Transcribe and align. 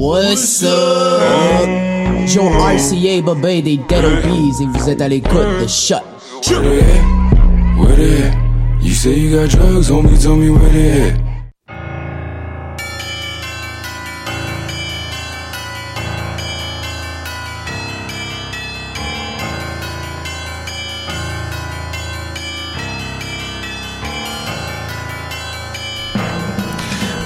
What's 0.00 0.62
up? 0.62 1.68
Joe 2.26 2.48
RCA, 2.48 3.20
Babé 3.22 3.60
des 3.60 3.76
Dead 3.76 4.02
Obies 4.02 4.62
et 4.62 4.66
vous 4.66 4.88
êtes 4.88 5.02
à 5.02 5.08
l'écoute 5.08 5.60
de 5.60 5.66
Shut. 5.66 6.00
Where 6.48 6.62
they 6.62 6.80
at? 6.80 7.78
Where 7.78 7.96
they 7.96 8.22
at? 8.22 8.34
You 8.80 8.94
say 8.94 9.12
you 9.14 9.36
got 9.36 9.50
drugs, 9.50 9.90
homie, 9.90 10.18
tell 10.18 10.36
me 10.36 10.48
where 10.48 10.70
they 10.70 11.10
at. 11.10 11.29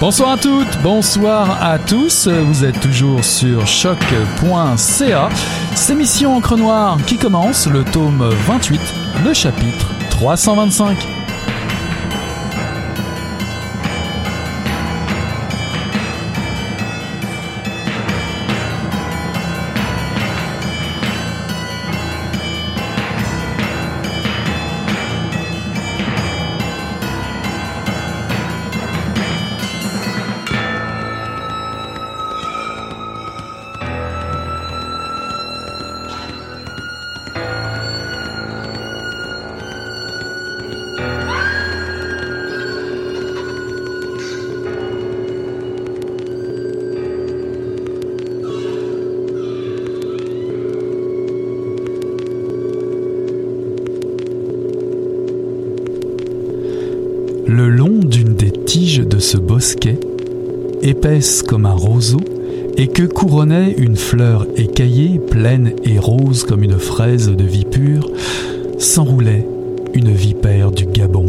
Bonsoir 0.04 0.32
à 0.32 0.36
toutes, 0.36 0.82
bonsoir 0.82 1.62
à 1.62 1.78
tous. 1.78 2.28
Vous 2.28 2.62
êtes 2.62 2.78
toujours 2.78 3.24
sur 3.24 3.66
choc.ca. 3.66 5.30
C'est 5.74 5.92
émission 5.94 6.36
Encre 6.36 6.58
Noire 6.58 6.98
qui 7.06 7.16
commence, 7.16 7.66
le 7.66 7.84
tome 7.84 8.22
28, 8.46 8.78
le 9.24 9.32
chapitre 9.32 9.94
325. 10.10 11.23
Épaisse 60.84 61.42
comme 61.42 61.66
un 61.66 61.74
roseau, 61.74 62.20
et 62.76 62.88
que 62.88 63.02
couronnait 63.02 63.72
une 63.78 63.96
fleur 63.96 64.46
écaillée, 64.56 65.18
pleine 65.18 65.72
et 65.84 65.98
rose 65.98 66.44
comme 66.44 66.62
une 66.62 66.78
fraise 66.78 67.28
de 67.28 67.44
vie 67.44 67.64
pure, 67.64 68.10
s'enroulait 68.78 69.46
une 69.94 70.12
vipère 70.12 70.72
du 70.72 70.86
Gabon, 70.86 71.26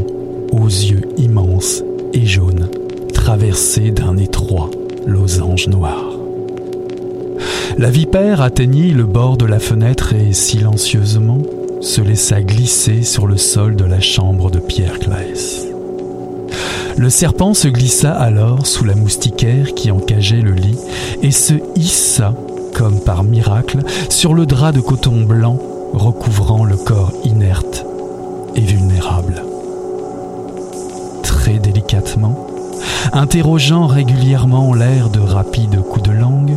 aux 0.51 0.67
yeux 0.67 1.01
immenses 1.17 1.83
et 2.13 2.25
jaunes, 2.25 2.69
traversée 3.13 3.91
d'un 3.91 4.17
étroit 4.17 4.71
losange 5.05 5.67
noir. 5.67 6.16
La 7.77 7.89
vipère 7.89 8.41
atteignit 8.41 8.93
le 8.93 9.03
bord 9.03 9.37
de 9.37 9.45
la 9.45 9.59
fenêtre 9.59 10.13
et 10.13 10.33
silencieusement 10.33 11.41
se 11.81 12.01
laissa 12.01 12.41
glisser 12.41 13.03
sur 13.03 13.27
le 13.27 13.37
sol 13.37 13.75
de 13.75 13.85
la 13.85 13.99
chambre 13.99 14.49
de 14.49 14.59
Pierre 14.59 14.97
Claes. 14.99 15.65
Le 16.97 17.09
serpent 17.09 17.53
se 17.53 17.67
glissa 17.67 18.13
alors 18.13 18.66
sous 18.66 18.85
la 18.85 18.95
moustiquaire 18.95 19.73
qui 19.75 19.91
encageait 19.91 20.41
le 20.41 20.53
lit 20.53 20.78
et 21.22 21.31
se 21.31 21.56
hissa, 21.75 22.33
comme 22.73 23.00
par 23.01 23.23
miracle, 23.23 23.79
sur 24.09 24.33
le 24.33 24.45
drap 24.45 24.72
de 24.72 24.79
coton 24.79 25.23
blanc 25.23 25.59
recouvrant 25.94 26.63
le 26.63 26.78
corps 26.78 27.11
inerte 27.25 27.85
et 28.55 28.61
vulnérable. 28.61 29.44
Très 31.23 31.59
délicatement, 31.59 32.47
interrogeant 33.11 33.88
régulièrement 33.88 34.73
l'air 34.73 35.09
de 35.09 35.19
rapides 35.19 35.81
coups 35.81 36.09
de 36.09 36.11
langue, 36.11 36.55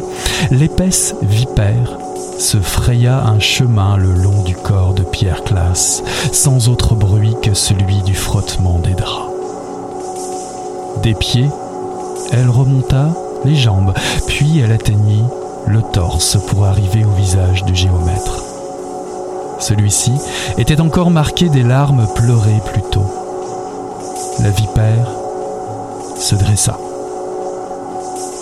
l'épaisse 0.53 1.17
vipère 1.23 1.99
se 2.39 2.59
fraya 2.59 3.27
un 3.27 3.41
chemin 3.41 3.97
le 3.97 4.13
long 4.13 4.43
du 4.45 4.55
corps 4.55 4.95
de 4.95 5.03
Pierre 5.03 5.43
Classe, 5.43 6.03
sans 6.33 6.69
autre 6.69 6.95
bruit 6.95 7.35
que 7.43 7.55
celui 7.55 8.03
du 8.03 8.15
frottement 8.15 8.79
des 8.79 8.95
draps. 8.95 9.28
Des 11.03 11.15
pieds, 11.15 11.49
elle 12.33 12.51
remonta 12.51 13.11
les 13.45 13.55
jambes, 13.55 13.95
puis 14.27 14.59
elle 14.59 14.73
atteignit 14.73 15.25
le 15.67 15.81
torse 15.83 16.37
pour 16.49 16.67
arriver 16.67 17.05
au 17.05 17.11
visage 17.11 17.65
du 17.65 17.75
géomètre. 17.75 18.43
Celui-ci 19.61 20.13
était 20.57 20.81
encore 20.81 21.11
marqué 21.11 21.49
des 21.49 21.63
larmes 21.63 22.07
pleurées 22.15 22.61
plus 22.73 22.83
tôt. 22.83 23.07
La 24.41 24.51
vipère 24.51 25.09
se 26.17 26.35
dressa 26.35 26.79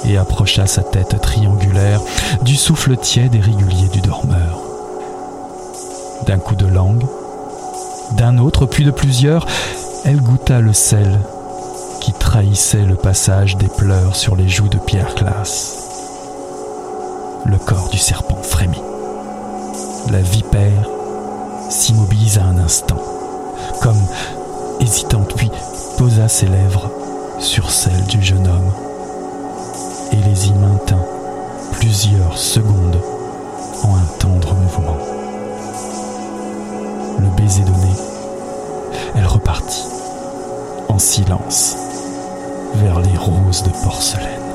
et 0.06 0.16
approcha 0.16 0.66
sa 0.66 0.82
tête 0.82 1.20
triangulaire 1.20 2.00
du 2.42 2.56
souffle 2.56 2.96
tiède 2.96 3.34
et 3.34 3.40
régulier 3.40 3.88
du 3.88 4.00
dormeur. 4.00 4.60
D'un 6.26 6.38
coup 6.38 6.54
de 6.54 6.66
langue, 6.66 7.04
d'un 8.12 8.38
autre, 8.38 8.66
puis 8.66 8.84
de 8.84 8.90
plusieurs, 8.90 9.46
elle 10.04 10.20
goûta 10.20 10.60
le 10.60 10.72
sel 10.72 11.20
qui 12.06 12.12
trahissait 12.12 12.84
le 12.84 12.94
passage 12.94 13.56
des 13.56 13.66
pleurs 13.66 14.14
sur 14.14 14.36
les 14.36 14.48
joues 14.48 14.68
de 14.68 14.78
Pierre 14.78 15.16
Classe. 15.16 15.74
Le 17.44 17.58
corps 17.58 17.88
du 17.88 17.98
serpent 17.98 18.40
frémit. 18.44 18.80
La 20.12 20.20
vipère 20.20 20.88
s'immobilisa 21.68 22.44
un 22.44 22.58
instant, 22.58 23.02
comme 23.82 24.00
hésitante, 24.78 25.34
puis 25.34 25.50
posa 25.98 26.28
ses 26.28 26.46
lèvres 26.46 26.92
sur 27.40 27.72
celles 27.72 28.04
du 28.04 28.22
jeune 28.22 28.46
homme 28.46 28.72
et 30.12 30.28
les 30.28 30.46
y 30.46 30.52
maintint 30.52 31.04
plusieurs 31.72 32.38
secondes 32.38 33.00
en 33.82 33.96
un 33.96 34.06
tendre 34.20 34.54
mouvement. 34.54 34.98
Le 37.18 37.36
baiser 37.36 37.64
donné, 37.64 37.90
elle 39.16 39.26
repartit 39.26 39.88
en 40.88 41.00
silence 41.00 41.76
vers 42.76 43.00
les 43.00 43.16
roses 43.16 43.62
de 43.62 43.70
porcelaine. 43.82 44.45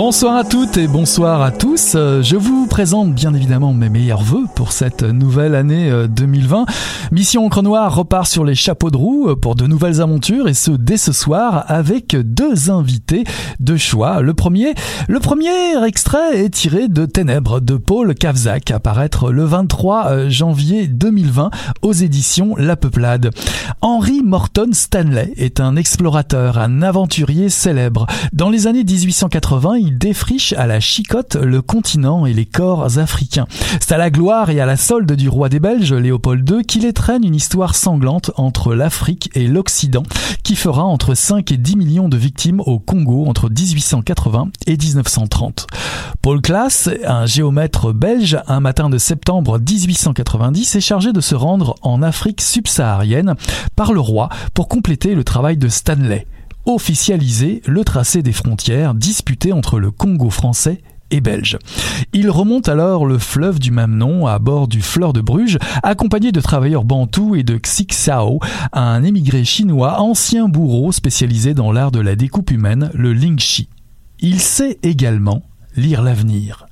Bonsoir 0.00 0.36
à 0.36 0.44
toutes 0.44 0.76
et 0.76 0.86
bonsoir 0.86 1.42
à 1.42 1.50
tous. 1.50 1.94
Euh, 1.96 2.22
Je 2.22 2.36
vous 2.36 2.68
présente 2.68 3.12
bien 3.14 3.34
évidemment 3.34 3.72
mes 3.74 3.88
meilleurs 3.88 4.22
voeux 4.22 4.44
pour 4.54 4.70
cette 4.70 5.02
nouvelle 5.02 5.56
année 5.56 5.90
euh, 5.90 6.06
2020. 6.06 6.66
Mission 7.10 7.46
Encre 7.46 7.62
Noire 7.62 7.96
repart 7.96 8.28
sur 8.28 8.44
les 8.44 8.54
chapeaux 8.54 8.92
de 8.92 8.96
roue 8.96 9.30
euh, 9.30 9.34
pour 9.34 9.56
de 9.56 9.66
nouvelles 9.66 10.00
aventures 10.00 10.46
et 10.46 10.54
ce 10.54 10.70
dès 10.70 10.98
ce 10.98 11.10
soir 11.10 11.64
avec 11.66 12.14
deux 12.14 12.70
invités 12.70 13.24
de 13.58 13.76
choix. 13.76 14.20
Le 14.20 14.34
premier, 14.34 14.74
le 15.08 15.18
premier 15.18 15.84
extrait 15.84 16.44
est 16.44 16.50
tiré 16.50 16.86
de 16.86 17.04
Ténèbres 17.04 17.60
de 17.60 17.76
Paul 17.76 18.14
Kavzak 18.14 18.70
à 18.70 18.78
paraître 18.78 19.32
le 19.32 19.44
23 19.46 20.06
euh, 20.10 20.30
janvier 20.30 20.86
2020 20.86 21.50
aux 21.82 21.92
éditions 21.92 22.54
La 22.56 22.76
Peuplade. 22.76 23.30
Henry 23.80 24.22
Morton 24.22 24.68
Stanley 24.72 25.32
est 25.36 25.58
un 25.58 25.74
explorateur, 25.74 26.58
un 26.58 26.82
aventurier 26.82 27.48
célèbre. 27.48 28.06
Dans 28.32 28.48
les 28.48 28.68
années 28.68 28.84
1880, 28.84 29.87
il 29.88 29.96
défriche 29.96 30.52
à 30.52 30.66
la 30.66 30.80
chicotte 30.80 31.34
le 31.36 31.62
continent 31.62 32.26
et 32.26 32.34
les 32.34 32.44
corps 32.44 32.98
africains. 32.98 33.46
C'est 33.80 33.94
à 33.94 33.96
la 33.96 34.10
gloire 34.10 34.50
et 34.50 34.60
à 34.60 34.66
la 34.66 34.76
solde 34.76 35.10
du 35.12 35.30
roi 35.30 35.48
des 35.48 35.60
Belges, 35.60 35.94
Léopold 35.94 36.48
II, 36.48 36.62
qu'il 36.66 36.84
étrenne 36.84 37.24
une 37.24 37.34
histoire 37.34 37.74
sanglante 37.74 38.30
entre 38.36 38.74
l'Afrique 38.74 39.30
et 39.34 39.46
l'Occident, 39.46 40.02
qui 40.42 40.56
fera 40.56 40.84
entre 40.84 41.14
5 41.14 41.50
et 41.52 41.56
10 41.56 41.76
millions 41.76 42.10
de 42.10 42.18
victimes 42.18 42.60
au 42.60 42.78
Congo 42.78 43.24
entre 43.26 43.48
1880 43.48 44.50
et 44.66 44.76
1930. 44.76 45.66
Paul 46.20 46.42
Claas, 46.42 46.90
un 47.06 47.24
géomètre 47.24 47.94
belge, 47.94 48.36
un 48.46 48.60
matin 48.60 48.90
de 48.90 48.98
septembre 48.98 49.58
1890, 49.58 50.76
est 50.76 50.80
chargé 50.82 51.14
de 51.14 51.22
se 51.22 51.34
rendre 51.34 51.76
en 51.80 52.02
Afrique 52.02 52.42
subsaharienne 52.42 53.36
par 53.74 53.94
le 53.94 54.00
roi 54.00 54.28
pour 54.52 54.68
compléter 54.68 55.14
le 55.14 55.24
travail 55.24 55.56
de 55.56 55.68
Stanley 55.68 56.26
officialiser 56.68 57.62
le 57.66 57.84
tracé 57.84 58.22
des 58.22 58.32
frontières 58.32 58.94
disputées 58.94 59.52
entre 59.52 59.78
le 59.78 59.90
Congo 59.90 60.30
français 60.30 60.82
et 61.10 61.20
belge. 61.20 61.58
Il 62.12 62.30
remonte 62.30 62.68
alors 62.68 63.06
le 63.06 63.18
fleuve 63.18 63.58
du 63.58 63.70
même 63.70 63.96
nom 63.96 64.26
à 64.26 64.38
bord 64.38 64.68
du 64.68 64.82
Fleur 64.82 65.12
de 65.12 65.20
Bruges, 65.20 65.58
accompagné 65.82 66.32
de 66.32 66.40
travailleurs 66.40 66.84
bantous 66.84 67.34
et 67.34 67.42
de 67.42 67.56
Xixao, 67.56 68.40
un 68.72 69.02
émigré 69.02 69.44
chinois 69.44 70.00
ancien 70.00 70.48
bourreau 70.48 70.92
spécialisé 70.92 71.54
dans 71.54 71.72
l'art 71.72 71.90
de 71.90 72.00
la 72.00 72.14
découpe 72.14 72.50
humaine, 72.50 72.90
le 72.94 73.14
Lingxi. 73.14 73.68
Il 74.20 74.40
sait 74.40 74.78
également 74.82 75.42
lire 75.76 76.02
l'avenir. 76.02 76.66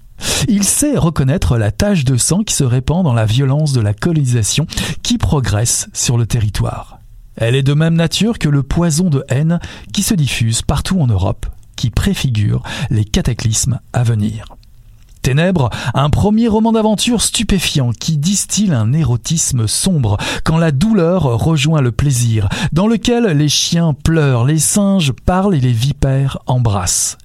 Il 0.48 0.64
sait 0.64 0.96
reconnaître 0.96 1.56
la 1.58 1.70
tache 1.70 2.04
de 2.04 2.16
sang 2.16 2.42
qui 2.42 2.54
se 2.54 2.64
répand 2.64 3.04
dans 3.04 3.14
la 3.14 3.26
violence 3.26 3.72
de 3.72 3.80
la 3.80 3.94
colonisation 3.94 4.66
qui 5.02 5.18
progresse 5.18 5.88
sur 5.92 6.18
le 6.18 6.26
territoire. 6.26 7.00
Elle 7.36 7.54
est 7.54 7.62
de 7.62 7.74
même 7.74 7.94
nature 7.94 8.38
que 8.38 8.48
le 8.48 8.62
poison 8.62 9.10
de 9.10 9.24
haine 9.28 9.60
qui 9.92 10.02
se 10.02 10.14
diffuse 10.14 10.62
partout 10.62 11.00
en 11.00 11.06
Europe, 11.06 11.46
qui 11.76 11.90
préfigure 11.90 12.62
les 12.90 13.04
cataclysmes 13.04 13.80
à 13.92 14.02
venir. 14.02 14.56
Ténèbres, 15.26 15.70
un 15.92 16.08
premier 16.08 16.46
roman 16.46 16.70
d'aventure 16.70 17.20
stupéfiant 17.20 17.90
qui 17.90 18.16
distille 18.16 18.72
un 18.72 18.92
érotisme 18.92 19.66
sombre 19.66 20.18
quand 20.44 20.56
la 20.56 20.70
douleur 20.70 21.24
rejoint 21.24 21.80
le 21.80 21.90
plaisir, 21.90 22.48
dans 22.72 22.86
lequel 22.86 23.24
les 23.36 23.48
chiens 23.48 23.92
pleurent, 23.92 24.44
les 24.44 24.60
singes 24.60 25.12
parlent 25.12 25.56
et 25.56 25.60
les 25.60 25.72
vipères 25.72 26.38
embrassent. 26.46 27.18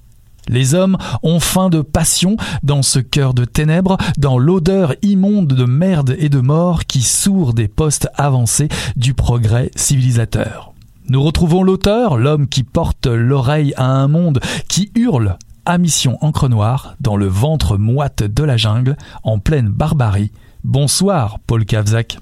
Les 0.48 0.74
hommes 0.74 0.96
ont 1.22 1.40
faim 1.40 1.68
de 1.70 1.80
passion 1.80 2.36
dans 2.62 2.82
ce 2.82 2.98
cœur 2.98 3.34
de 3.34 3.44
ténèbres, 3.44 3.96
dans 4.18 4.38
l'odeur 4.38 4.94
immonde 5.02 5.48
de 5.48 5.64
merde 5.64 6.16
et 6.18 6.28
de 6.28 6.40
mort 6.40 6.84
qui 6.84 7.02
sourd 7.02 7.54
des 7.54 7.68
postes 7.68 8.08
avancés 8.16 8.68
du 8.96 9.14
progrès 9.14 9.70
civilisateur. 9.76 10.72
Nous 11.08 11.22
retrouvons 11.22 11.62
l'auteur, 11.62 12.16
l'homme 12.16 12.48
qui 12.48 12.62
porte 12.62 13.06
l'oreille 13.06 13.74
à 13.76 13.84
un 13.84 14.08
monde 14.08 14.40
qui 14.68 14.90
hurle 14.94 15.36
à 15.64 15.78
mission 15.78 16.18
encre 16.22 16.48
noire 16.48 16.96
dans 17.00 17.16
le 17.16 17.26
ventre 17.26 17.76
moite 17.76 18.22
de 18.22 18.44
la 18.44 18.56
jungle, 18.56 18.96
en 19.22 19.38
pleine 19.38 19.68
barbarie. 19.68 20.32
Bonsoir, 20.64 21.38
Paul 21.46 21.64
Kavzak. 21.64 22.18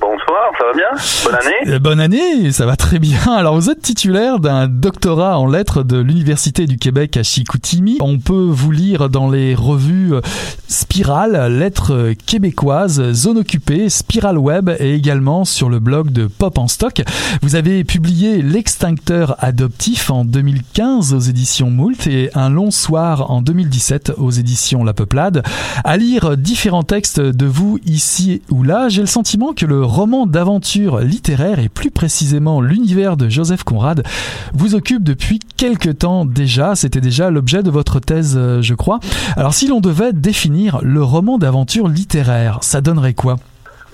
Bonsoir, 0.00 0.52
Bonne 1.24 1.34
année 1.34 1.74
Euh, 1.74 1.78
Bonne 1.78 2.00
année, 2.00 2.52
ça 2.52 2.64
va 2.66 2.76
très 2.76 2.98
bien. 2.98 3.18
Alors 3.36 3.54
vous 3.54 3.70
êtes 3.70 3.82
titulaire 3.82 4.38
d'un 4.38 4.66
doctorat 4.66 5.38
en 5.38 5.46
lettres 5.46 5.82
de 5.82 5.98
l'Université 5.98 6.66
du 6.66 6.78
Québec 6.78 7.16
à 7.16 7.22
Chicoutimi. 7.22 7.98
On 8.00 8.18
peut 8.18 8.48
vous 8.50 8.70
lire 8.70 9.10
dans 9.10 9.30
les 9.30 9.54
revues 9.54 10.14
euh, 10.14 10.20
Spirale, 10.68 11.52
Lettres 11.58 12.12
québécoises, 12.26 13.12
Zone 13.12 13.38
occupée, 13.38 13.88
Spiral 13.88 14.38
Web 14.38 14.70
et 14.78 14.94
également 14.94 15.44
sur 15.44 15.68
le 15.68 15.78
blog 15.80 16.10
de 16.10 16.26
Pop 16.26 16.58
en 16.58 16.68
stock. 16.68 17.02
Vous 17.42 17.56
avez 17.56 17.84
publié 17.84 18.42
L'extincteur 18.42 19.36
adoptif 19.38 20.10
en 20.10 20.24
2015 20.24 21.12
aux 21.14 21.20
éditions 21.20 21.70
Moult 21.70 22.06
et 22.06 22.30
Un 22.34 22.48
long 22.48 22.70
soir 22.70 23.30
en 23.30 23.42
2017 23.42 24.12
aux 24.16 24.30
éditions 24.30 24.84
La 24.84 24.94
Peuplade. 24.94 25.42
À 25.84 25.96
lire 25.96 26.36
différents 26.36 26.82
textes 26.82 27.20
de 27.20 27.46
vous 27.46 27.78
ici 27.84 28.42
ou 28.50 28.62
là, 28.62 28.88
j'ai 28.88 29.00
le 29.02 29.06
sentiment 29.06 29.52
que 29.52 29.66
le 29.66 29.84
roman 29.84 30.26
d'aventure 30.54 31.00
littéraire 31.00 31.58
et 31.58 31.68
plus 31.68 31.90
précisément 31.90 32.60
l'univers 32.60 33.16
de 33.16 33.28
Joseph 33.28 33.64
Conrad 33.64 34.04
vous 34.54 34.76
occupe 34.76 35.02
depuis 35.02 35.40
quelque 35.58 35.90
temps 35.90 36.24
déjà. 36.24 36.76
C'était 36.76 37.00
déjà 37.00 37.28
l'objet 37.28 37.64
de 37.64 37.72
votre 37.72 37.98
thèse, 37.98 38.38
euh, 38.38 38.62
je 38.62 38.74
crois. 38.74 39.00
Alors 39.36 39.52
si 39.52 39.66
l'on 39.66 39.80
devait 39.80 40.12
définir 40.12 40.78
le 40.80 41.02
roman 41.02 41.38
d'aventure 41.38 41.88
littéraire, 41.88 42.58
ça 42.62 42.80
donnerait 42.80 43.14
quoi? 43.14 43.34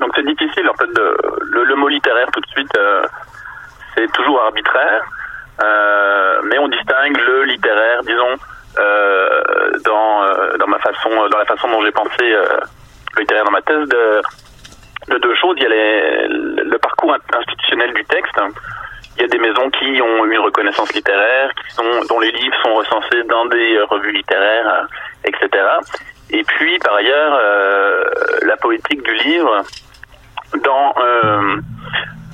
Donc 0.01 0.11
c'est 0.15 0.27
difficile 0.27 0.69
en 0.69 0.75
fait 0.75 0.93
de 0.93 1.17
le, 1.65 1.77
mot 1.77 1.89
littéraire 1.89 2.29
tout 2.31 2.41
de 2.41 2.47
suite 2.49 2.77
euh, 2.77 3.07
c'est 3.97 4.13
toujours 4.13 4.43
arbitraire 4.43 5.03
euh, 5.65 6.41
mais 6.45 6.59
on 6.59 6.69
distingue 6.69 7.17
le 7.17 7.45
littéraire 7.45 8.03
disons 8.03 8.37
dans 9.87 10.59
dans 10.59 10.67
ma 10.69 10.79
façon 10.79 11.09
dans 11.31 11.39
la 11.39 11.45
façon 11.47 11.69
dont 11.71 11.83
j'ai 11.83 11.93
pensé 11.93 12.21
le 12.21 13.21
littéraire 13.21 13.45
dans 13.45 13.51
ma 13.51 13.63
thèse 13.63 13.89
de 13.89 14.21
de 15.09 15.19
deux 15.19 15.35
choses. 15.35 15.57
Il 15.59 15.63
y 15.63 15.67
a 15.67 16.27
le 16.29 16.79
parcours 16.79 17.15
institutionnel 17.35 17.93
du 17.95 18.05
texte. 18.05 18.39
Il 19.17 19.23
y 19.23 19.25
a 19.25 19.29
des 19.29 19.39
maisons 19.39 19.69
qui 19.71 20.01
ont 20.01 20.25
une 20.25 20.39
reconnaissance 20.39 20.93
littéraire, 20.95 21.51
dont 22.09 22.21
les 22.21 22.31
livres 22.31 22.57
sont 22.63 22.75
recensés 22.75 23.23
dans 23.29 23.45
des 23.47 23.77
euh, 23.77 23.85
revues 23.85 24.13
littéraires, 24.13 24.67
euh, 24.67 25.29
etc. 25.29 25.65
Et 26.31 26.43
puis, 26.45 26.79
par 26.79 26.95
ailleurs, 26.95 27.39
euh, 27.39 28.05
la 28.47 28.57
poétique 28.57 29.03
du 29.03 29.15
livre, 29.15 29.63
dans 30.65 30.95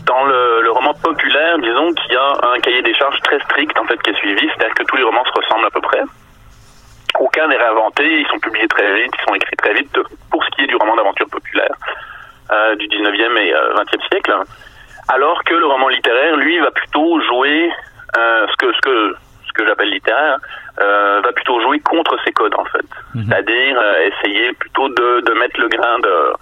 dans 0.07 0.25
le, 0.25 0.63
le 0.63 0.71
roman 0.71 0.95
populaire, 0.95 1.59
disons 1.59 1.93
qu'il 1.93 2.13
y 2.13 2.17
a 2.17 2.39
un 2.55 2.61
cahier 2.61 2.83
des 2.83 2.95
charges 2.95 3.21
très 3.23 3.41
strict 3.41 3.77
en 3.77 3.85
fait 3.87 4.01
qui 4.03 4.11
est 4.11 4.19
suivi, 4.19 4.47
c'est-à-dire 4.47 4.75
que 4.77 4.85
tous 4.85 4.97
les 4.97 5.03
romans 5.03 5.25
se 5.25 5.33
ressemblent 5.33 5.67
à 5.67 5.71
peu 5.71 5.81
près. 5.81 6.01
Aucun 7.19 7.49
n'est 7.49 7.57
réinventé, 7.57 8.21
ils 8.21 8.27
sont 8.29 8.39
publiés 8.39 8.69
très 8.69 9.03
vite, 9.03 9.13
ils 9.19 9.25
sont 9.29 9.35
écrits 9.35 9.57
très 9.57 9.75
vite 9.75 9.99
pour 10.31 10.45
ce 10.45 10.51
qui 10.51 10.63
est 10.63 10.67
du 10.69 10.77
roman 10.77 10.95
d'aventure 10.95 11.27
populaire 11.29 11.75
euh, 12.53 12.75
du 12.77 12.87
19e 12.89 13.39
et 13.39 13.55
euh, 13.55 13.75
20e 13.75 14.09
siècle. 14.09 14.35
Alors 15.09 15.43
que 15.45 15.55
le 15.55 15.67
roman 15.67 15.89
littéraire, 15.89 16.37
lui, 16.37 16.59
va 16.59 16.71
plutôt 16.71 17.21
jouer 17.21 17.71
euh, 18.17 18.47
ce 18.49 18.57
que 18.57 18.73
ce 18.73 18.81
que 18.81 19.17
ce 19.47 19.53
que 19.53 19.67
j'appelle 19.67 19.91
littéraire, 19.91 20.39
euh, 20.81 21.21
va 21.25 21.33
plutôt 21.33 21.61
jouer 21.61 21.79
contre 21.81 22.17
ces 22.25 22.33
codes 22.33 22.55
en 22.59 22.65
fait. 22.65 22.87
C'est-à-dire 23.15 23.79
euh, 23.81 24.09
essayer 24.09 24.53
plutôt 24.55 24.89
de, 24.89 25.21
de 25.21 25.33
mettre 25.39 25.61
le 25.61 25.69
grain 25.69 25.99
de 26.01 26.33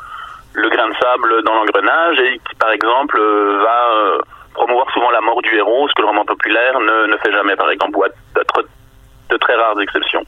le 0.55 0.69
grain 0.69 0.89
de 0.89 0.95
sable 0.95 1.43
dans 1.45 1.55
l'engrenage 1.55 2.19
et 2.21 2.39
qui 2.49 2.55
par 2.57 2.71
exemple 2.71 3.19
va 3.19 4.19
promouvoir 4.55 4.91
souvent 4.93 5.11
la 5.11 5.21
mort 5.21 5.43
du 5.43 5.57
héros, 5.57 5.89
ce 5.89 5.95
que 5.95 6.03
le 6.03 6.09
roman 6.09 6.25
populaire 6.25 6.79
ne, 6.81 7.07
ne 7.07 7.17
fait 7.19 7.33
jamais 7.33 7.57
par 7.57 7.71
exemple, 7.71 7.97
ou 7.99 8.05
à 8.05 8.09
de 9.31 9.37
très 9.37 9.55
rares 9.55 9.81
exceptions. 9.81 10.25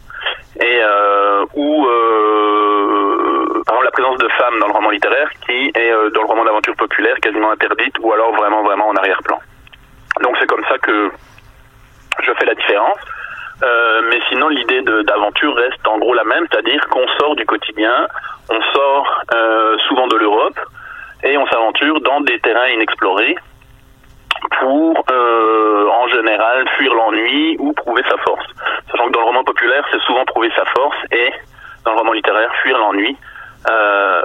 Et 0.61 0.81
euh, 0.83 1.45
ou 1.55 1.87
euh, 1.87 3.63
par 3.67 3.77
exemple 3.77 3.85
la 3.85 3.91
présence 3.91 4.19
de 4.19 4.29
femmes 4.29 4.59
dans 4.61 4.69
le 4.69 4.73
roman 4.73 4.91
littéraire 4.91 5.31
qui 5.47 5.71
est 5.75 5.93
euh, 5.93 6.11
dans 6.11 6.23
le 6.23 6.27
roman 6.27 6.45
d'aventure 6.45 6.75
populaire 6.77 7.17
quasiment 7.21 7.51
interdite 7.51 7.95
ou 8.01 8.13
alors 8.13 8.35
vraiment 8.35 8.63
vraiment 8.63 8.89
en 8.89 8.95
arrière-plan. 8.95 9.39
Donc 10.23 10.37
c'est 10.41 10.47
comme 10.47 10.65
ça 10.69 10.79
que 10.79 11.11
je 12.23 12.33
fais 12.39 12.47
la 12.47 12.55
différence. 12.55 12.99
Mais 14.11 14.21
sinon, 14.29 14.49
l'idée 14.49 14.83
d'aventure 14.83 15.57
reste 15.57 15.87
en 15.89 15.99
gros 15.99 16.13
la 16.13 16.25
même, 16.25 16.47
c'est-à-dire 16.51 16.87
qu'on 16.89 17.09
sort 17.19 17.35
du 17.37 17.47
quotidien, 17.47 18.07
on 18.51 18.61
sort 18.75 19.23
souvent 19.89 20.07
de 20.09 20.17
l'Europe 20.17 20.59
et 21.25 21.39
on 21.39 21.47
s'aventure 21.47 21.99
dans 22.03 22.21
des 22.21 22.39
terrains 22.41 22.69
inexplorés 22.69 23.35
pour, 24.59 25.05
euh, 25.11 25.89
en 25.89 26.09
général, 26.09 26.69
fuir 26.77 26.95
l'ennui 26.95 27.57
ou 27.59 27.73
prouver 27.73 28.03
sa 28.09 28.17
force. 28.19 28.47
Sachant 28.91 29.07
que 29.07 29.13
dans 29.13 29.21
le 29.21 29.27
roman 29.27 29.45
populaire, 29.45 29.85
c'est 29.91 30.01
souvent 30.03 30.25
prouver 30.25 30.51
sa 30.57 30.65
force 30.67 30.97
et 31.13 31.31
dans 31.85 31.93
le 31.93 31.99
roman 31.99 32.13
littéraire, 32.13 32.53
fuir 32.63 32.79
l'ennui. 32.79 33.17
Euh, 33.69 34.23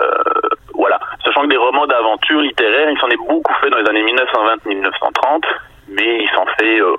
voilà. 0.76 1.00
Sachant 1.24 1.44
que 1.44 1.48
des 1.48 1.58
romans 1.58 1.88
d'aventure 1.88 2.42
littéraire, 2.42 2.90
il 2.90 3.00
s'en 3.00 3.10
est 3.10 3.18
beaucoup 3.18 3.54
fait 3.62 3.70
dans 3.70 3.78
les 3.78 3.90
années 3.90 4.04
1920-1930, 4.04 5.44
mais 5.90 6.24
il 6.24 6.30
s'en 6.36 6.46
fait 6.60 6.80
euh, 6.80 6.96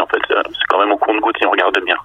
en 0.00 0.06
fait. 0.06 0.20
C'est 0.28 0.66
quand 0.68 0.78
même 0.78 0.92
au 0.92 0.98
compte-goutte 0.98 1.36
si 1.38 1.46
on 1.46 1.50
regarde 1.50 1.76
bien. 1.84 1.96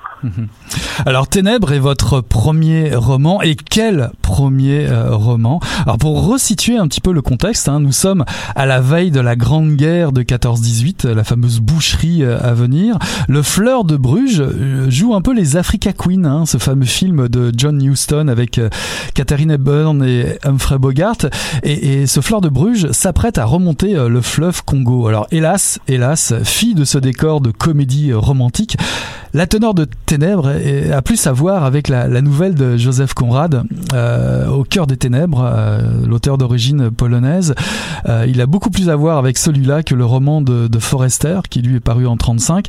Alors 1.05 1.27
Ténèbres 1.27 1.73
est 1.73 1.79
votre 1.79 2.21
premier 2.21 2.95
roman 2.95 3.41
et 3.41 3.55
quel 3.55 4.11
premier 4.21 4.87
euh, 4.87 5.15
roman? 5.15 5.59
Alors 5.85 5.97
pour 5.97 6.27
resituer 6.27 6.77
un 6.77 6.87
petit 6.87 7.01
peu 7.01 7.11
le 7.11 7.21
contexte, 7.21 7.67
hein, 7.67 7.79
nous 7.79 7.91
sommes 7.91 8.23
à 8.55 8.65
la 8.65 8.79
veille 8.79 9.11
de 9.11 9.19
la 9.19 9.35
Grande 9.35 9.75
Guerre 9.75 10.11
de 10.11 10.21
14-18, 10.21 11.09
la 11.09 11.23
fameuse 11.23 11.59
boucherie 11.59 12.23
euh, 12.23 12.39
à 12.41 12.53
venir. 12.53 12.97
Le 13.27 13.41
Fleur 13.41 13.83
de 13.83 13.97
Bruges 13.97 14.41
euh, 14.41 14.89
joue 14.89 15.13
un 15.15 15.21
peu 15.21 15.33
les 15.33 15.57
Africa 15.57 15.93
Queen, 15.93 16.25
hein, 16.25 16.45
ce 16.45 16.57
fameux 16.57 16.85
film 16.85 17.27
de 17.27 17.51
John 17.55 17.81
Huston 17.81 18.27
avec 18.27 18.61
Catherine 19.13 19.51
Hepburn 19.51 20.03
et 20.03 20.37
Humphrey 20.43 20.77
Bogart. 20.77 21.17
Et, 21.63 22.07
ce 22.07 22.21
Fleur 22.21 22.41
de 22.41 22.49
Bruges 22.49 22.91
s'apprête 22.91 23.37
à 23.37 23.45
remonter 23.45 23.93
le 23.93 24.21
fleuve 24.21 24.63
Congo. 24.63 25.07
Alors 25.07 25.27
hélas, 25.31 25.79
hélas, 25.87 26.33
fille 26.43 26.75
de 26.75 26.83
ce 26.83 26.97
décor 26.97 27.41
de 27.41 27.51
romantique, 28.13 28.77
la 29.35 29.47
teneur 29.47 29.73
de 29.73 29.87
Ténèbres 30.05 30.51
a 30.93 31.01
plus 31.01 31.25
à 31.25 31.31
voir 31.31 31.63
avec 31.63 31.87
la, 31.87 32.07
nouvelle 32.21 32.53
de 32.53 32.77
Joseph 32.77 33.15
Conrad, 33.15 33.63
euh, 33.93 34.47
Au 34.47 34.63
cœur 34.63 34.85
des 34.85 34.95
ténèbres, 34.95 35.43
euh, 35.43 35.79
l'auteur 36.07 36.37
d'origine 36.37 36.91
polonaise. 36.91 37.55
Euh, 38.07 38.25
il 38.27 38.41
a 38.41 38.45
beaucoup 38.45 38.69
plus 38.69 38.91
à 38.91 38.95
voir 38.95 39.17
avec 39.17 39.39
celui-là 39.39 39.81
que 39.81 39.95
le 39.95 40.05
roman 40.05 40.41
de, 40.41 40.67
de, 40.67 40.79
Forrester, 40.79 41.39
qui 41.49 41.63
lui 41.63 41.77
est 41.77 41.83
paru 41.83 42.05
en 42.05 42.15
35. 42.15 42.67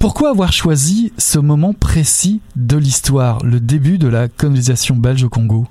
pourquoi 0.00 0.30
avoir 0.30 0.52
choisi 0.52 1.12
ce 1.18 1.38
moment 1.38 1.74
précis 1.74 2.40
de 2.56 2.78
l'histoire, 2.78 3.44
le 3.44 3.60
début 3.60 3.98
de 3.98 4.08
la 4.08 4.28
colonisation 4.28 4.96
belge 4.96 5.24
au 5.24 5.28
Congo? 5.28 5.66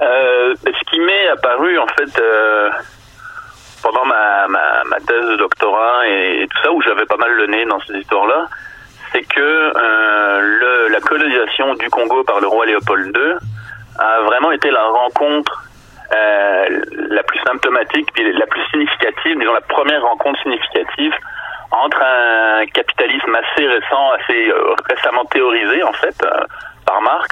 Ce 0.00 0.90
qui 0.90 1.00
m'est 1.00 1.28
apparu, 1.32 1.78
en 1.78 1.86
fait 1.98 2.22
pendant 3.84 4.04
ma, 4.06 4.48
ma, 4.48 4.96
thèse 5.06 5.28
de 5.28 5.36
doctorat 5.36 6.08
et, 6.08 6.46
tout 6.50 6.58
ça, 6.62 6.72
où 6.72 6.80
j'avais 6.82 7.04
pas 7.04 7.18
mal 7.18 7.30
le 7.32 7.46
nez 7.46 7.66
dans 7.66 7.78
ces 7.80 7.98
histoires-là, 7.98 8.46
c'est 9.12 9.22
que 9.22 9.40
euh, 9.76 10.88
la 10.88 11.00
colonisation 11.00 11.74
du 11.74 11.88
Congo 11.90 12.24
par 12.24 12.40
le 12.40 12.48
roi 12.48 12.64
Léopold 12.64 13.14
II 13.14 13.34
a 13.98 14.20
vraiment 14.22 14.52
été 14.52 14.70
la 14.70 14.84
rencontre 14.84 15.64
euh, 16.14 16.80
la 17.10 17.22
plus 17.24 17.38
symptomatique, 17.46 18.08
puis 18.14 18.32
la 18.32 18.46
plus 18.46 18.62
significative, 18.70 19.38
disons 19.38 19.52
la 19.52 19.60
première 19.60 20.02
rencontre 20.02 20.40
significative 20.42 21.12
entre 21.70 22.00
un 22.02 22.64
capitalisme 22.66 23.36
assez 23.36 23.66
récent, 23.66 24.10
assez 24.18 24.48
euh, 24.48 24.74
récemment 24.88 25.26
théorisé 25.26 25.82
en 25.82 25.92
fait 25.92 26.16
par 26.86 27.02
Marx, 27.02 27.28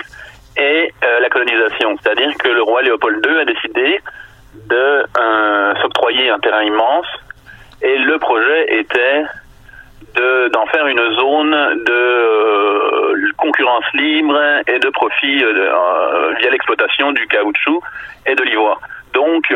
et 0.59 0.93
la 1.03 1.31
colonisation. 1.31 1.97
C'est-à-dire 2.03 2.31
que 2.37 2.49
le 2.49 2.63
roi 2.63 2.83
Léopold 2.83 3.25
II 3.25 3.41
a 3.41 3.45
décidé 3.47 4.01
de 4.73 5.05
s'octroyer 5.81 6.31
un 6.31 6.39
terrain 6.39 6.63
immense, 6.63 7.07
et 7.83 7.99
le 7.99 8.19
projet 8.19 8.79
était 8.79 9.25
d'en 10.53 10.67
faire 10.67 10.87
une 10.87 11.15
zone 11.15 11.85
de 11.85 11.93
euh, 11.93 13.31
concurrence 13.39 13.85
libre 13.95 14.39
et 14.67 14.79
de 14.79 14.89
profit 14.91 15.43
euh, 15.43 15.53
euh, 15.57 16.35
via 16.39 16.51
l'exploitation 16.51 17.13
du 17.13 17.27
caoutchouc 17.27 17.83
et 18.27 18.35
de 18.35 18.43
l'ivoire. 18.43 18.81
Donc, 19.15 19.53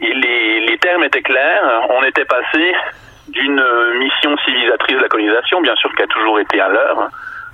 les, 0.00 0.60
les, 0.60 0.78
termes 0.78 1.04
étaient 1.04 1.22
clairs. 1.22 1.62
On 1.90 2.02
était 2.04 2.24
passé 2.24 2.72
d'une 3.28 3.62
mission 3.98 4.36
civilisatrice 4.44 4.96
de 4.96 5.02
la 5.02 5.08
colonisation, 5.08 5.60
bien 5.60 5.74
sûr, 5.76 5.92
qui 5.94 6.02
a 6.02 6.06
toujours 6.06 6.40
été 6.40 6.60
à 6.60 6.68
l'heure. 6.68 7.08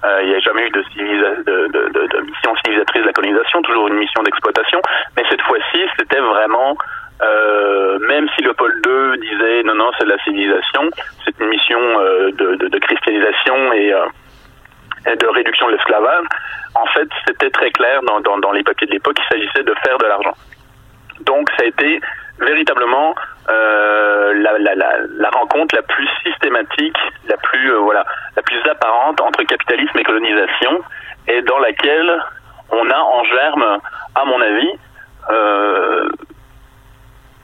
Il 0.04 0.28
n'y 0.28 0.34
a 0.34 0.38
jamais 0.38 0.66
eu 0.66 0.70
de, 0.70 0.82
de, 0.82 2.20
mission 2.20 2.54
civilisatrice 2.64 3.02
de 3.02 3.06
la 3.06 3.12
colonisation, 3.12 3.62
toujours 3.62 3.88
une 3.88 3.94
mission 3.96 4.22
d'exploitation. 4.22 4.80
Mais 5.16 5.24
cette 5.28 5.42
fois-ci, 5.42 5.80
c'était 5.98 6.20
vraiment 6.20 6.76
euh, 7.22 7.98
même 8.00 8.28
si 8.34 8.42
Léopold 8.42 8.74
II 8.86 9.18
disait 9.18 9.62
non, 9.64 9.74
non, 9.74 9.90
c'est 9.98 10.04
de 10.04 10.10
la 10.10 10.22
civilisation, 10.22 10.90
c'est 11.24 11.38
une 11.40 11.48
mission 11.48 11.80
euh, 11.80 12.30
de, 12.32 12.78
christianisation 12.78 13.72
et, 13.72 13.92
euh, 13.92 15.16
de 15.16 15.26
réduction 15.28 15.66
de 15.68 15.72
l'esclavage, 15.72 16.26
en 16.74 16.86
fait, 16.86 17.08
c'était 17.26 17.50
très 17.50 17.70
clair 17.70 18.00
dans, 18.02 18.38
dans, 18.38 18.52
les 18.52 18.62
papiers 18.62 18.86
de 18.86 18.92
l'époque 18.92 19.14
qu'il 19.14 19.24
s'agissait 19.30 19.62
de 19.62 19.74
faire 19.82 19.96
de 19.96 20.06
l'argent. 20.06 20.34
Donc, 21.20 21.49
ça 21.56 21.64
a 21.64 21.66
été 21.66 22.00
véritablement 22.38 23.14
euh, 23.49 24.35
la, 24.35 25.30
rencontre 25.30 25.75
la 25.75 25.82
plus 25.82 26.08
systématique, 26.25 26.96
la 27.28 27.37
plus 27.37 27.73
voilà, 27.73 28.04
la 28.37 28.42
plus 28.42 28.61
apparente 28.68 29.20
entre 29.20 29.42
capitalisme 29.44 29.99
et 29.99 30.04
colonisation, 30.04 30.82
et 31.28 31.42
dans 31.42 31.58
laquelle 31.58 32.23
on 32.70 32.90
a 32.90 32.99
en 32.99 33.25
germe, 33.25 33.78
à 34.14 34.25
mon 34.25 34.40
avis, 34.40 34.73
euh, 35.30 36.08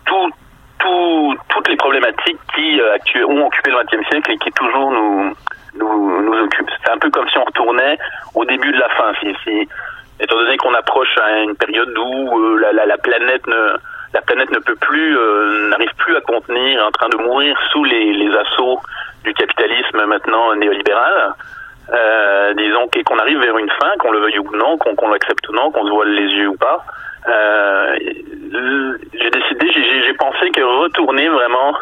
tout, 0.04 0.30
tout, 0.78 1.36
toutes 1.48 1.68
les 1.68 1.76
problématiques 1.76 2.38
qui 2.54 2.80
euh, 2.80 3.26
ont 3.26 3.46
occupé 3.46 3.70
le 3.70 3.78
XXe 3.78 4.08
siècle 4.08 4.32
et 4.32 4.38
qui 4.38 4.50
toujours 4.52 4.90
nous, 4.90 5.34
nous, 5.74 6.38
occupent. 6.44 6.70
C'est 6.84 6.92
un 6.92 6.98
peu 6.98 7.10
comme 7.10 7.28
si 7.28 7.38
on 7.38 7.44
retournait 7.44 7.98
au 8.34 8.44
début 8.44 8.72
de 8.72 8.78
la 8.78 8.88
fin. 8.90 9.12
Si, 9.44 9.68
étant 10.20 10.36
donné 10.36 10.56
qu'on 10.58 10.74
approche 10.74 11.16
à 11.18 11.40
une 11.40 11.56
période 11.56 11.96
où 11.96 12.38
euh, 12.38 12.58
la, 12.60 12.72
la, 12.72 12.86
la, 12.86 12.98
planète 12.98 13.46
la 14.14 14.20
planète 14.22 14.50
ne 14.50 14.58
peut 14.58 14.76
plus, 14.76 15.16
euh, 15.16 15.68
n'arrive 15.68 15.94
plus 15.96 16.16
à 16.16 16.20
contenir, 16.20 16.84
en 16.86 16.90
train 16.90 17.08
de 17.08 17.16
mourir 17.16 17.58
sous 17.70 17.84
les, 17.84 18.30
assauts 18.36 18.80
du 19.24 19.32
capitalisme 19.34 20.04
maintenant 20.06 20.54
néolibéral. 20.54 21.34
Euh, 21.92 22.54
disons 22.54 22.88
qu'on 23.04 23.18
arrive 23.18 23.38
vers 23.40 23.56
une 23.58 23.70
fin, 23.70 23.92
qu'on 23.98 24.12
le 24.12 24.20
veuille 24.20 24.38
ou 24.38 24.56
non, 24.56 24.78
qu'on 24.78 25.08
l'accepte 25.08 25.48
ou 25.48 25.52
non, 25.52 25.70
qu'on 25.70 25.84
se 25.86 25.90
voile 25.90 26.12
les 26.12 26.28
yeux 26.34 26.48
ou 26.48 26.56
pas. 26.56 26.84
Euh, 27.28 27.96
j'ai 28.00 29.30
décidé, 29.30 29.70
j'ai 29.72 30.14
pensé 30.14 30.50
que 30.50 30.62
retourner 30.62 31.28
vraiment 31.28 31.74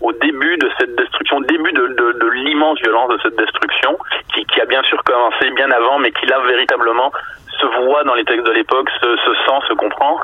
au 0.00 0.12
début 0.12 0.56
de 0.58 0.68
cette 0.78 0.94
destruction, 0.96 1.38
au 1.38 1.44
début 1.44 1.72
de, 1.72 2.28
l'immense 2.44 2.78
violence 2.80 3.10
de 3.10 3.18
cette 3.22 3.36
destruction, 3.36 3.96
qui, 4.34 4.44
qui, 4.46 4.60
a 4.60 4.66
bien 4.66 4.82
sûr 4.82 5.02
commencé 5.04 5.50
bien 5.50 5.70
avant, 5.70 5.98
mais 5.98 6.10
qui 6.12 6.26
là 6.26 6.40
véritablement 6.40 7.12
se 7.60 7.66
voit 7.84 8.04
dans 8.04 8.14
les 8.14 8.24
textes 8.24 8.46
de 8.46 8.52
l'époque, 8.52 8.88
se, 9.00 9.16
se, 9.16 9.34
sent, 9.46 9.66
se 9.68 9.74
comprend. 9.74 10.18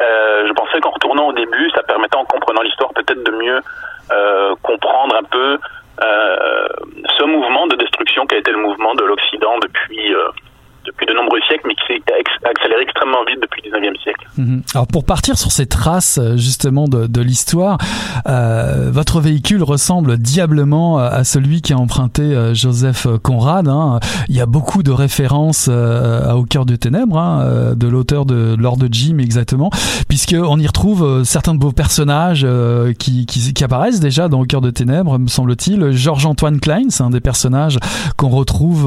Euh, 0.00 0.46
je 0.46 0.52
pensais 0.52 0.80
qu'en 0.80 0.90
retournant 0.90 1.28
au 1.28 1.32
début, 1.32 1.70
ça 1.74 1.82
permettait 1.82 2.16
en 2.16 2.24
comprenant 2.24 2.62
l'histoire 2.62 2.92
peut-être 2.94 3.22
de 3.22 3.32
mieux 3.32 3.60
euh, 4.12 4.54
comprendre 4.62 5.16
un 5.16 5.24
peu 5.24 5.58
euh, 6.04 6.68
ce 7.18 7.24
mouvement 7.24 7.66
de 7.66 7.76
destruction 7.76 8.26
qui 8.26 8.36
a 8.36 8.38
été 8.38 8.52
le 8.52 8.58
mouvement 8.58 8.94
de 8.94 9.04
l'Occident 9.04 9.58
depuis 9.58 10.14
euh, 10.14 10.28
depuis 10.88 11.06
de 11.06 11.12
nombreux 11.12 11.40
siècles, 11.46 11.64
mais 11.66 11.74
qui 11.74 11.84
s'est 11.86 12.48
accéléré 12.48 12.82
extrêmement 12.82 13.24
vite 13.26 13.38
depuis 13.40 13.62
le 13.62 13.70
19e 13.70 14.02
siècle. 14.02 14.26
Mhm. 14.36 14.62
Alors 14.74 14.86
pour 14.86 15.04
partir 15.04 15.36
sur 15.36 15.52
ces 15.52 15.66
traces 15.66 16.18
euh, 16.18 16.36
justement 16.36 16.88
de, 16.88 17.06
de 17.06 17.20
l'histoire, 17.20 17.78
euh, 18.26 18.90
votre 18.90 19.20
véhicule 19.20 19.62
ressemble 19.62 20.18
diablement 20.18 20.98
à 20.98 21.24
celui 21.24 21.60
qui 21.62 21.72
a 21.72 21.78
emprunté 21.78 22.22
euh, 22.22 22.54
Joseph 22.54 23.06
Conrad. 23.22 23.68
Hein. 23.68 24.00
Il 24.28 24.36
y 24.36 24.40
a 24.40 24.46
beaucoup 24.46 24.82
de 24.82 24.90
références 24.90 25.68
à 25.68 26.36
Au 26.36 26.44
cœur 26.44 26.64
des 26.64 26.78
ténèbres, 26.78 27.18
hein, 27.18 27.74
de 27.74 27.88
l'auteur 27.88 28.24
de 28.24 28.56
Lord 28.58 28.78
Jim 28.90 29.18
exactement, 29.18 29.70
puisque 30.08 30.34
on 30.38 30.58
y 30.58 30.66
retrouve 30.66 31.24
certains 31.24 31.54
de 31.54 31.62
vos 31.62 31.72
personnages 31.72 32.46
qui, 32.98 33.26
qui, 33.26 33.52
qui, 33.52 33.64
apparaissent 33.64 34.00
déjà 34.00 34.28
dans 34.28 34.40
Au 34.40 34.44
cœur 34.44 34.60
des 34.60 34.72
ténèbres, 34.72 35.18
me 35.18 35.28
semble-t-il. 35.28 35.90
Georges 35.92 36.26
Antoine 36.26 36.60
Klein, 36.60 36.84
c'est 36.88 37.02
un 37.02 37.10
des 37.10 37.20
personnages 37.20 37.78
qu'on 38.16 38.28
retrouve 38.28 38.86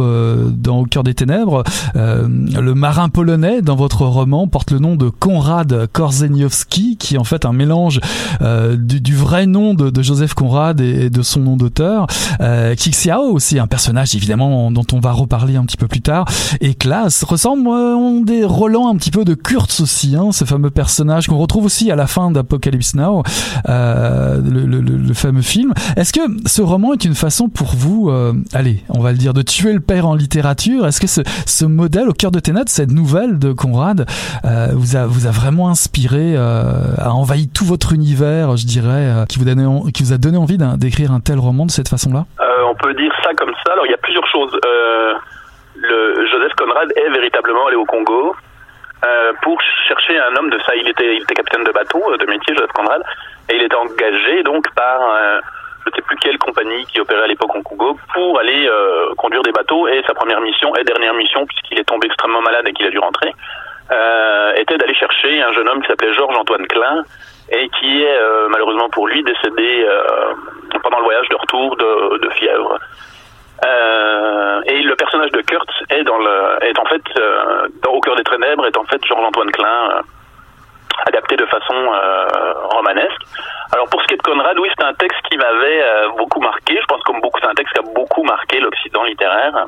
dans 0.51 0.79
Au 0.79 0.85
cœur 0.85 1.03
des 1.03 1.13
ténèbres. 1.13 1.63
Euh, 1.95 2.27
le 2.27 2.73
marin 2.73 3.09
polonais 3.09 3.61
dans 3.61 3.75
votre 3.75 4.05
roman 4.05 4.47
porte 4.47 4.71
le 4.71 4.79
nom 4.79 4.95
de 4.95 5.09
Konrad 5.09 5.87
Korzeniowski, 5.91 6.97
qui 6.97 7.15
est 7.15 7.17
en 7.17 7.23
fait 7.23 7.45
un 7.45 7.53
mélange 7.53 7.99
euh, 8.41 8.75
du, 8.75 9.15
vrai 9.15 9.45
nom 9.45 9.73
de, 9.73 10.01
Joseph 10.01 10.33
Conrad 10.33 10.81
et, 10.81 11.09
de 11.09 11.21
son 11.21 11.41
nom 11.41 11.57
d'auteur. 11.57 12.07
Euh, 12.41 12.75
Kixiao 12.75 13.21
aussi, 13.31 13.59
un 13.59 13.67
personnage 13.67 14.15
évidemment 14.15 14.71
dont 14.71 14.85
on 14.93 14.99
va 14.99 15.11
reparler 15.11 15.55
un 15.55 15.65
petit 15.65 15.77
peu 15.77 15.87
plus 15.87 16.01
tard. 16.01 16.25
Et 16.59 16.73
Klaas 16.73 17.23
ressemble 17.27 17.67
euh, 17.67 18.23
des 18.23 18.43
Roland 18.43 18.89
un 18.89 18.95
petit 18.95 19.11
peu 19.11 19.25
de 19.25 19.33
Kurtz 19.33 19.79
aussi, 19.79 20.15
hein, 20.15 20.31
ce 20.31 20.45
fameux 20.45 20.69
personnage 20.69 21.27
qu'on 21.27 21.37
retrouve 21.37 21.65
aussi 21.65 21.91
à 21.91 21.95
la 21.95 22.07
fin 22.07 22.31
d'Apocalypse 22.31 22.95
Now, 22.95 23.23
euh, 23.69 24.41
le, 24.41 24.65
le, 24.65 24.81
le, 24.81 25.13
fameux 25.13 25.41
film. 25.41 25.73
Est-ce 25.95 26.13
que 26.13 26.21
ce 26.45 26.61
roman 26.61 26.93
est 26.93 27.05
une 27.05 27.15
façon 27.15 27.49
pour 27.49 27.75
vous, 27.75 28.09
euh, 28.09 28.33
allez, 28.53 28.83
on 28.89 28.99
va 28.99 29.11
le 29.11 29.17
dire, 29.17 29.33
de 29.33 29.41
tuer 29.41 29.73
le 29.73 29.79
père 29.79 30.07
en 30.07 30.15
littérature? 30.15 30.87
Est-ce 30.87 31.01
que 31.01 31.07
ce, 31.07 31.21
ce 31.45 31.65
modèle 31.81 32.07
au 32.09 32.13
cœur 32.13 32.29
de 32.29 32.39
notes, 32.51 32.69
cette 32.69 32.91
nouvelle 32.91 33.39
de 33.39 33.53
Conrad 33.53 34.05
euh, 34.45 34.69
vous, 34.77 34.95
a, 34.95 35.31
vraiment 35.33 35.69
inspiré, 35.69 36.37
euh, 36.37 36.93
a 37.01 37.09
envahi 37.09 37.49
tout 37.49 37.65
votre 37.65 37.93
univers, 37.93 38.55
je 38.55 38.67
dirais, 38.67 39.09
euh, 39.09 39.25
qui, 39.25 39.39
vous 39.39 39.49
a 39.49 40.17
donné 40.21 40.37
envie 40.37 40.59
d'écrire 40.77 41.11
un 41.11 41.21
tel 41.21 41.39
roman 41.39 41.65
de 41.65 41.71
cette 41.71 41.89
façon-là? 41.89 42.25
Euh, 42.39 42.69
On 42.69 42.75
peut 42.75 42.93
dire 42.93 43.11
ça 43.23 43.33
comme 43.33 43.53
ça. 43.65 43.73
Alors 43.73 43.87
il 43.87 43.91
y 43.91 43.97
a 43.97 44.03
plusieurs 44.05 44.27
choses. 44.27 44.53
Joseph 46.31 46.53
Conrad 46.53 46.93
est 46.95 47.09
véritablement 47.09 47.65
allé 47.67 47.77
au 47.77 47.85
Congo. 47.85 48.35
Pour 49.41 49.57
chercher 49.87 50.19
un 50.19 50.35
homme 50.37 50.51
de 50.51 50.59
ça. 50.59 50.75
Il 50.75 50.87
était 50.87 51.17
capitaine 51.33 51.63
de 51.63 51.71
bateau 51.71 51.99
de 52.15 52.25
métier, 52.27 52.53
Joseph 52.53 52.71
Conrad, 52.73 53.01
et 53.49 53.55
il 53.55 53.63
était 53.63 53.75
engagé 53.75 54.43
donc 54.43 54.69
par 54.75 55.01
je 55.83 55.89
ne 55.89 55.95
sais 55.95 56.01
plus 56.01 56.15
quelle 56.17 56.37
compagnie 56.37 56.85
qui 56.85 56.99
opérait 56.99 57.23
à 57.23 57.27
l'époque 57.27 57.55
en 57.55 57.61
Congo, 57.61 57.97
pour 58.13 58.39
aller 58.39 58.67
euh, 58.67 59.13
conduire 59.17 59.41
des 59.41 59.51
bateaux. 59.51 59.87
Et 59.87 60.01
sa 60.05 60.13
première 60.13 60.41
mission 60.41 60.75
et 60.75 60.83
dernière 60.83 61.13
mission, 61.13 61.45
puisqu'il 61.45 61.79
est 61.79 61.83
tombé 61.83 62.07
extrêmement 62.07 62.41
malade 62.41 62.67
et 62.67 62.73
qu'il 62.73 62.85
a 62.85 62.89
dû 62.89 62.99
rentrer, 62.99 63.33
euh, 63.91 64.53
était 64.55 64.77
d'aller 64.77 64.93
chercher 64.93 65.41
un 65.41 65.51
jeune 65.53 65.67
homme 65.67 65.81
qui 65.81 65.87
s'appelait 65.87 66.13
Georges 66.13 66.37
Antoine 66.37 66.67
Klein 66.67 67.03
et 67.51 67.67
qui 67.79 68.03
est 68.03 68.17
euh, 68.17 68.47
malheureusement 68.49 68.89
pour 68.89 69.07
lui 69.07 69.23
décédé 69.23 69.85
pendant 70.83 70.99
le 70.99 71.03
voyage 71.03 71.27
de 71.29 71.35
retour 71.35 71.75
de, 71.75 72.29
fièvre. 72.29 72.79
et 74.65 74.81
le 74.81 74.95
personnage 74.95 75.31
de 75.31 75.41
Kurtz 75.41 75.73
est 75.89 76.03
dans 76.03 76.17
le 76.17 76.65
est 76.65 76.79
en 76.79 76.85
fait 76.85 77.03
dans 77.83 77.91
Au 77.91 77.99
cœur 77.99 78.15
des 78.15 78.23
ténèbres 78.23 78.65
est 78.65 78.77
en 78.77 78.85
fait 78.85 79.03
Georges-Antoine 79.05 79.51
Klein 79.51 80.01
adapté 81.05 81.35
de 81.35 81.45
façon 81.45 81.75
euh, 81.75 82.53
romanesque. 82.71 83.21
Alors 83.73 83.87
pour 83.89 84.01
ce 84.01 84.07
qui 84.07 84.13
est 84.15 84.17
de 84.17 84.23
Conrad, 84.23 84.57
oui, 84.59 84.69
c'est 84.77 84.85
un 84.85 84.93
texte 84.93 85.19
qui 85.29 85.37
m'avait 85.37 85.83
euh, 85.83 86.09
beaucoup 86.17 86.41
marqué. 86.41 86.77
Je 86.79 86.85
pense 86.85 87.01
comme 87.03 87.21
beaucoup, 87.21 87.39
c'est 87.41 87.47
un 87.47 87.53
texte 87.53 87.73
qui 87.73 87.79
a 87.79 87.93
beaucoup 87.93 88.23
marqué 88.23 88.59
l'Occident 88.59 89.03
littéraire 89.03 89.65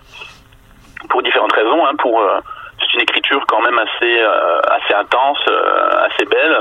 pour 1.09 1.21
différentes 1.21 1.53
raisons. 1.53 1.85
Hein, 1.85 1.95
pour 1.97 2.21
euh, 2.21 2.39
c'est 2.79 2.93
une 2.95 3.01
écriture 3.01 3.43
quand 3.47 3.61
même 3.61 3.77
assez 3.79 4.19
euh, 4.19 4.61
assez 4.67 4.93
intense, 4.93 5.39
euh, 5.47 6.07
assez 6.07 6.25
belle. 6.25 6.59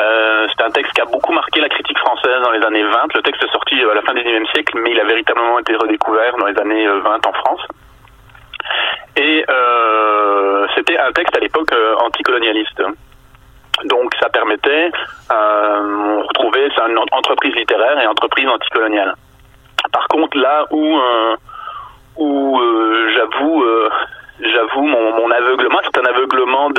Euh, 0.00 0.46
c'est 0.48 0.64
un 0.64 0.70
texte 0.70 0.92
qui 0.92 1.00
a 1.00 1.04
beaucoup 1.06 1.32
marqué 1.32 1.60
la 1.60 1.68
critique 1.68 1.98
française 1.98 2.40
dans 2.42 2.50
les 2.50 2.64
années 2.64 2.84
20. 2.84 3.14
Le 3.14 3.22
texte 3.22 3.42
est 3.44 3.52
sorti 3.52 3.82
à 3.82 3.94
la 3.94 4.02
fin 4.02 4.14
du 4.14 4.22
XIXe 4.22 4.50
siècle, 4.52 4.78
mais 4.82 4.92
il 4.92 5.00
a 5.00 5.04
véritablement 5.04 5.58
été 5.58 5.74
redécouvert 5.76 6.36
dans 6.36 6.46
les 6.46 6.58
années 6.58 6.86
euh, 6.86 7.00
20 7.00 7.26
en 7.26 7.32
France. 7.32 7.60
Et 9.16 9.44
c'était 10.76 10.96
un 10.96 11.10
texte 11.10 11.36
à 11.36 11.40
l'époque 11.40 11.74
anticolonialiste. 12.04 12.80
Donc 13.84 14.12
ça 14.20 14.28
permettait, 14.28 14.90
euh, 15.30 15.80
on 16.18 16.22
retrouvait 16.26 16.68
c'est 16.74 16.82
une 16.90 16.98
en- 16.98 17.04
entreprise 17.12 17.54
littéraire 17.54 17.98
et 18.00 18.06
entreprise 18.06 18.48
anticoloniale. 18.48 19.14
Par 19.92 20.06
contre, 20.08 20.36
là 20.36 20.64
où 20.70 20.98
euh, 20.98 21.36
où 22.16 22.60
euh, 22.60 23.10
j'avoue 23.14 23.62
euh, 23.62 23.90
j'avoue 24.40 24.82
mon, 24.86 25.30
aveuglement, 25.30 25.78
c'est 25.84 25.98
un 25.98 26.06
aveuglement 26.06 26.70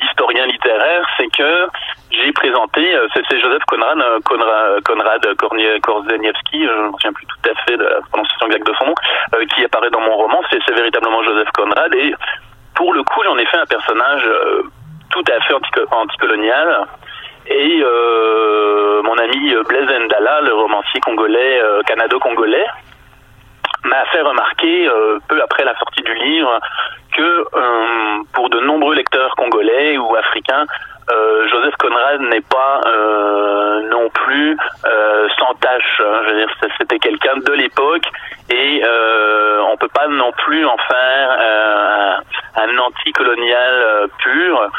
d'historien 0.00 0.46
littéraire, 0.46 1.06
c'est 1.16 1.28
que 1.28 1.66
j'ai 2.10 2.32
présenté, 2.32 2.96
c'est 3.14 3.40
Joseph 3.40 3.62
Conrad, 3.66 3.98
Conrad, 4.24 5.34
Korzeniewski, 5.82 6.64
je 6.64 6.70
ne 6.70 6.86
me 6.86 6.90
souviens 6.92 7.12
plus 7.12 7.26
tout 7.26 7.50
à 7.50 7.54
fait 7.64 7.76
de 7.76 7.84
la 7.84 8.00
prononciation 8.10 8.46
exacte 8.46 8.66
de 8.66 8.74
son 8.78 8.86
nom, 8.86 8.94
qui 9.54 9.64
apparaît 9.64 9.90
dans 9.90 10.00
mon 10.00 10.16
roman, 10.16 10.40
c'est 10.50 10.74
véritablement 10.74 11.22
Joseph 11.22 11.48
Conrad, 11.54 11.92
pour 12.74 12.92
le 12.92 13.02
coup, 13.02 13.20
j'en 13.24 13.36
ai 13.38 13.46
fait 13.46 13.58
un 13.58 13.66
personnage 13.66 14.22
euh, 14.26 14.62
tout 15.10 15.24
à 15.30 15.40
fait 15.42 15.54
antico- 15.54 15.86
anticolonial, 15.90 16.86
et 17.46 17.82
euh, 17.82 19.02
mon 19.02 19.16
ami 19.18 19.54
Blaise 19.68 19.88
Ndala, 19.88 20.40
le 20.42 20.54
romancier 20.54 21.00
congolais, 21.00 21.60
euh, 21.60 21.82
canado-congolais, 21.82 22.66
m'a 23.84 24.04
fait 24.06 24.22
remarquer 24.22 24.88
euh, 24.88 25.18
peu 25.28 25.42
après 25.42 25.64
la 25.64 25.76
sortie 25.78 26.02
du 26.02 26.14
livre 26.14 26.58
que 27.12 27.44
euh, 27.54 28.22
pour 28.32 28.48
de 28.48 28.60
nombreux 28.60 28.94
lecteurs 28.94 29.34
congolais 29.36 29.98
ou 29.98 30.16
africains, 30.16 30.64
euh, 31.10 31.48
Joseph 31.48 31.74
Conrad 31.78 32.20
n'est 32.22 32.40
pas 32.40 32.80
euh, 32.86 33.80
non 33.88 34.08
plus 34.10 34.56
euh, 34.86 35.28
sans 35.38 35.54
tâche. 35.54 36.00
hein. 36.00 36.20
Je 36.24 36.30
veux 36.30 36.38
dire, 36.38 36.48
c'était 36.78 36.98
quelqu'un 36.98 37.36
de 37.36 37.52
l'époque 37.52 38.04
et 38.50 38.82
euh, 38.84 39.60
on 39.70 39.76
peut 39.76 39.88
pas 39.88 40.06
non 40.08 40.32
plus 40.32 40.64
en 40.66 40.76
faire 40.76 41.36
euh, 41.40 42.16
un, 42.56 42.62
un 42.68 42.78
anticolonial 42.78 43.74
euh, 43.74 44.06
pur 44.18 44.70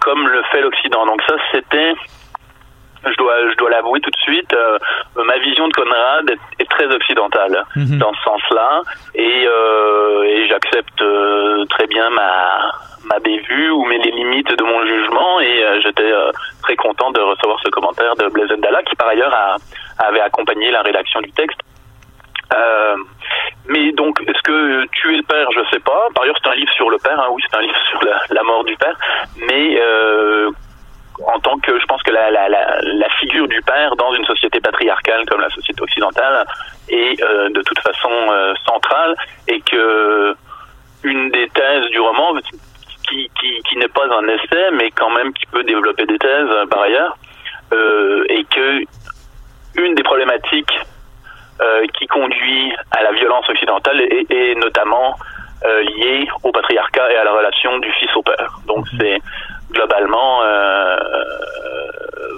comme 0.00 0.28
le 0.28 0.42
fait 0.44 0.60
l'Occident. 0.60 1.04
Donc 1.06 1.20
ça, 1.28 1.34
c'était 1.52 1.94
je 3.10 3.16
dois, 3.16 3.36
je 3.50 3.56
dois 3.56 3.70
l'avouer 3.70 4.00
tout 4.00 4.10
de 4.10 4.16
suite, 4.16 4.52
euh, 4.54 4.78
ma 5.24 5.38
vision 5.38 5.68
de 5.68 5.72
Conrad 5.72 6.30
est, 6.30 6.62
est 6.62 6.70
très 6.70 6.86
occidentale 6.94 7.64
Mhm. 7.76 7.98
dans 7.98 8.12
ce 8.14 8.22
sens-là, 8.22 8.82
et, 9.14 9.46
euh, 9.46 10.22
et 10.24 10.46
j'accepte 10.48 11.00
euh, 11.02 11.64
très 11.66 11.86
bien 11.86 12.10
ma 12.10 12.70
ma 13.08 13.18
bévue 13.20 13.70
ou 13.70 13.84
mes 13.84 13.98
les 13.98 14.10
limites 14.10 14.52
de 14.58 14.64
mon 14.64 14.84
jugement, 14.84 15.40
et 15.40 15.80
j'étais 15.82 16.12
très 16.62 16.74
content 16.74 17.12
de 17.12 17.20
recevoir 17.20 17.58
ce 17.64 17.68
commentaire 17.70 18.16
de 18.16 18.26
Blaise 18.26 18.50
Ndala, 18.50 18.82
qui 18.82 18.96
par 18.96 19.06
ailleurs 19.08 19.32
a, 19.32 19.56
avait 20.04 20.20
accompagné 20.20 20.72
la 20.72 20.82
rédaction 20.82 21.20
du 21.20 21.30
texte. 21.30 21.60
Euh, 22.54 22.96
mais 23.68 23.92
donc, 23.92 24.20
est-ce 24.26 24.42
que 24.42 24.86
tuer 24.92 25.16
le 25.18 25.22
père, 25.22 25.48
je 25.52 25.60
sais 25.72 25.80
pas. 25.80 26.08
Par 26.14 26.24
ailleurs, 26.24 26.36
c'est 26.42 26.50
un 26.50 26.54
livre 26.54 26.72
sur 26.72 26.90
le 26.90 26.98
père. 26.98 27.18
Hein, 27.20 27.28
oui, 27.30 27.42
c'est 27.48 27.56
un 27.56 27.60
livre 27.62 27.78
sur 27.90 28.02
la, 28.04 28.18
la 28.30 28.42
mort 28.42 28.64
du 28.64 28.76
père. 28.76 28.96
Mais 29.48 29.78
euh, 29.80 30.50
en 31.24 31.38
tant 31.40 31.58
que, 31.58 31.78
je 31.78 31.86
pense 31.86 32.02
que 32.02 32.10
la, 32.10 32.30
la, 32.30 32.48
la, 32.48 32.78
la 32.82 33.08
figure 33.20 33.48
du 33.48 33.60
père 33.62 33.96
dans 33.96 34.12
une 34.14 34.24
société 34.24 34.60
patriarcale 34.60 35.24
comme 35.26 35.40
la 35.40 35.50
société 35.50 35.80
occidentale 35.82 36.44
est 36.88 37.22
euh, 37.22 37.48
de 37.48 37.62
toute 37.62 37.80
façon 37.80 38.10
euh, 38.30 38.54
centrale 38.64 39.14
et 39.48 39.60
que 39.60 40.34
une 41.04 41.30
des 41.30 41.48
thèses 41.50 41.88
du 41.90 42.00
roman, 42.00 42.34
qui, 43.08 43.30
qui, 43.38 43.62
qui 43.68 43.76
n'est 43.78 43.88
pas 43.88 44.06
un 44.18 44.26
essai, 44.28 44.70
mais 44.72 44.90
quand 44.90 45.10
même 45.10 45.32
qui 45.32 45.46
peut 45.46 45.62
développer 45.62 46.06
des 46.06 46.18
thèses 46.18 46.50
euh, 46.50 46.66
par 46.66 46.82
ailleurs, 46.82 47.16
euh, 47.72 48.24
et 48.28 48.44
que 48.44 48.82
une 49.76 49.94
des 49.94 50.02
problématiques 50.02 50.72
euh, 51.60 51.86
qui 51.98 52.06
conduit 52.06 52.72
à 52.90 53.02
la 53.02 53.12
violence 53.12 53.48
occidentale 53.48 54.00
est, 54.00 54.30
est 54.30 54.54
notamment 54.56 55.14
euh, 55.64 55.82
liée 55.82 56.28
au 56.42 56.52
patriarcat 56.52 57.12
et 57.12 57.16
à 57.16 57.24
la 57.24 57.32
relation 57.32 57.78
du 57.78 57.90
fils 57.92 58.14
au 58.16 58.22
père. 58.22 58.58
Donc 58.66 58.86
c'est 58.98 59.20
globalement, 59.72 60.42
euh, 60.44 60.96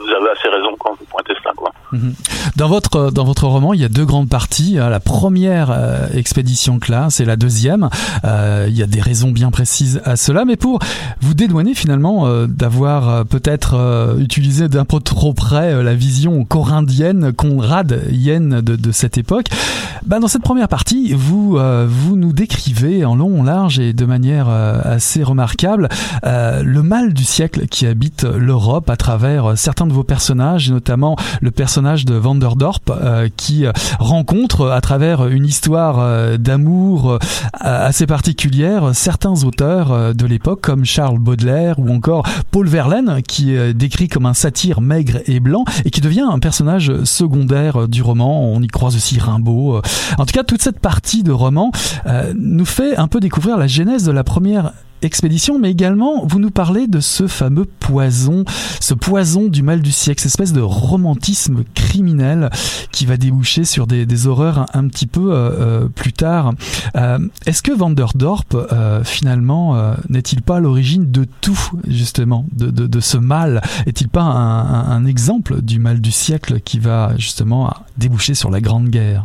vous 0.05 0.13
avez 0.15 0.31
assez 0.31 0.49
raison 0.49 0.75
quand 0.79 0.91
vous 0.99 1.05
pointez 1.11 1.35
cela. 1.43 1.53
Quoi. 1.57 1.73
Mhm. 1.93 2.15
Dans 2.57 2.69
votre 2.69 3.11
dans 3.13 3.25
votre 3.25 3.47
roman, 3.47 3.73
il 3.73 3.81
y 3.81 3.85
a 3.85 3.89
deux 3.89 4.05
grandes 4.05 4.29
parties. 4.29 4.79
hein. 4.79 4.89
La 4.91 4.99
première 5.01 5.71
euh, 5.71 6.09
expédition 6.13 6.79
classe 6.81 7.21
et 7.21 7.25
la 7.25 7.37
deuxième. 7.37 7.89
Euh, 8.25 8.67
il 8.69 8.77
y 8.77 8.83
a 8.83 8.87
des 8.87 9.01
raisons 9.01 9.31
bien 9.31 9.51
précises 9.51 10.01
à 10.05 10.17
cela, 10.17 10.45
mais 10.45 10.57
pour 10.57 10.81
vous 11.21 11.35
dédouaner 11.35 11.75
finalement 11.75 12.27
euh, 12.27 12.47
d'avoir 12.49 13.09
euh, 13.09 13.25
peut-être 13.25 13.75
euh, 13.75 14.19
utilisé 14.19 14.69
d'un 14.69 14.85
peu 14.85 14.99
trop 14.99 15.35
près 15.35 15.73
euh, 15.73 15.83
la 15.85 15.95
vision 15.95 16.45
corinthienne, 16.45 17.33
conradienne 17.33 18.61
de, 18.61 18.93
cette 18.93 19.19
époque. 19.19 19.47
Bah, 20.07 20.19
dans 20.19 20.29
cette 20.29 20.43
première 20.43 20.69
partie, 20.69 21.13
vous 21.15 21.59
euh, 21.59 21.87
vous 21.89 22.17
nous 22.17 22.33
décrivez 22.33 23.05
en 23.05 23.15
long, 23.15 23.41
en 23.41 23.45
large 23.45 23.79
et 23.79 23.93
de 23.93 24.05
manière 24.05 24.47
euh, 24.49 24.81
assez 24.85 25.23
remarquable 25.23 25.89
euh, 26.25 26.63
le 26.65 26.83
mal 26.83 27.13
du 27.19 27.25
siècle 27.25 27.67
qui 27.67 27.85
habite 27.85 28.23
l'Europe 28.23 28.89
à 28.89 28.97
travers 28.97 29.47
euh, 29.47 29.57
certains 29.57 29.89
de 29.89 29.93
vos 29.93 30.05
personnages, 30.05 30.71
notamment 30.71 31.17
le 31.41 31.51
personnage 31.51 32.05
de 32.05 32.15
Vanderdorp 32.15 32.79
euh, 32.91 33.29
qui 33.37 33.67
euh, 33.67 33.73
rencontre 33.99 34.71
à 34.71 34.81
travers 34.81 35.27
une 35.27 35.45
histoire 35.45 36.39
d'amour 36.39 37.19
assez 37.53 38.07
particulière 38.07 38.91
certains 38.95 39.43
auteurs 39.45 40.15
de 40.15 40.27
l'époque 40.27 40.61
comme 40.61 40.85
Charles 40.85 41.19
Baudelaire 41.19 41.79
ou 41.79 41.91
encore 41.91 42.25
Paul 42.51 42.69
Verlaine 42.69 43.21
qui 43.27 43.55
est 43.55 43.75
décrit 43.75 44.09
comme 44.09 44.27
un 44.27 44.35
satyre 44.35 44.81
maigre 44.81 45.19
et 45.27 45.41
blanc 45.41 45.65
et 45.85 45.91
qui 45.91 46.01
devient 46.01 46.27
un 46.31 46.39
personnage 46.39 47.03
secondaire 47.05 47.89
du 47.89 48.03
roman. 48.03 48.53
On 48.53 48.63
y 48.63 48.69
croise 48.69 48.95
aussi 48.95 49.19
Rimbaud. 49.19 49.81
En 50.19 50.27
tout 50.27 50.33
cas, 50.33 50.45
toute 50.45 50.63
cette 50.63 50.81
partie 50.81 51.23
de 51.23 51.33
roman 51.33 51.73
nous 52.35 52.67
fait 52.67 52.97
un 52.97 53.09
peu 53.09 53.21
découvrir 53.21 53.57
la 53.57 53.67
genèse 53.67 54.05
de 54.05 54.13
la 54.13 54.25
première 54.25 54.73
expédition, 55.03 55.59
mais 55.59 55.71
également 55.71 56.25
vous 56.25 56.39
nous 56.39 56.51
parlez 56.51 56.87
de 56.87 57.01
ce 57.01 57.27
fameux 57.27 57.65
poison, 57.65 58.45
ce 58.81 58.95
poison 58.95 59.49
du 59.49 59.63
mal 59.63 59.81
du 59.81 59.93
siècle, 59.93 60.21
cette 60.21 60.33
espèce 60.33 60.53
de 60.53 60.61
romantisme 60.61 61.65
criminel 61.75 62.51
qui 62.93 63.07
va 63.07 63.17
déboucher 63.17 63.65
sur 63.65 63.87
des, 63.87 64.27
horreurs 64.27 64.67
un, 64.75 64.89
petit 64.89 65.07
peu 65.07 65.33
euh, 65.33 65.51
euh, 65.85 65.89
plus 65.89 66.13
tard. 66.13 66.53
Euh, 66.97 67.19
Est-ce 67.47 67.63
que 67.63 67.73
Vanderdorp, 67.73 68.57
finalement, 69.05 69.77
n'est-il 70.09 70.43
pas 70.43 70.57
à 70.57 70.61
l'origine 70.61 71.11
de 71.11 71.25
tout, 71.41 71.59
justement, 71.87 72.45
de, 72.53 73.01
ce 73.01 73.19
mal? 73.19 73.61
Est-il 73.87 74.09
pas 74.09 74.23
un, 74.23 75.07
exemple 75.07 75.63
du 75.63 75.79
mal 75.79 76.01
du 76.01 76.11
siècle 76.11 76.61
qui 76.61 76.79
va 76.79 77.11
justement 77.17 77.73
déboucher 77.97 78.35
sur 78.35 78.51
la 78.51 78.61
Grande 78.61 78.89
Guerre? 78.89 79.25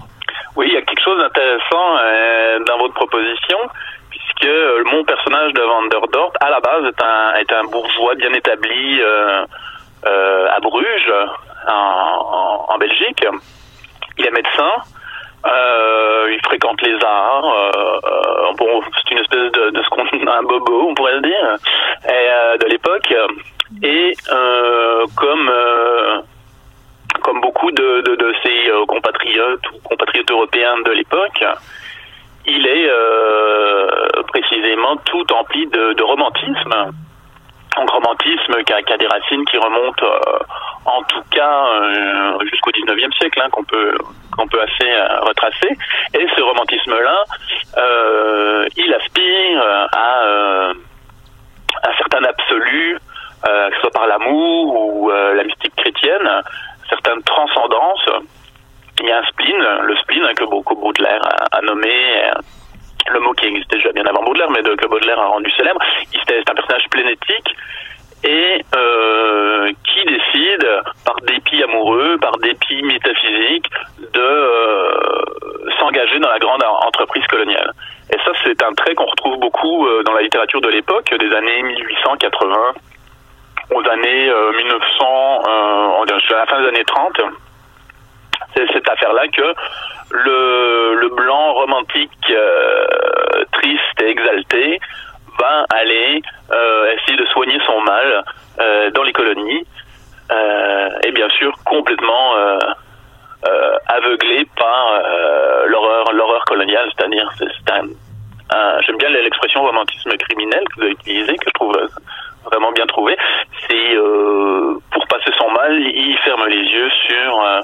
Oui, 0.56 0.68
il 0.70 0.74
y 0.74 0.78
a 0.78 0.82
quelque 0.82 1.04
chose 1.04 1.18
d'intéressant 1.18 1.88
dans 2.68 2.78
votre 2.78 2.94
proposition, 2.94 3.58
puisque 4.44 4.54
euh, 4.54 4.84
mon 4.86 5.04
personnage 5.04 5.54
de 5.54 5.62
Vanderdorp, 5.62 6.34
à 6.40 6.50
la 6.50 6.60
base, 6.60 6.86
est 6.86 7.04
un, 7.04 7.36
est 7.36 7.52
un 7.52 7.64
bourgeois 7.66 8.16
bien 8.16 8.34
établi 8.34 9.02
euh, 9.02 9.46
euh, 10.06 10.48
à 10.50 10.60
Bruges, 10.60 11.14
en, 11.68 12.78
Belgique. 12.78 13.26
Il 14.18 14.26
est 14.26 14.32
médecin. 14.32 14.72
Il 15.46 16.40
fréquente 16.44 16.82
les 16.82 16.96
arts. 17.04 17.72
Bon, 18.58 18.82
c'est 18.96 19.12
une 19.12 19.20
espèce 19.20 19.52
de, 19.52 19.70
de 19.70 19.84
ce 19.84 19.90
qu'on 19.90 20.06
un 20.28 20.44
bobo, 20.44 20.88
on 20.90 20.96
pourrait 20.96 21.16
le 21.16 21.22
dire, 21.22 21.58
de 22.60 22.68
l'époque. 22.68 23.14
Et 23.82 24.14
comme 25.16 25.52
comme 27.22 27.40
beaucoup 27.40 27.72
de, 27.72 28.02
de, 28.02 28.16
de 28.16 28.34
ses 28.44 28.86
compatriotes 28.88 29.66
ou 29.74 29.88
compatriotes 29.88 30.32
européens 30.32 30.78
de 30.86 30.92
l'époque, 30.92 31.46
il 32.46 32.68
est 32.68 32.90
euh, 32.90 33.88
précisément 34.28 34.98
tout 35.06 35.26
empli 35.34 35.68
de, 35.68 35.94
de 35.94 36.04
romantisme. 36.04 36.92
Donc 37.76 37.90
romantisme 37.90 38.64
qui 38.66 38.74
a, 38.74 38.82
qui 38.84 38.94
a 38.94 38.98
des 38.98 39.08
racines 39.08 39.44
qui 39.46 39.58
remontent 39.58 40.06
euh, 40.06 40.40
en 40.86 41.02
tout 41.04 41.24
cas 41.32 41.66
euh, 41.66 42.46
jusqu'au 42.50 42.72
19e 42.72 43.12
siècle, 43.18 43.42
hein, 43.44 43.50
qu'on 43.52 43.64
peut 43.64 43.98
qu'on 44.36 44.48
peut 44.48 44.62
assez 44.62 44.92
euh, 44.92 45.20
retracer. 45.22 45.70
Et 46.14 46.28
ce 46.36 46.42
romantisme-là, 46.42 47.24
euh, 47.78 48.68
il 48.78 48.94
aspire 48.94 49.88
à 49.92 50.20
euh, 50.26 50.74
un 51.84 51.98
certain 51.98 52.24
absolu, 52.24 52.98
que 53.44 53.76
ce 53.76 53.82
soit 53.82 53.92
par 53.92 54.08
l'amour 54.08 54.80
ou 54.80 55.10
la 55.10 55.44
mystique 55.44 55.76
chrétienne, 55.76 56.30
certaines 56.90 57.22
transcendances. 57.24 58.10
Il 59.04 59.10
y 59.10 59.12
a 59.12 59.20
un 59.20 59.24
spleen, 59.26 59.60
le 59.84 59.96
spleen 59.98 60.24
hein, 60.26 60.34
que 60.36 60.46
beaucoup 60.46 60.76
Baudelaire 60.76 61.22
a, 61.52 61.62
nommé. 61.62 61.90
euh, 62.26 62.32
le 63.12 63.20
mot 63.20 63.34
qui 63.34 63.48
existait 63.48 63.76
déjà 63.76 63.92
bien 63.92 64.06
avant 64.06 64.24
Baudelaire, 64.24 64.50
mais 64.50 64.64
que 64.64 64.88
Baudelaire 64.88 65.20
a 65.20 65.26
rendu 65.26 65.52
célèbre. 65.52 65.82
C'est 66.26 66.50
un 66.50 66.54
personnage 66.56 66.88
plénétique 66.90 67.54
et 68.24 68.64
euh, 68.78 69.70
qui 69.84 70.06
décide, 70.06 70.66
par 71.06 71.16
dépit 71.28 71.62
amoureux, 71.64 72.18
par 72.22 72.38
dépit 72.38 72.82
métaphysique, 72.84 73.70
de 74.14 74.22
euh, 74.22 74.92
s'engager 75.80 76.18
dans 76.20 76.30
la 76.30 76.40
grande 76.40 76.64
en- 76.64 76.88
entreprise 76.88 77.28
coloniale. 77.28 77.74
Et 78.10 78.18
ça, 78.24 78.32
c'est 78.46 78.64
un 78.64 78.72
trait 78.74 78.96
qu'on 78.96 79.06
retrouve 79.06 79.38
beaucoup 79.40 79.86
dans 80.06 80.14
la 80.14 80.22
littérature 80.22 80.62
de 80.62 80.70
l'époque, 80.70 81.14
des 81.14 81.34
années 81.36 81.62
1880 81.64 82.56
aux 83.76 83.90
années 83.90 84.30
euh, 84.30 84.52
1900, 84.56 85.42
euh, 85.48 86.20
jusqu'à 86.20 86.38
la 86.38 86.46
fin 86.46 86.62
des 86.62 86.68
années 86.70 86.86
30. 86.86 87.22
C'est 88.56 88.72
cette 88.72 88.88
affaire-là 88.88 89.28
que 89.30 89.54
le, 90.12 91.10
blanc 91.16 91.54
romantique, 91.54 92.12
euh, 92.30 92.86
triste 93.52 94.02
et 94.02 94.10
exalté, 94.10 94.80
va 95.40 95.66
aller 95.74 96.22
euh, 96.52 96.94
essayer 96.94 97.18
de 97.18 97.26
soigner 97.28 97.60
son 97.66 97.82
mal 97.82 98.24
euh, 98.60 98.92
dans 98.92 99.04
les 99.04 99.14
colonies, 99.14 99.66
et 101.06 101.12
bien 101.12 101.30
sûr 101.30 101.54
complètement 101.66 102.34
aveuglé 103.88 104.48
par 104.58 105.04
l'horreur, 105.68 106.12
l'horreur 106.14 106.44
coloniale, 106.46 106.90
c'est-à-dire 106.96 107.30
c'est 107.38 107.72
un, 107.72 108.82
j'aime 108.82 108.98
bien 108.98 109.10
l'expression 109.10 109.62
romantisme 109.62 110.12
criminel 110.18 110.64
que 110.70 110.76
vous 110.76 110.82
avez 110.84 110.92
utilisé, 110.92 111.36
que 111.36 111.46
je 111.46 111.54
trouve 111.54 111.78
vraiment 112.46 112.72
bien 112.72 112.88
trouvé. 112.88 113.16
C'est 113.68 113.96
pour 114.92 115.08
passer 115.08 115.32
son 115.38 115.52
mal, 115.52 115.80
il 115.80 116.18
ferme 116.24 116.48
les 116.48 116.64
yeux 116.64 116.90
sur 117.08 117.64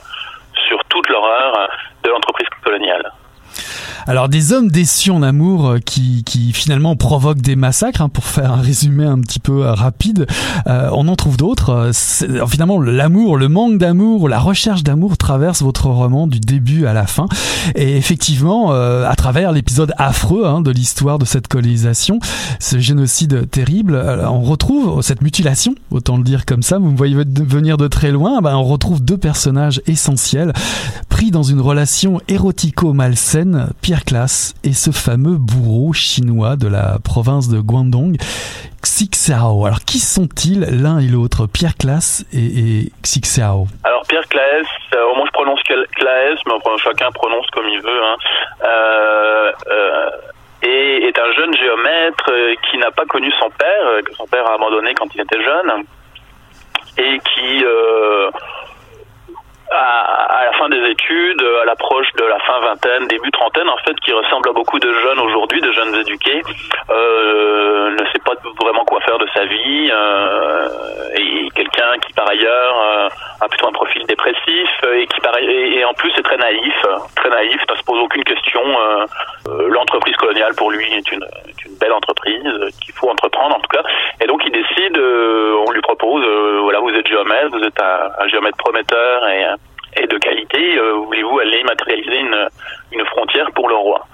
sur 0.68 0.84
toute 0.86 1.08
l'horreur 1.10 1.70
de 2.04 2.10
l'entreprise 2.10 2.48
coloniale. 2.64 3.12
Alors 4.08 4.30
des 4.30 4.54
hommes 4.54 4.70
déçus 4.70 5.12
en 5.12 5.22
amour 5.22 5.68
euh, 5.68 5.80
qui, 5.80 6.24
qui 6.24 6.54
finalement 6.54 6.96
provoquent 6.96 7.42
des 7.42 7.56
massacres, 7.56 8.02
hein, 8.02 8.10
pour 8.10 8.24
faire 8.26 8.54
un 8.54 8.62
résumé 8.62 9.06
un 9.06 9.20
petit 9.20 9.40
peu 9.40 9.66
euh, 9.66 9.74
rapide, 9.74 10.26
euh, 10.68 10.90
on 10.94 11.08
en 11.08 11.16
trouve 11.16 11.38
d'autres. 11.38 11.70
Euh, 11.70 11.92
Finalement, 12.48 12.80
l'amour, 12.80 13.38
le 13.38 13.50
manque 13.50 13.78
d'amour, 13.78 14.28
la 14.30 14.40
recherche 14.40 14.84
d'amour 14.84 15.18
traverse 15.18 15.62
votre 15.62 15.88
roman 15.88 16.28
du 16.28 16.40
début 16.40 16.86
à 16.86 16.94
la 16.94 17.06
fin. 17.06 17.28
Et 17.76 17.98
effectivement, 17.98 18.72
euh, 18.72 19.08
à 19.08 19.16
travers 19.16 19.52
l'épisode 19.52 19.94
affreux 19.98 20.46
hein, 20.46 20.62
de 20.62 20.72
l'histoire 20.72 21.20
de 21.20 21.26
cette 21.26 21.48
colonisation, 21.48 22.20
ce 22.60 22.80
génocide 22.80 23.50
terrible, 23.50 23.96
on 24.28 24.42
retrouve 24.42 25.02
cette 25.02 25.22
mutilation, 25.22 25.76
autant 25.92 26.18
le 26.18 26.24
dire 26.24 26.46
comme 26.46 26.64
ça. 26.64 26.80
Vous 26.80 26.92
me 26.92 26.98
voyez 26.98 27.16
venir 27.16 27.78
de 27.78 27.88
très 27.88 28.12
loin. 28.12 28.42
Ben, 28.42 28.56
on 28.56 28.64
retrouve 28.64 29.04
deux 29.04 29.18
personnages 29.18 29.82
essentiels 29.88 30.54
pris 31.10 31.32
dans 31.32 31.44
une 31.44 31.62
relation 31.62 32.20
érotico-malsaine, 32.28 33.39
Pierre 33.82 34.06
Classe 34.06 34.54
et 34.64 34.74
ce 34.74 34.92
fameux 34.92 35.38
bourreau 35.38 35.94
chinois 35.94 36.56
de 36.56 36.68
la 36.68 36.98
province 37.04 37.50
de 37.50 37.60
Guangdong, 37.60 38.18
Xixiao. 38.82 39.66
Alors 39.66 39.80
qui 39.80 40.00
sont-ils 40.00 40.62
l'un 40.82 41.00
et 41.00 41.08
l'autre, 41.08 41.48
Pierre 41.48 41.76
Classe 41.78 42.26
et, 42.34 42.38
et 42.40 42.92
Xixiao 43.04 43.68
Alors 43.84 44.04
Pierre 44.08 44.28
Claes, 44.30 44.66
euh, 44.96 45.16
moi 45.16 45.26
je 45.28 45.32
prononce 45.32 45.60
Cla- 45.64 45.88
Claes, 45.96 46.38
mais 46.48 46.54
chacun 46.84 47.12
prononce 47.12 47.48
comme 47.52 47.68
il 47.68 47.82
veut. 47.82 48.04
Hein. 48.04 48.18
Euh, 48.64 49.52
euh, 49.72 50.10
et 50.62 51.08
est 51.08 51.18
un 51.18 51.32
jeune 51.34 51.54
géomètre 51.56 52.32
euh, 52.32 52.54
qui 52.70 52.78
n'a 52.78 52.92
pas 52.92 53.06
connu 53.06 53.32
son 53.40 53.50
père, 53.52 54.04
que 54.06 54.14
son 54.16 54.28
père 54.28 54.46
a 54.46 54.56
abandonné 54.56 54.94
quand 54.94 55.08
il 55.16 55.22
était 55.22 55.42
jeune, 55.42 55.84
et 56.98 57.18
qui, 57.20 57.64
à, 59.72 60.40
à 60.40 60.46
la 60.46 60.54
fin 60.54 60.70
des 60.70 60.84
études, 60.90 61.42
à 61.62 61.66
l'approche 61.66 62.12
de 62.14 62.26
la 62.26 62.40
fin 62.40 62.60
vingtaine, 62.60 63.08
début 63.08 63.32
trentaine, 63.32 63.70
en 63.70 63.78
fait, 63.78 63.96
qui 64.02 64.12
ressemble 64.14 64.50
à 64.50 64.54
beaucoup 64.54 64.80
de 64.80 64.92
jeunes 64.92 65.20
aujourd'hui, 65.20 65.62
de 65.62 65.72
jeunes 65.72 65.96
éduqués, 65.96 66.42
euh, 66.90 67.92
ne 67.92 68.06
sait 68.12 68.20
pas 68.26 68.34
vraiment 68.62 68.84
quoi 68.86 69.00
faire 69.02 69.18
de 69.18 69.28
sa 69.34 69.46
vie, 69.46 69.90
euh, 69.92 70.68
et 71.18 71.50
quelqu'un 71.56 71.98
qui 72.06 72.14
par 72.14 72.30
ailleurs 72.30 72.76
euh, 72.82 73.10
a 73.42 73.48
plutôt 73.48 73.68
un 73.68 73.72
profil 73.72 74.06
dépressif 74.06 74.70
et 74.94 75.06
qui 75.08 75.20
par 75.22 75.38
et, 75.38 75.80
et 75.80 75.86
en 75.86 75.94
plus 75.94 76.12
est 76.18 76.22
très 76.24 76.38
naïf, 76.38 76.76
très 77.16 77.30
naïf, 77.30 77.62
ne 77.70 77.76
se 77.76 77.84
pose 77.84 78.00
aucune 78.00 78.24
question. 78.24 78.62
euh, 78.64 79.06
euh, 79.48 79.68
L'entreprise 79.70 80.16
coloniale 80.18 80.54
pour 80.56 80.72
lui 80.72 80.86
est 80.94 81.12
une, 81.12 81.24
est 81.24 81.48
une 81.48 81.49
belle 81.80 81.94
entreprise 81.94 82.46
euh, 82.46 82.70
qu'il 82.82 82.94
faut 82.94 83.10
entreprendre 83.10 83.56
en 83.56 83.60
tout 83.60 83.70
cas, 83.70 83.84
et 84.22 84.28
donc 84.28 84.42
il 84.46 84.52
décide, 84.52 84.98
euh, 84.98 85.64
on 85.68 85.72
lui 85.72 85.82
propose, 85.82 86.24
euh, 86.26 86.60
voilà, 86.62 86.80
vous 86.80 86.90
êtes 86.92 87.08
géomètre, 87.08 87.50
vous 87.52 87.64
êtes 87.64 87.82
un, 87.82 88.28
géomètre 88.28 88.58
prometteur 88.58 89.28
et 89.28 89.46
et 89.98 90.06
de 90.06 90.18
qualité, 90.20 90.78
euh, 90.78 90.94
voulez-vous 91.06 91.40
aller 91.40 91.64
matérialiser 91.64 92.20
une, 92.20 92.48
une 92.92 93.06
frontière 93.08 93.50
pour 93.56 93.68
le 93.70 93.76
roi? 93.76 94.06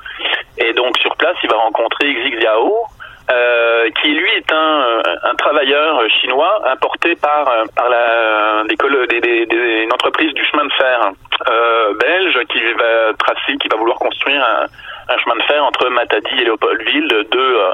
Et 0.58 0.72
donc 0.74 0.98
sur 1.00 1.16
place, 1.18 1.36
il 1.44 1.50
va 1.50 1.58
rencontrer 1.58 2.14
Xi 2.14 2.32
Xiao, 2.32 2.86
euh, 3.32 3.90
qui 4.02 4.10
lui 4.12 4.30
est 4.38 4.52
un, 4.52 5.02
un 5.24 5.36
travailleur 5.36 6.02
chinois 6.22 6.62
importé 6.70 7.16
par, 7.16 7.46
par 7.76 7.90
la, 7.90 8.64
des, 8.68 9.20
des, 9.22 9.46
des- 9.46 9.82
une 9.84 9.94
entreprise 9.94 10.34
du 10.34 10.44
chemin 10.46 10.66
de 10.66 10.74
fer 10.74 11.12
euh, 11.50 11.94
belge 11.96 12.40
qui 12.50 12.60
va 12.74 13.14
tracer, 13.18 13.58
qui 13.58 13.68
va 13.68 13.78
vouloir 13.78 13.98
construire 13.98 14.44
un, 14.44 14.66
un 15.14 15.18
chemin 15.20 15.36
de 15.38 15.44
fer 15.44 15.64
entre 15.64 15.90
Matadi 15.90 16.34
et 16.42 16.46
Léopoldville, 16.46 17.08
deux, 17.32 17.58
euh, 17.60 17.74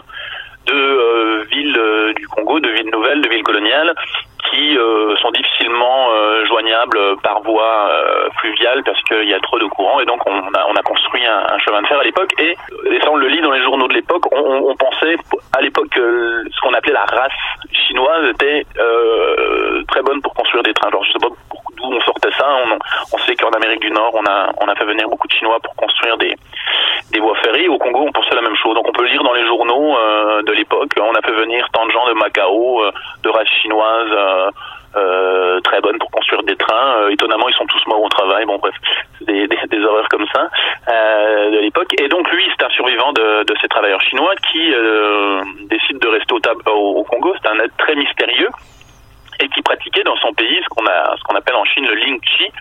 deux 0.68 0.74
euh, 1.00 1.44
villes 1.52 1.78
euh, 1.78 2.14
du 2.14 2.28
Congo, 2.28 2.60
deux 2.60 2.72
villes 2.72 2.90
nouvelles, 2.92 3.22
deux 3.22 3.30
villes 3.30 3.44
coloniales, 3.44 3.94
qui 4.50 4.78
euh, 4.78 5.16
sont 5.18 5.32
difficilement 5.32 6.10
euh, 6.14 6.46
joignables 6.46 7.00
par 7.24 7.42
voie 7.44 7.90
euh, 7.92 8.30
fluviale 8.40 8.82
parce 8.84 9.02
qu'il 9.04 9.28
y 9.30 9.34
a 9.34 9.40
trop 9.40 9.60
de 9.60 9.66
courant 9.66 10.00
et 10.00 10.06
donc 10.06 10.20
on 10.26 10.40
a, 10.40 10.66
on 10.70 10.76
a 10.76 10.82
construit 10.82 11.26
un, 11.26 11.46
un 11.54 11.58
chemin 11.60 11.82
de 11.82 11.88
fer 11.88 12.00
à 12.00 12.04
l'époque 12.04 12.32
et, 12.40 12.56
et 12.92 13.00
ça 13.02 13.12
on 13.12 13.18
le 13.18 13.28
lit 13.28 13.42
dans 13.42 13.52
les 13.52 13.62
journaux 13.62 13.88
de 13.88 13.94
l'époque, 13.94 14.24
on, 14.32 14.38
on- 14.40 14.70
on 14.72 14.76
pensait 14.76 15.16
à 15.58 15.62
l'époque 15.62 15.90
que 15.90 16.44
ce 16.52 16.60
qu'on 16.62 16.74
appelait 16.74 16.94
la 16.94 17.06
race 17.06 17.32
chinoise 17.88 18.26
était 18.30 18.66
euh, 18.80 19.84
très 19.90 20.02
bonne 20.02 20.22
pour 20.22 20.34
construire 20.34 20.64
des 20.64 20.74
trains. 20.74 20.88
Alors 20.90 21.04
je 21.04 21.12
sais 21.12 21.20
pas 21.20 21.28
on 21.92 22.02
sortait 22.02 22.32
ça, 22.38 22.48
on, 23.14 23.18
sait 23.20 23.36
qu'en 23.36 23.50
Amérique 23.50 23.82
du 23.82 23.92
Nord 23.92 24.12
on 24.14 24.26
a, 24.26 24.52
on 24.62 24.68
a 24.68 24.76
fait 24.76 24.86
venir 24.86 25.08
beaucoup 25.10 25.28
de 25.28 25.34
Chinois 25.34 25.60
pour 25.62 25.76
construire 25.76 26.18
des, 26.18 26.36
des 27.12 27.20
voies 27.20 27.36
ferrées. 27.44 27.68
Au 27.68 27.78
Congo, 27.78 28.06
on 28.08 28.12
pensait 28.12 28.36
la 28.36 28.42
même 28.42 28.56
chose. 28.56 28.76
Donc 28.76 28.88
on 28.88 28.92
peut 28.92 29.06
lire 29.06 29.24
dans 29.24 29.34
les 29.34 29.46
journaux 29.46 29.98
euh, 29.98 30.42
de 30.44 30.52
l'époque, 30.54 30.92
on 31.00 31.14
a 31.14 31.22
fait 31.22 31.34
venir 31.34 31.68
tant 31.74 31.86
de 31.86 31.92
gens 31.92 32.08
de 32.08 32.14
Macao, 32.14 32.84
euh, 32.84 32.92
de 33.24 33.30
race 33.30 33.48
chinoise, 33.62 34.10
euh, 34.12 34.52
euh, 34.96 35.60
très 35.62 35.80
bonne 35.82 35.98
pour 36.00 36.12
construire 36.12 36.44
des 36.44 36.56
trains. 36.56 37.10
Étonnamment, 37.10 37.48
ils 37.48 37.56
sont 37.56 37.66
tous 37.66 37.86
morts 37.88 38.04
au 38.04 38.10
travail. 38.10 38.46
Bon, 38.46 38.58
bref, 38.58 38.76
des, 39.22 39.48
des, 39.48 39.86
horreurs 39.86 40.10
comme 40.10 40.26
ça 40.34 40.50
de 40.88 41.60
l'époque. 41.60 41.94
Et 42.02 42.08
donc 42.08 42.30
lui, 42.32 42.44
c'est 42.52 42.66
un 42.66 42.70
survivant 42.70 43.14
de, 43.14 43.46
ces 43.62 43.68
travailleurs 43.68 44.02
chinois 44.02 44.34
qui 44.52 44.74
décide 45.70 46.00
de 46.00 46.08
rester 46.08 46.34
au, 46.34 46.72
au 46.72 47.04
Congo. 47.04 47.34
C'est 47.42 47.50
un 47.50 47.60
être 47.60 47.76
très 47.78 47.96
mystérieux 47.96 48.50
et 49.42 49.48
qui 49.50 49.62
pratiquait 49.62 50.04
dans 50.04 50.16
son 50.18 50.34
pays 50.34 50.60
ce 50.64 50.70
qu'on 50.70 51.36
appelle 51.36 51.56
en 51.56 51.66
Chine 51.66 51.86
le 51.86 51.96
Ling 51.96 52.20
Chi, 52.24 52.52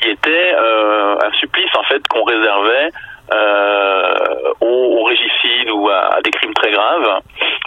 qui 0.00 0.08
était 0.10 0.54
euh, 0.54 1.16
un 1.22 1.32
supplice 1.32 1.74
en 1.76 1.82
fait 1.84 2.06
qu'on 2.08 2.24
réservait 2.24 2.90
euh, 3.32 4.14
régicides 5.06 5.70
ou 5.70 5.88
à, 5.88 6.20
des 6.22 6.30
crimes 6.30 6.54
très 6.54 6.70
graves, 6.70 7.20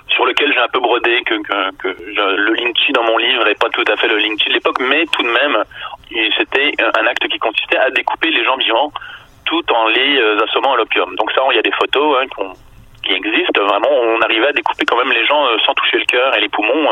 sur 0.09 0.25
lequel 0.25 0.51
j'ai 0.53 0.59
un 0.59 0.67
peu 0.67 0.79
brodé 0.79 1.21
que, 1.23 1.35
le 1.85 2.53
Ling 2.53 2.73
Chi 2.77 2.91
dans 2.93 3.03
mon 3.03 3.17
livre 3.17 3.45
n'est 3.45 3.55
pas 3.55 3.69
tout 3.69 3.83
à 3.87 3.95
fait 3.97 4.07
le 4.07 4.17
Ling 4.17 4.39
Chi 4.41 4.49
de 4.49 4.53
l'époque, 4.53 4.79
mais 4.79 5.05
tout 5.11 5.23
de 5.23 5.29
même, 5.29 5.63
c'était 6.37 6.71
un 6.79 7.05
acte 7.07 7.27
qui 7.27 7.37
consistait 7.39 7.77
à 7.77 7.89
découper 7.89 8.31
les 8.31 8.43
gens 8.43 8.57
vivants 8.57 8.91
tout 9.45 9.63
en 9.71 9.87
les 9.87 10.17
euh, 10.17 10.43
assommant 10.43 10.73
à 10.73 10.77
l'opium. 10.77 11.15
Donc 11.15 11.31
ça, 11.31 11.41
il 11.51 11.55
y 11.55 11.59
a 11.59 11.61
des 11.61 11.71
photos 11.71 12.17
hein, 12.19 12.25
qui 13.03 13.13
existent. 13.13 13.63
Vraiment, 13.63 13.91
on 13.91 14.19
arrivait 14.21 14.47
à 14.47 14.53
découper 14.53 14.85
quand 14.85 14.97
même 14.97 15.11
les 15.11 15.25
gens 15.25 15.45
euh, 15.45 15.57
sans 15.65 15.73
toucher 15.75 15.99
le 15.99 16.05
cœur 16.05 16.35
et 16.35 16.41
les 16.41 16.49
poumons. 16.49 16.87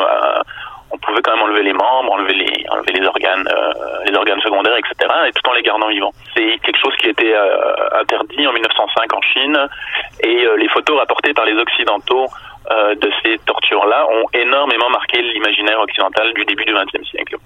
On 0.93 0.97
pouvait 0.99 1.21
quand 1.23 1.33
même 1.33 1.41
enlever 1.43 1.63
les 1.63 1.73
membres, 1.73 2.11
enlever 2.13 2.35
les, 2.35 2.65
enlever 2.69 2.93
les 2.93 3.05
organes, 3.07 3.47
euh, 3.47 3.73
les 4.05 4.15
organes 4.15 4.39
secondaires, 4.41 4.77
etc. 4.77 4.93
Et 5.27 5.31
tout 5.31 5.49
en 5.49 5.53
les 5.53 5.63
gardant 5.63 5.87
vivants. 5.87 6.13
C'est 6.35 6.59
quelque 6.63 6.79
chose 6.79 6.95
qui 6.97 7.09
été 7.09 7.35
euh, 7.35 7.99
interdit 7.99 8.45
en 8.47 8.53
1905 8.53 9.13
en 9.13 9.21
Chine. 9.21 9.57
Et 10.23 10.45
euh, 10.45 10.55
les 10.57 10.67
photos 10.69 10.99
rapportées 10.99 11.33
par 11.33 11.45
les 11.45 11.55
occidentaux 11.59 12.27
euh, 12.71 12.93
de 12.95 13.11
ces 13.23 13.39
tortures-là 13.39 14.05
ont 14.07 14.25
énormément 14.33 14.89
marqué 14.91 15.21
l'imaginaire 15.21 15.79
occidental 15.79 16.31
du 16.33 16.45
début 16.45 16.63
du 16.65 16.73
XXe 16.73 17.09
siècle. 17.09 17.37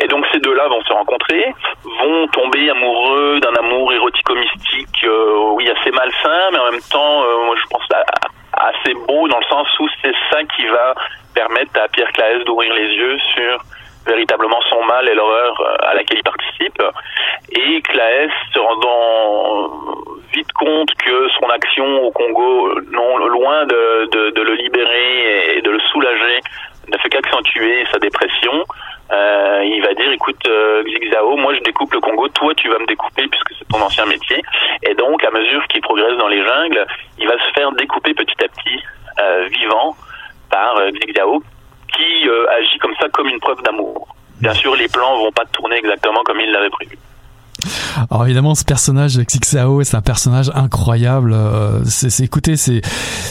Et 0.00 0.06
donc 0.08 0.26
ces 0.32 0.38
deux-là 0.40 0.68
vont 0.68 0.82
se 0.82 0.92
rencontrer, 0.92 1.54
vont 1.84 2.28
tomber 2.28 2.68
amoureux 2.70 3.40
d'un 3.40 3.54
amour 3.54 3.92
érotico-mystique, 3.94 5.06
oui 5.52 5.68
assez 5.70 5.90
malsain, 5.90 6.50
mais 6.52 6.58
en 6.58 6.70
même 6.70 6.80
temps, 6.90 7.22
moi 7.46 7.54
je 7.56 7.66
pense 7.70 7.82
à- 7.92 8.00
à- 8.00 8.28
assez 8.56 8.94
beau 9.06 9.28
dans 9.28 9.38
le 9.38 9.44
sens 9.44 9.68
où 9.80 9.88
c'est 10.02 10.14
ça 10.30 10.42
qui 10.56 10.66
va 10.66 10.94
permettre 11.34 11.80
à 11.80 11.88
Pierre 11.88 12.10
Claes 12.12 12.44
d'ouvrir 12.44 12.72
les 12.74 12.88
yeux 12.88 13.18
sur 13.34 13.58
véritablement 14.06 14.60
son 14.70 14.84
mal 14.84 15.08
et 15.08 15.14
l'horreur 15.14 15.60
euh, 15.60 15.90
à 15.90 15.94
laquelle 15.94 16.18
il 16.18 16.22
participe. 16.22 16.82
Et 17.50 17.82
Claes 17.82 18.30
se 18.52 18.58
rendant 18.58 19.70
vite 20.32 20.52
compte 20.52 20.94
que 20.94 21.28
son 21.40 21.48
action 21.50 22.04
au 22.04 22.10
Congo, 22.12 22.68
euh, 22.68 22.86
non 22.92 23.16
loin 23.18 23.66
de, 23.66 24.08
de, 24.10 24.30
de 24.30 24.42
le 24.42 24.54
libérer 24.54 25.56
et 25.56 25.62
de 25.62 25.70
le 25.70 25.80
soulager, 25.80 26.40
ne 26.88 26.98
fait 26.98 27.08
qu'accentuer 27.08 27.84
sa 27.92 27.98
dépression. 27.98 28.64
Euh, 29.12 29.62
il 29.64 29.82
va 29.82 29.94
dire, 29.94 30.10
écoute, 30.10 30.46
euh, 30.48 30.82
moi 31.36 31.54
je 31.54 31.60
découpe 31.60 31.92
le 31.92 32.00
Congo, 32.00 32.28
toi 32.28 32.52
tu 32.54 32.68
vas 32.68 32.78
me 32.78 32.86
découper 32.86 33.26
puisque 33.28 33.52
c'est 33.58 33.68
ton 33.68 33.80
ancien 33.80 34.06
métier. 34.06 34.42
Et 34.82 34.94
donc, 34.94 35.22
à 35.22 35.30
mesure 35.30 35.66
qu'il 35.68 35.80
progresse 35.80 36.16
dans 36.18 36.28
les 36.28 36.44
jungles, 36.44 36.86
il 37.18 37.26
va 37.26 37.34
se 37.34 37.52
faire 37.54 37.70
découper 37.72 38.14
petit 38.14 38.44
à 38.44 38.48
petit, 38.48 38.82
euh, 39.20 39.48
vivant, 39.48 39.96
par 40.50 40.76
euh, 40.78 40.90
Xiao, 40.90 41.42
qui 41.94 42.28
euh, 42.28 42.46
agit 42.50 42.78
comme 42.78 42.94
ça 43.00 43.08
comme 43.10 43.28
une 43.28 43.40
preuve 43.40 43.62
d'amour. 43.62 44.08
Bien 44.40 44.54
sûr, 44.54 44.74
les 44.76 44.88
plans 44.88 45.16
vont 45.16 45.32
pas 45.32 45.44
tourner 45.46 45.76
exactement 45.76 46.22
comme 46.24 46.40
il 46.40 46.50
l'avait 46.50 46.70
prévu. 46.70 46.98
Alors 48.10 48.24
évidemment, 48.24 48.54
ce 48.54 48.64
personnage 48.64 49.18
Xixao, 49.18 49.82
c'est 49.84 49.96
un 49.96 50.02
personnage 50.02 50.50
incroyable. 50.54 51.32
Euh, 51.32 51.80
c'est, 51.84 52.20
écoutez, 52.20 52.56
c'est, 52.56 52.82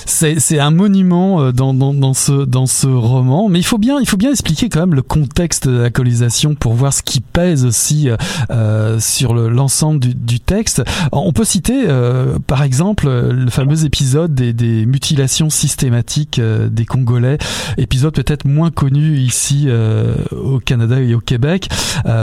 c'est, 0.06 0.60
un 0.60 0.72
monument 0.72 1.42
euh, 1.42 1.52
dans, 1.52 1.74
dans, 1.74 1.94
dans, 1.94 2.14
ce, 2.14 2.46
dans 2.46 2.66
ce 2.66 2.88
roman. 2.88 3.50
Mais 3.50 3.60
il 3.60 3.66
faut 3.66 3.78
bien, 3.78 4.00
il 4.00 4.08
faut 4.08 4.18
bien 4.18 4.32
expliquer 4.32 4.70
quand 4.70 4.82
même 4.82 4.96
le 4.96 5.02
contexte 5.02 5.68
de 5.68 5.78
la 5.78 5.90
colonisation 5.90 6.56
pour 6.56 6.74
voir 6.74 6.94
ce 6.94 7.04
qui 7.04 7.22
pèse 7.22 7.66
aussi 7.66 8.10
euh, 8.50 9.00
sur 9.00 9.34
l'ensemble 9.34 10.00
du, 10.00 10.14
du, 10.14 10.40
texte. 10.40 10.84
On 11.12 11.34
peut 11.34 11.44
citer, 11.44 11.86
euh, 11.88 12.38
par 12.46 12.64
exemple, 12.64 13.10
le 13.10 13.50
fameux 13.50 13.86
épisode 13.86 14.34
des, 14.34 14.54
des 14.54 14.86
mutilations 14.86 15.50
systématiques 15.50 16.40
des 16.40 16.86
Congolais, 16.86 17.38
épisode 17.78 18.14
peut-être 18.14 18.46
moins 18.46 18.72
connu 18.72 19.18
ici 19.18 19.68
au 20.32 20.60
Canada 20.60 21.00
et 21.00 21.14
au 21.14 21.20
Québec. 21.20 21.70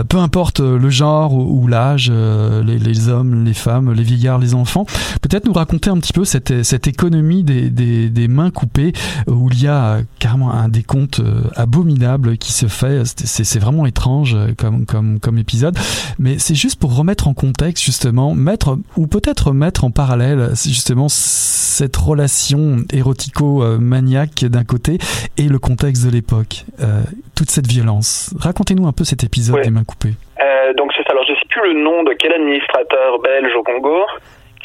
peu 0.08 0.18
importe 0.18 0.60
le 0.60 0.90
genre 0.90 1.34
ou 1.34 1.66
l'âge 1.66 2.01
euh, 2.10 2.62
les, 2.62 3.08
hommes, 3.08 3.44
les 3.44 3.54
femmes, 3.54 3.92
les 3.92 4.02
vieillards, 4.02 4.38
les 4.38 4.54
enfants. 4.54 4.86
Peut-être 5.20 5.46
nous 5.46 5.52
raconter 5.52 5.90
un 5.90 5.98
petit 5.98 6.12
peu 6.12 6.24
cette, 6.24 6.62
cette 6.62 6.86
économie 6.86 7.42
des, 7.42 7.70
des, 7.70 8.28
mains 8.28 8.50
coupées 8.50 8.92
où 9.26 9.48
il 9.50 9.62
y 9.62 9.68
a 9.68 9.98
carrément 10.18 10.52
un 10.52 10.68
décompte 10.68 11.20
euh, 11.20 11.42
abominable 11.54 12.38
qui 12.38 12.52
se 12.52 12.66
fait. 12.66 13.02
C'est 13.04 13.58
vraiment 13.58 13.86
étrange 13.86 14.36
comme, 14.56 14.86
comme, 14.86 15.20
comme 15.20 15.38
épisode. 15.38 15.76
Mais 16.18 16.38
c'est 16.38 16.54
juste 16.54 16.78
pour 16.78 16.96
remettre 16.96 17.28
en 17.28 17.34
contexte 17.34 17.84
justement, 17.84 18.34
mettre 18.34 18.78
ou 18.96 19.06
peut-être 19.06 19.52
mettre 19.52 19.84
en 19.84 19.90
parallèle 19.90 20.50
justement 20.54 21.08
cette 21.08 21.96
relation 21.96 22.78
érotico-maniaque 22.92 24.44
d'un 24.44 24.64
côté 24.64 24.98
et 25.36 25.48
le 25.48 25.58
contexte 25.58 26.04
de 26.04 26.10
l'époque. 26.10 26.64
Euh, 26.80 27.02
toute 27.34 27.50
cette 27.50 27.66
violence. 27.66 28.34
Racontez-nous 28.38 28.86
un 28.86 28.92
peu 28.92 29.04
cet 29.04 29.24
épisode 29.24 29.62
des 29.62 29.70
mains 29.70 29.84
coupées. 29.84 30.14
Euh, 30.40 30.72
donc 30.74 30.92
c'est. 30.96 31.08
Alors 31.10 31.24
je 31.26 31.32
plus 31.52 31.74
le 31.74 31.80
nom 31.80 32.02
de 32.02 32.12
quel 32.14 32.32
administrateur 32.32 33.18
belge 33.18 33.54
au 33.54 33.62
Congo 33.62 34.04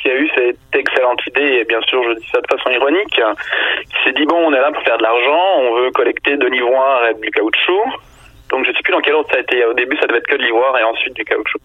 qui 0.02 0.10
a 0.10 0.16
eu 0.16 0.30
cette 0.36 0.58
excellente 0.74 1.20
idée, 1.28 1.60
et 1.60 1.64
bien 1.66 1.82
sûr 1.82 2.04
je 2.04 2.14
dis 2.14 2.28
ça 2.32 2.40
de 2.40 2.48
façon 2.48 2.70
ironique, 2.70 3.10
qui 3.10 4.04
s'est 4.04 4.14
dit 4.14 4.26
bon 4.26 4.38
on 4.38 4.54
est 4.54 4.60
là 4.60 4.72
pour 4.72 4.84
faire 4.84 4.98
de 4.98 5.04
l'argent, 5.04 5.60
on 5.60 5.76
veut 5.82 5.92
collecter 5.92 6.38
de 6.38 6.46
l'ivoire 6.46 7.08
et 7.08 7.14
du 7.16 7.32
caoutchouc. 7.32 7.84
Donc 8.50 8.66
je 8.66 8.72
sais 8.72 8.84
plus 8.84 8.94
dans 8.94 9.02
quel 9.02 9.16
ordre 9.16 9.30
ça 9.32 9.38
a 9.38 9.42
été. 9.42 9.66
Au 9.66 9.74
début 9.74 9.98
ça 9.98 10.06
devait 10.08 10.20
être 10.20 10.28
que 10.28 10.36
de 10.36 10.44
l'ivoire 10.44 10.78
et 10.78 10.84
ensuite 10.84 11.16
du 11.16 11.26
caoutchouc 11.26 11.60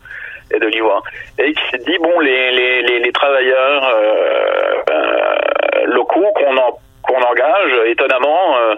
et 0.55 0.59
de 0.59 0.67
l'ivoire. 0.67 1.03
Et 1.39 1.53
qui 1.53 1.63
s'est 1.71 1.85
dit 1.85 1.99
bon 1.99 2.19
les 2.21 2.53
les, 2.53 2.99
les, 3.01 3.13
travailleurs 3.13 3.85
euh, 3.85 4.75
euh, 4.91 5.87
locaux 5.87 6.27
qu'on 6.35 6.57
qu'on 7.03 7.23
engage 7.23 7.73
étonnamment 7.87 8.57
euh, 8.57 8.75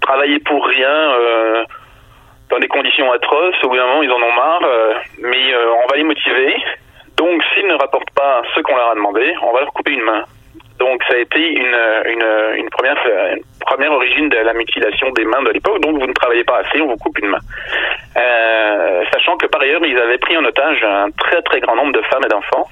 travailler 0.00 0.38
pour 0.40 0.64
rien 0.66 1.66
dans 2.50 2.58
des 2.58 2.68
conditions 2.68 3.10
atroces. 3.12 3.62
Au 3.64 3.68
bout 3.68 3.76
d'un 3.76 3.86
moment, 3.86 4.02
ils 4.02 4.10
en 4.10 4.22
ont 4.22 4.32
marre, 4.32 4.62
euh, 4.64 4.94
mais 5.20 5.54
euh, 5.54 5.74
on 5.84 5.86
va 5.88 5.96
les 5.96 6.04
motiver. 6.04 6.54
Donc, 7.16 7.42
s'ils 7.52 7.66
ne 7.66 7.74
rapportent 7.74 8.10
pas 8.14 8.42
ce 8.54 8.60
qu'on 8.60 8.76
leur 8.76 8.90
a 8.90 8.94
demandé, 8.94 9.34
on 9.42 9.52
va 9.52 9.60
leur 9.60 9.72
couper 9.72 9.92
une 9.92 10.02
main. 10.02 10.24
Donc, 10.78 11.02
ça 11.08 11.14
a 11.14 11.18
été 11.18 11.40
une, 11.40 11.76
une, 12.06 12.24
une 12.56 12.70
première, 12.70 12.96
une 13.34 13.42
première 13.60 13.92
origine 13.92 14.28
de 14.28 14.36
la 14.36 14.52
mutilation 14.52 15.10
des 15.10 15.24
mains 15.24 15.42
de 15.42 15.50
l'époque. 15.50 15.80
Donc, 15.80 15.98
vous 15.98 16.06
ne 16.06 16.12
travaillez 16.12 16.44
pas 16.44 16.58
assez, 16.58 16.80
on 16.80 16.86
vous 16.86 16.96
coupe 16.96 17.18
une 17.18 17.30
main. 17.30 17.40
Euh, 18.16 19.02
sachant 19.12 19.36
que 19.36 19.46
par 19.46 19.60
ailleurs, 19.60 19.84
ils 19.84 19.98
avaient 19.98 20.18
pris 20.18 20.36
en 20.36 20.44
otage 20.44 20.84
un 20.84 21.10
très 21.18 21.42
très 21.42 21.60
grand 21.60 21.74
nombre 21.74 21.92
de 21.92 22.02
femmes 22.02 22.22
et 22.24 22.28
d'enfants 22.28 22.68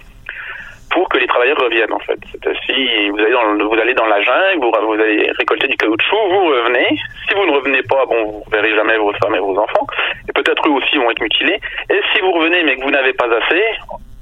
pour 0.96 1.10
que 1.10 1.18
les 1.18 1.26
travailleurs 1.26 1.58
reviennent 1.58 1.92
en 1.92 1.98
fait. 1.98 2.18
Si 2.64 3.10
vous 3.10 3.18
allez 3.18 3.32
dans, 3.32 3.68
vous 3.68 3.78
allez 3.78 3.92
dans 3.92 4.06
la 4.06 4.22
jungle, 4.22 4.64
vous, 4.64 4.94
allez 4.94 5.30
récolter 5.32 5.68
du 5.68 5.76
caoutchouc, 5.76 6.28
vous 6.30 6.46
revenez. 6.46 6.98
Si 7.28 7.34
vous 7.34 7.44
ne 7.44 7.52
revenez 7.52 7.82
pas, 7.82 8.06
bon, 8.06 8.24
vous 8.24 8.44
verrez 8.50 8.74
jamais 8.74 8.96
vos 8.96 9.12
femmes 9.12 9.34
et 9.34 9.38
vos 9.38 9.58
enfants, 9.58 9.86
et 10.26 10.32
peut-être 10.32 10.66
eux 10.66 10.72
aussi 10.72 10.96
vont 10.96 11.10
être 11.10 11.20
mutilés. 11.20 11.60
Et 11.90 12.00
si 12.14 12.20
vous 12.22 12.32
revenez 12.32 12.62
mais 12.62 12.76
que 12.76 12.82
vous 12.82 12.90
n'avez 12.90 13.12
pas 13.12 13.26
assez, 13.26 13.62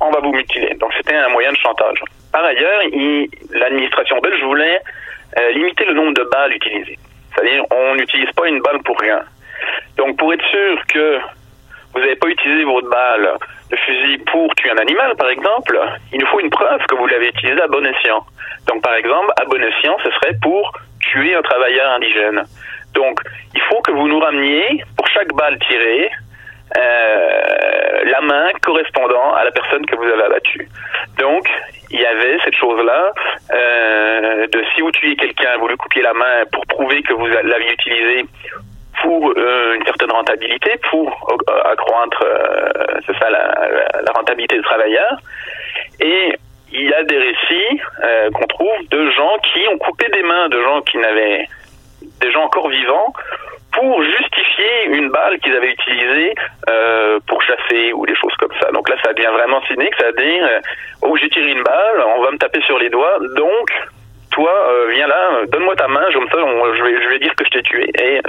on 0.01 0.11
va 0.11 0.19
vous 0.19 0.33
mutiler. 0.33 0.75
Donc 0.81 0.93
c'était 0.97 1.15
un 1.15 1.29
moyen 1.29 1.53
de 1.53 1.57
chantage. 1.59 2.03
Par 2.33 2.45
ailleurs, 2.45 2.81
l'administration 3.53 4.19
belge 4.19 4.43
voulait 4.43 4.81
euh, 5.39 5.53
limiter 5.53 5.85
le 5.85 5.95
nombre 5.95 6.15
de 6.15 6.25
balles 6.25 6.55
utilisées. 6.55 6.99
C'est-à-dire, 7.33 7.63
on 7.71 7.95
n'utilise 7.95 8.33
pas 8.33 8.49
une 8.49 8.61
balle 8.63 8.83
pour 8.85 8.99
rien. 8.99 9.21
Donc 9.97 10.17
pour 10.17 10.33
être 10.33 10.45
sûr 10.47 10.87
que 10.89 11.21
vous 11.95 12.01
n'avez 12.01 12.17
pas 12.17 12.29
utilisé 12.29 12.65
votre 12.65 12.89
balle 12.89 13.39
de 13.71 13.77
fusil 13.77 14.19
pour 14.31 14.55
tuer 14.57 14.71
un 14.71 14.79
animal, 14.79 15.15
par 15.17 15.31
exemple, 15.31 15.79
il 16.13 16.21
nous 16.21 16.27
faut 16.27 16.41
une 16.41 16.51
preuve 16.51 16.81
que 16.87 16.95
vous 16.95 17.07
l'avez 17.07 17.29
utilisé 17.29 17.61
à 17.61 17.67
bon 17.67 17.85
escient. 17.87 18.25
Donc, 18.67 18.83
par 18.83 18.95
exemple, 18.95 19.33
à 19.41 19.45
bon 19.45 19.63
escient, 19.63 19.97
ce 20.03 20.11
serait 20.11 20.37
pour 20.43 20.73
tuer 21.01 21.35
un 21.35 21.43
travailleur 21.43 21.93
indigène. 21.93 22.45
Donc, 22.95 23.21
il 23.55 23.61
faut 23.63 23.81
que 23.81 23.93
vous 23.93 24.09
nous 24.09 24.19
rameniez, 24.19 24.83
pour 24.97 25.07
chaque 25.09 25.33
balle 25.35 25.59
tirée, 25.61 26.11
euh, 26.77 28.05
la 28.05 28.21
main 28.23 28.47
correspondant 28.63 29.35
à 29.35 29.45
la 29.45 29.51
personne 29.51 29.85
que 29.87 29.97
vous 29.97 30.05
avez 30.05 30.23
abattue. 30.23 30.69
Donc, 31.19 31.47
il 31.91 32.01
y 32.01 32.07
avait 32.07 32.39
cette 32.45 32.57
chose-là 32.57 33.13
euh, 33.53 34.47
de 34.47 34.65
si 34.75 34.81
vous 34.81 34.91
tuez 34.91 35.15
quelqu'un, 35.17 35.59
vous 35.59 35.69
lui 35.69 35.77
coupiez 35.77 36.03
la 36.03 36.15
main 36.15 36.45
pour 36.51 36.65
prouver 36.67 37.03
que 37.03 37.13
vous 37.13 37.27
l'aviez 37.27 37.73
utilisé 37.73 38.25
pour 39.03 39.33
euh, 39.37 39.75
une 39.75 39.85
certaine 39.85 40.11
rentabilité, 40.11 40.73
pour 40.91 41.09
euh, 41.09 41.73
accroître, 41.73 42.23
euh, 42.25 43.01
c'est 43.07 43.17
ça, 43.19 43.31
la, 43.31 44.01
la, 44.03 44.13
rentabilité 44.13 44.57
des 44.57 44.63
travailleurs. 44.63 45.19
Et 46.01 46.33
il 46.73 46.89
y 46.89 46.95
a 46.95 47.03
des 47.05 47.19
récits 47.19 47.81
qu'on 48.35 48.47
trouve 48.47 48.89
de 48.91 49.11
gens 49.11 49.37
qui 49.53 49.61
ont 49.69 49.79
coupé 49.79 50.09
des 50.09 50.23
mains 50.23 50.49
de 50.49 50.61
gens 50.63 50.81
qui 50.83 50.99
n'avaient, 50.99 51.47
des 52.21 52.33
gens 52.33 52.43
encore 52.43 52.69
vivants, 52.69 53.13
pour 53.73 54.03
justifier 54.03 54.87
une 54.87 55.09
balle 55.11 55.39
qu'ils 55.39 55.55
avaient 55.55 55.73
utilisée 55.73 56.35
pour 57.27 57.43
chasser 57.43 57.93
ou 57.93 58.07
des 58.07 58.17
choses 58.17 58.35
comme 58.39 58.53
ça. 58.61 58.73
Donc 58.73 58.89
là, 58.89 58.97
ça 59.05 59.13
devient 59.13 59.31
vraiment 59.33 59.63
cynique, 59.67 59.95
ça 59.99 60.07
veut 60.07 60.21
dire, 60.21 60.49
oh 61.03 61.17
j'ai 61.17 61.29
tiré 61.29 61.51
une 61.53 61.63
balle, 61.63 62.03
on 62.17 62.23
va 62.23 62.31
me 62.33 62.39
taper 62.39 62.61
sur 62.63 62.79
les 62.79 62.91
doigts, 62.91 63.19
donc 63.37 63.71
toi, 64.35 64.53
viens 64.91 65.07
là, 65.07 65.47
donne-moi 65.47 65.77
ta 65.77 65.89
main, 65.89 66.05
je, 66.11 66.19
vais, 66.19 67.03
je 67.03 67.09
vais 67.09 67.19
dire 67.21 67.35
que 67.37 67.45
je 67.45 67.51
t'ai 67.51 67.63
tué. 67.63 67.89
Et 68.03 68.21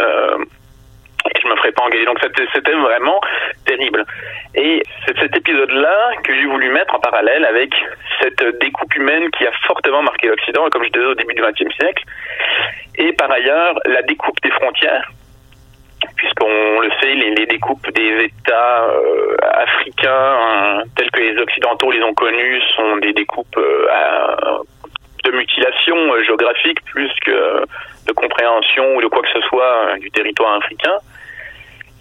et 1.33 1.39
je 1.41 1.47
me 1.47 1.55
ferai 1.55 1.71
pas 1.71 1.83
engueuler. 1.83 2.05
Donc 2.05 2.19
c'était 2.53 2.73
vraiment 2.73 3.19
terrible. 3.65 4.05
Et 4.53 4.83
c'est 5.05 5.17
cet 5.17 5.35
épisode-là 5.35 6.11
que 6.23 6.33
j'ai 6.33 6.45
voulu 6.45 6.69
mettre 6.69 6.95
en 6.95 6.99
parallèle 6.99 7.45
avec 7.45 7.73
cette 8.21 8.43
découpe 8.59 8.95
humaine 8.95 9.29
qui 9.31 9.45
a 9.45 9.51
fortement 9.67 10.03
marqué 10.03 10.27
l'Occident, 10.27 10.69
comme 10.69 10.83
je 10.83 10.89
disais 10.89 11.05
au 11.05 11.15
début 11.15 11.33
du 11.33 11.41
XXe 11.41 11.73
siècle. 11.75 12.03
Et 12.97 13.11
par 13.13 13.31
ailleurs, 13.31 13.75
la 13.85 14.01
découpe 14.03 14.39
des 14.41 14.51
frontières, 14.51 15.11
puisqu'on 16.15 16.79
le 16.79 16.89
sait, 17.01 17.13
les, 17.13 17.45
découpes 17.45 17.89
des 17.91 18.25
États 18.25 18.85
euh, 18.85 19.35
africains, 19.41 20.09
hein, 20.11 20.83
tels 20.95 21.11
que 21.11 21.19
les 21.19 21.37
Occidentaux 21.37 21.91
les 21.91 22.01
ont 22.03 22.13
connus, 22.13 22.61
sont 22.75 22.97
des 22.97 23.13
découpes 23.13 23.57
euh, 23.57 23.87
de 25.25 25.31
mutilation 25.31 25.95
euh, 25.95 26.23
géographique 26.23 26.83
plus 26.85 27.11
que 27.25 27.65
de 28.05 28.11
compréhension 28.13 28.95
ou 28.95 29.01
de 29.01 29.07
quoi 29.07 29.21
que 29.21 29.29
ce 29.33 29.41
soit 29.47 29.97
du 29.99 30.11
territoire 30.11 30.53
africain. 30.55 30.97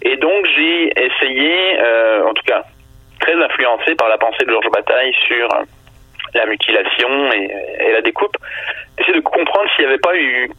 Et 0.01 0.17
donc 0.17 0.45
j'ai 0.55 0.91
essayé, 1.03 1.79
euh, 1.79 2.25
en 2.25 2.33
tout 2.33 2.43
cas 2.45 2.63
très 3.19 3.33
influencé 3.33 3.95
par 3.95 4.07
la 4.09 4.17
pensée 4.17 4.45
de 4.45 4.51
Georges 4.51 4.69
Bataille 4.71 5.13
sur 5.27 5.49
la 6.33 6.45
mutilation 6.45 7.31
et, 7.31 7.91
la 7.91 8.01
découpe, 8.01 8.37
d'essayer 8.97 9.15
de 9.15 9.21
comprendre 9.21 9.69
s'il 9.75 9.85
n'y 9.85 9.91
avait 9.91 10.01
pas 10.01 10.15
eu 10.15 10.51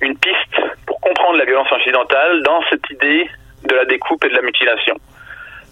une 0.00 0.16
piste 0.18 0.60
pour 0.86 1.00
comprendre 1.00 1.38
la 1.38 1.44
violence 1.44 1.72
occidentale 1.72 2.42
dans 2.42 2.62
cette 2.70 2.88
idée 2.90 3.28
de 3.64 3.74
la 3.74 3.84
découpe 3.86 4.22
et 4.24 4.28
de 4.28 4.34
la 4.34 4.42
mutilation. 4.42 4.96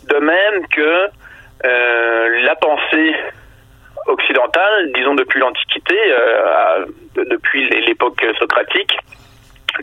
De 0.08 0.16
même 0.16 0.66
que 0.68 1.08
euh, 1.64 2.42
la 2.42 2.56
pensée 2.56 3.14
occidentale, 4.06 4.92
disons 4.94 5.14
depuis 5.14 5.40
l'Antiquité, 5.40 5.96
euh, 6.08 6.86
depuis 7.16 7.68
l'époque 7.86 8.24
socratique, 8.38 8.96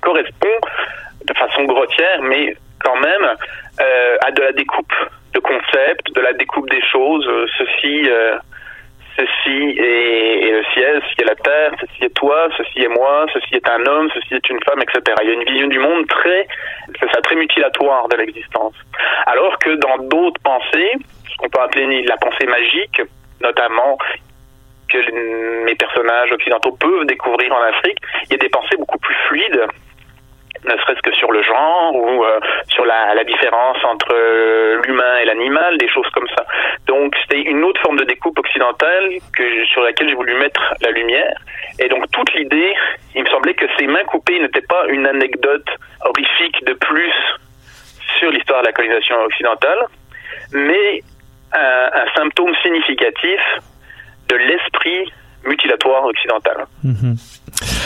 correspond 0.02 0.58
de 1.26 1.34
façon 1.34 1.64
grossière, 1.64 2.22
mais 2.22 2.56
quand 2.84 2.96
même 2.96 3.36
euh, 3.82 4.18
à 4.26 4.32
de 4.32 4.42
la 4.42 4.52
découpe 4.52 4.94
de 5.34 5.40
concepts, 5.40 6.14
de 6.14 6.22
la 6.22 6.34
découpe 6.34 6.70
des 6.70 6.82
choses. 6.82 7.28
Euh, 7.28 7.46
ceci, 7.58 8.10
ceci 9.18 9.78
est, 9.78 10.52
le 10.52 10.64
ciel, 10.74 11.02
ceci 11.04 11.22
est 11.22 11.26
la 11.26 11.36
terre, 11.36 11.72
ceci 11.82 12.06
est 12.06 12.16
toi, 12.16 12.48
ceci 12.58 12.84
est 12.84 12.88
moi, 12.88 13.26
ceci 13.34 13.56
est 13.56 13.70
un 13.70 13.86
homme, 13.86 14.10
ceci 14.14 14.36
est 14.36 14.50
une 14.50 14.60
femme, 14.64 14.82
etc. 14.82 15.02
Il 15.24 15.28
y 15.28 15.32
a 15.32 15.34
une 15.34 15.44
vision 15.44 15.68
du 15.68 15.80
monde 15.80 16.08
très, 16.08 16.48
ça, 17.00 17.22
très 17.22 17.36
mutilatoire 17.36 18.08
de 18.08 18.18
l'existence. 18.18 18.76
Alors 19.26 19.58
que 19.60 19.72
dans 19.76 19.98
d'autres 20.06 20.42
pensées, 20.42 20.94
ce 21.30 21.38
qu'on 21.38 21.50
peut 21.50 21.62
appeler 21.62 22.04
la 22.04 22.18
pensée 22.18 22.46
magique, 22.46 23.02
notamment 23.42 23.98
que 24.90 25.64
mes 25.66 25.76
personnages 25.76 26.32
occidentaux 26.32 26.72
peuvent 26.72 27.06
découvrir 27.06 27.54
en 27.54 27.62
Afrique, 27.62 28.00
il 28.26 28.32
y 28.32 28.34
a 28.36 28.38
des 28.38 28.50
pensées 28.50 28.76
beaucoup 28.78 28.98
plus 28.98 29.16
fluides 29.28 29.68
ne 30.66 30.78
serait-ce 30.78 31.02
que 31.02 31.14
sur 31.14 31.32
le 31.32 31.42
genre 31.44 31.96
ou 31.96 32.24
euh, 32.24 32.40
sur 32.68 32.86
la, 32.86 33.24
différence 33.24 33.78
entre 33.84 34.14
euh, 34.14 34.82
l'humain 34.86 35.18
et 35.22 35.26
l'animal, 35.26 35.78
des 35.78 35.88
choses 35.90 36.10
comme 36.14 36.28
ça. 36.30 36.46
Donc 36.88 37.16
c'était 37.22 37.42
une 37.42 37.64
autre 37.64 37.80
forme 37.82 37.98
de 37.98 38.06
découpe 38.06 38.40
occidentale 38.40 39.10
sur 39.72 39.84
laquelle 39.84 40.10
j'ai 40.10 40.16
voulu 40.16 40.34
mettre 40.36 40.74
la 40.82 40.92
lumière. 40.92 41.38
Et 41.80 41.88
donc 41.90 42.10
toute 42.12 42.34
l'idée, 42.34 42.74
il 43.16 43.24
me 43.24 43.30
semblait 43.30 43.54
que 43.54 43.66
ces 43.78 43.88
mains 43.88 44.04
coupées 44.06 44.40
n'étaient 44.40 44.66
pas 44.68 44.86
une 44.88 45.06
anecdote 45.06 45.68
horrifique 46.06 46.64
de 46.66 46.74
plus 46.74 47.14
sur 48.18 48.32
l'histoire 48.32 48.62
de 48.62 48.68
la 48.68 48.74
colonisation 48.74 49.22
occidentale, 49.24 49.88
mais 50.54 51.04
un, 51.54 51.90
un 51.94 52.06
symptôme 52.16 52.54
significatif 52.64 53.40
de 54.30 54.36
l'esprit 54.36 55.12
mutilatoire 55.46 56.06
occidental. 56.06 56.66
Mhm. 56.84 57.16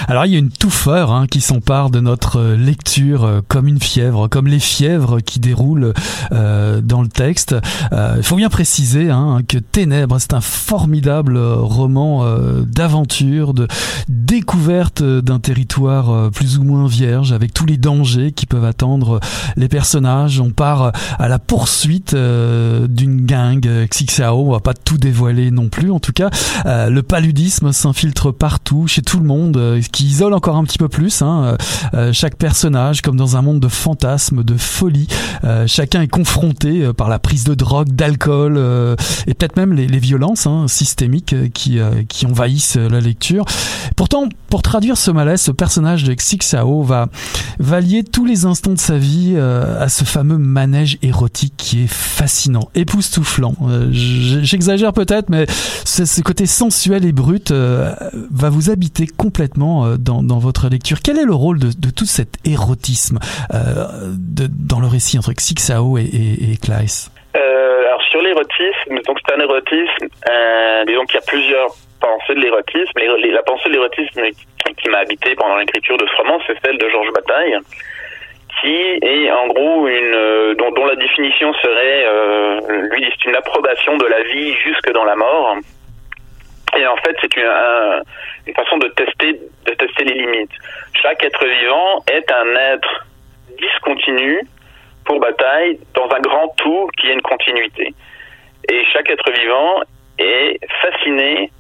Alors 0.08 0.26
il 0.26 0.34
y 0.34 0.36
a 0.36 0.39
une 0.39 0.52
touffeur 0.52 1.12
hein, 1.12 1.28
qui 1.28 1.41
s'empare 1.41 1.89
de 1.89 1.99
notre 1.99 2.39
euh, 2.39 2.56
lecture 2.56 3.23
euh, 3.23 3.41
comme 3.47 3.67
une 3.67 3.80
fièvre, 3.80 4.28
comme 4.28 4.47
les 4.47 4.60
fièvres 4.60 5.19
qui 5.21 5.39
déroulent 5.39 5.93
euh, 6.32 6.82
dans 6.82 7.02
le 7.02 7.08
texte. 7.08 7.56
Il 7.91 8.23
faut 8.23 8.36
bien 8.36 8.49
préciser 8.49 9.10
hein, 9.10 9.41
que 9.47 9.58
Ténèbres, 9.58 10.17
c'est 10.19 10.34
un 10.34 10.41
formidable 10.41 11.38
roman 11.38 12.26
d'aventure, 12.65 13.54
de 13.54 13.67
découverte 14.08 15.04
d'un 15.04 15.39
territoire 15.39 16.32
plus 16.32 16.58
ou 16.58 16.63
moins 16.63 16.88
vierge, 16.88 17.32
avec 17.32 17.54
tous 17.54 17.65
les 17.65 17.78
dangers 17.78 18.32
qui 18.32 18.45
peuvent 18.45 18.65
attendre 18.65 19.19
les 19.56 19.67
personnages. 19.67 20.39
On 20.39 20.52
part 20.52 20.91
à 21.19 21.28
la 21.28 21.39
poursuite 21.39 22.15
d'une 22.15 23.26
gang, 23.26 23.65
Xixao, 23.89 24.47
on 24.47 24.52
va 24.52 24.60
pas 24.60 24.73
tout 24.73 24.97
dévoiler 24.97 25.52
non 25.52 25.69
plus. 25.69 25.91
En 25.91 25.99
tout 25.99 26.13
cas, 26.13 26.30
le 26.65 27.02
paludisme 27.02 27.71
s'infiltre 27.71 28.34
partout, 28.34 28.88
chez 28.88 29.02
tout 29.02 29.19
le 29.19 29.26
monde 29.26 29.53
qui 29.92 30.06
isole 30.06 30.34
encore 30.34 30.58
un 30.58 30.63
petit 30.63 30.78
peu 30.78 30.89
plus 30.89 31.22
hein, 31.22 31.58
euh, 31.94 32.12
chaque 32.13 32.38
personnage, 32.38 33.02
comme 33.02 33.16
dans 33.16 33.38
un 33.38 33.42
monde 33.42 33.60
de 33.60 33.68
fantasmes, 33.68 34.44
de 34.44 34.58
folie. 34.58 35.08
Euh, 35.44 35.66
chacun 35.68 36.02
est 36.02 36.08
confronté 36.08 36.84
euh, 36.84 36.94
par 36.94 37.10
la 37.10 37.20
prise 37.20 37.44
de 37.44 37.54
drogue, 37.54 37.89
d'alcool 37.89 38.58
et 39.28 39.34
peut-être 39.34 39.58
même 39.58 39.74
les, 39.74 39.88
violences 40.04 40.48
hein, 40.48 40.68
systémiques 40.68 41.36
qui, 41.54 41.80
qui 42.10 42.26
envahissent 42.26 42.76
la 42.76 43.00
lecture. 43.00 43.46
Pourtant, 43.96 44.28
pour 44.50 44.62
traduire 44.62 44.98
ce 44.98 45.12
malaise, 45.12 45.42
ce 45.42 45.52
personnage 45.52 46.04
de 46.04 46.13
Xixao 46.13 46.84
va, 46.84 47.08
va 47.60 47.80
lier 47.80 48.04
tous 48.04 48.26
les 48.26 48.46
instants 48.46 48.74
de 48.74 48.80
sa 48.80 48.98
vie 48.98 49.38
à 49.38 49.88
ce 49.88 50.04
fameux 50.04 50.38
manège 50.38 50.98
érotique 51.02 51.54
qui 51.58 51.84
est 51.84 51.92
fascinant, 51.92 52.70
époustouflant. 52.76 53.56
J'exagère 53.92 54.94
peut-être, 54.94 55.30
mais 55.30 55.46
ce 55.86 56.22
côté 56.22 56.46
sensuel 56.46 57.06
et 57.06 57.13
brut 57.13 57.52
va 57.52 58.50
vous 58.50 58.70
habiter 58.70 59.08
complètement 59.08 59.43
euh, 59.58 59.98
dans, 59.98 60.40
votre 60.40 60.70
lecture. 60.70 60.98
Quel 61.04 61.18
est 61.18 61.26
le 61.26 61.34
rôle 61.34 61.60
de, 61.60 61.68
de 61.68 61.92
tout 61.92 62.06
cet 62.06 62.38
érotisme 62.46 63.20
euh, 63.54 64.12
dans 64.50 64.80
le 64.80 64.88
récit 64.88 65.18
entre 65.18 65.32
Xixao 65.34 65.98
et, 65.98 66.04
et, 66.04 66.58
Kleiss 66.58 67.12
euh, 67.36 67.88
Alors 67.88 68.02
sur 68.04 68.22
l'érotisme, 68.22 69.00
donc 69.06 69.18
c'est 69.26 69.34
un 69.36 69.40
érotisme, 69.40 70.08
euh, 70.30 70.86
disons 70.86 71.06
qu'il 71.06 71.16
y 71.16 71.24
a 71.24 71.28
plusieurs 71.28 71.70
pensées 72.00 72.36
de 72.36 72.42
l'érotisme. 72.42 73.00
La 73.32 73.44
pensée 73.44 73.70
de 73.70 73.74
l'érotisme 73.74 74.22
qui 74.78 74.90
m'a 74.90 75.00
habité 75.00 75.36
pendant 75.36 75.58
l'écriture 75.58 75.98
de 75.98 76.06
ce 76.06 76.16
roman, 76.22 76.40
c'est 76.48 76.58
celle 76.66 76.78
de 76.78 76.90
Georges 76.90 77.14
Bataille 77.14 77.58
qui 78.62 78.76
est 79.02 79.32
en 79.32 79.48
gros 79.48 79.88
une 79.88 80.56
dont, 80.58 80.72
dont, 80.72 80.86
la 80.86 80.96
définition 80.96 81.52
serait 81.56 82.06
euh, 82.06 82.88
lui 82.92 83.04
c'est 83.10 83.30
une 83.30 83.36
approbation 83.36 83.98
de 83.98 84.06
la 84.06 84.22
vie 84.22 84.54
jusque 84.54 84.92
dans 84.94 85.04
la 85.06 85.16
mort 85.16 85.58
et 86.76 86.88
en 86.88 86.98
fait, 86.98 87.16
c'est 87.22 87.36
une, 87.36 87.44
un, 87.44 88.02
une 88.48 88.54
façon 88.54 88.78
de 88.78 88.88
tester, 88.90 89.40
de 89.66 89.74
tester 89.74 90.04
les 90.04 90.16
limites. 90.16 90.52
Chaque 91.02 91.24
être 91.24 91.46
vivant 91.46 92.04
est 92.12 92.32
un 92.32 92.56
être 92.56 93.06
discontinu 93.60 94.42
pour 95.06 95.20
bataille 95.20 95.80
dans 95.94 96.10
un 96.10 96.20
grand 96.20 96.48
tout 96.58 96.88
qui 96.98 97.10
est 97.10 97.14
une 97.14 97.22
continuité. 97.22 97.94
Et 98.70 98.86
chaque 98.94 99.10
être 99.10 99.32
vivant 99.32 99.82
est 100.18 100.60
fasciné 100.82 101.52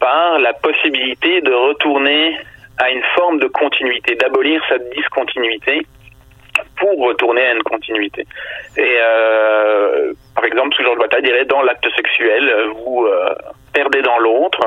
par 0.00 0.38
la 0.38 0.52
possibilité 0.54 1.40
de 1.42 1.52
retourner 1.52 2.38
à 2.78 2.90
une 2.90 3.02
forme 3.14 3.38
de 3.38 3.46
continuité, 3.46 4.14
d'abolir 4.16 4.62
sa 4.68 4.78
discontinuité 4.78 5.86
pour 6.76 6.98
retourner 6.98 7.42
à 7.42 7.52
une 7.52 7.62
continuité. 7.62 8.26
Et 8.76 8.96
euh, 9.00 10.12
par 10.34 10.44
exemple, 10.44 10.74
ce 10.76 10.82
genre 10.82 10.94
de 10.94 11.00
bataille 11.00 11.22
dirait 11.22 11.44
dans 11.44 11.62
l'acte 11.62 11.86
sexuel, 11.96 12.52
vous 12.84 13.06
euh, 13.06 13.34
perdez 13.72 14.02
dans 14.02 14.18
l'autre 14.18 14.60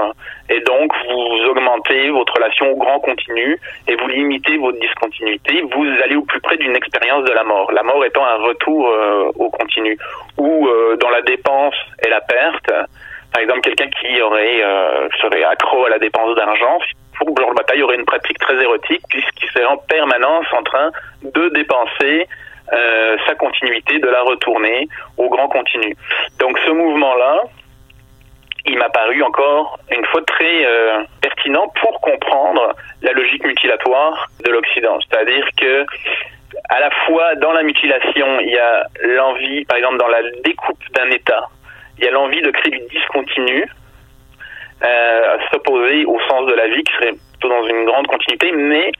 et 0.49 0.59
donc 0.61 0.91
vous 1.09 1.49
augmentez 1.49 2.09
votre 2.09 2.33
relation 2.33 2.71
au 2.71 2.77
grand 2.77 2.99
continu 2.99 3.59
et 3.87 3.95
vous 3.95 4.07
limitez 4.07 4.57
votre 4.57 4.79
discontinuité, 4.79 5.63
vous 5.73 5.85
allez 6.03 6.15
au 6.15 6.23
plus 6.23 6.41
près 6.41 6.57
d'une 6.57 6.75
expérience 6.75 7.25
de 7.25 7.31
la 7.31 7.43
mort. 7.43 7.71
La 7.71 7.83
mort 7.83 8.03
étant 8.05 8.25
un 8.25 8.37
retour 8.43 8.89
euh, 8.89 9.31
au 9.35 9.49
continu 9.49 9.97
ou 10.37 10.67
dans 10.99 11.09
la 11.09 11.21
dépense 11.21 11.75
et 12.05 12.09
la 12.09 12.21
perte. 12.21 12.71
Par 13.31 13.41
exemple, 13.41 13.61
quelqu'un 13.61 13.89
qui 13.99 14.21
aurait 14.21 14.61
serait 15.21 15.43
accro 15.43 15.85
à 15.85 15.89
la 15.89 15.99
dépense 15.99 16.35
d'argent, 16.35 16.79
pour 17.25 17.37
Georges 17.37 17.55
Bataille, 17.55 17.79
il 17.79 17.83
aurait 17.83 17.95
une 17.95 18.05
pratique 18.05 18.39
très 18.39 18.61
érotique 18.61 19.01
puisqu'il 19.09 19.49
serait 19.49 19.65
en 19.65 19.77
permanence 19.77 20.45
en 20.51 20.63
train 20.63 20.91
de 21.23 21.49
dépenser 21.49 22.27
euh, 22.71 23.17
sa 23.27 23.35
continuité, 23.35 23.99
de 23.99 24.07
la 24.07 24.21
retourner 24.21 24.87
au 25.17 25.29
grand 25.29 25.47
continu. 25.47 25.95
Donc 26.39 26.57
ce 26.65 26.71
mouvement-là, 26.71 27.41
il 28.65 28.77
m'a 28.77 28.89
paru 28.89 29.21
encore 29.23 29.77
une 29.91 30.05
fois 30.05 30.21
très 30.25 30.65
euh, 30.65 31.03
pertinent 31.21 31.67
pour 31.81 31.99
comprendre 32.01 32.73
la 33.01 33.11
logique 33.11 33.43
mutilatoire 33.43 34.29
de 34.45 34.51
l'Occident. 34.51 34.97
C'est-à-dire 35.01 35.45
que 35.57 35.85
à 36.69 36.79
la 36.79 36.89
fois 37.05 37.35
dans 37.35 37.51
la 37.51 37.63
mutilation, 37.63 38.39
il 38.39 38.49
y 38.49 38.57
a 38.57 38.87
l'envie, 39.01 39.65
par 39.65 39.77
exemple 39.77 39.97
dans 39.97 40.07
la 40.07 40.21
découpe 40.43 40.81
d'un 40.93 41.09
État, 41.09 41.49
il 41.97 42.05
y 42.05 42.07
a 42.07 42.11
l'envie 42.11 42.41
de 42.41 42.51
créer 42.51 42.71
du 42.71 42.85
discontinu, 42.87 43.67
euh, 44.83 45.37
s'opposer 45.51 46.05
au 46.05 46.19
sens 46.27 46.45
de 46.47 46.53
la 46.53 46.67
vie 46.67 46.83
qui 46.83 46.93
serait 46.93 47.13
plutôt 47.31 47.49
dans 47.49 47.67
une 47.67 47.85
grande 47.85 48.07
continuité, 48.07 48.51
mais 48.51 48.91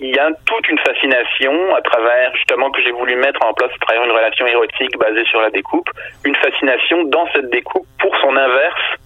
il 0.00 0.14
y 0.14 0.18
a 0.18 0.30
toute 0.46 0.68
une 0.68 0.78
fascination 0.78 1.74
à 1.74 1.82
travers 1.82 2.34
justement 2.34 2.70
que 2.70 2.80
j'ai 2.82 2.90
voulu 2.90 3.16
mettre 3.16 3.40
en 3.46 3.52
place 3.52 3.70
à 3.70 3.86
travers 3.86 4.04
une 4.04 4.12
relation 4.12 4.46
érotique 4.46 4.96
basée 4.98 5.24
sur 5.26 5.42
la 5.42 5.50
découpe, 5.50 5.90
une 6.24 6.34
fascination 6.36 7.04
dans 7.04 7.26
cette 7.34 7.50
découpe 7.50 7.86
pour 7.98 8.16
son 8.22 8.34
inverse 8.34 8.96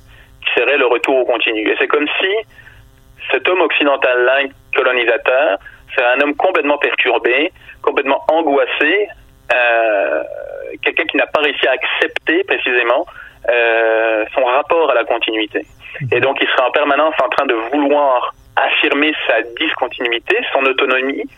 qui 0.45 0.61
serait 0.61 0.79
le 0.79 0.87
retour 0.87 1.17
au 1.17 1.25
continu. 1.25 1.69
Et 1.69 1.75
c'est 1.79 1.89
comme 1.89 2.07
si 2.21 2.31
cet 3.33 3.49
homme 3.49 3.61
occidental-là, 3.63 4.43
colonisateur, 4.75 5.59
c'est 5.97 6.05
un 6.05 6.21
homme 6.21 6.37
complètement 6.37 6.79
perturbé, 6.79 7.51
complètement 7.83 8.25
angoissé, 8.29 9.09
euh, 9.53 10.23
quelqu'un 10.83 11.05
qui 11.05 11.17
n'a 11.17 11.27
pas 11.27 11.41
réussi 11.41 11.67
à 11.67 11.73
accepter 11.73 12.45
précisément 12.45 13.05
euh, 13.49 14.25
son 14.35 14.45
rapport 14.45 14.91
à 14.91 14.95
la 14.95 15.05
continuité. 15.05 15.67
Et 16.13 16.21
donc 16.21 16.39
il 16.41 16.49
serait 16.49 16.67
en 16.67 16.71
permanence 16.71 17.15
en 17.23 17.29
train 17.29 17.47
de 17.47 17.55
vouloir 17.55 18.35
affirmer 18.57 19.13
sa 19.27 19.43
discontinuité, 19.59 20.37
son 20.53 20.65
autonomie 20.65 21.29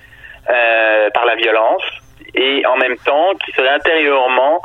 euh, 0.50 1.10
par 1.10 1.24
la 1.24 1.34
violence, 1.34 1.82
et 2.34 2.64
en 2.66 2.76
même 2.76 2.96
temps 2.98 3.34
qui 3.44 3.52
serait 3.52 3.70
intérieurement 3.70 4.60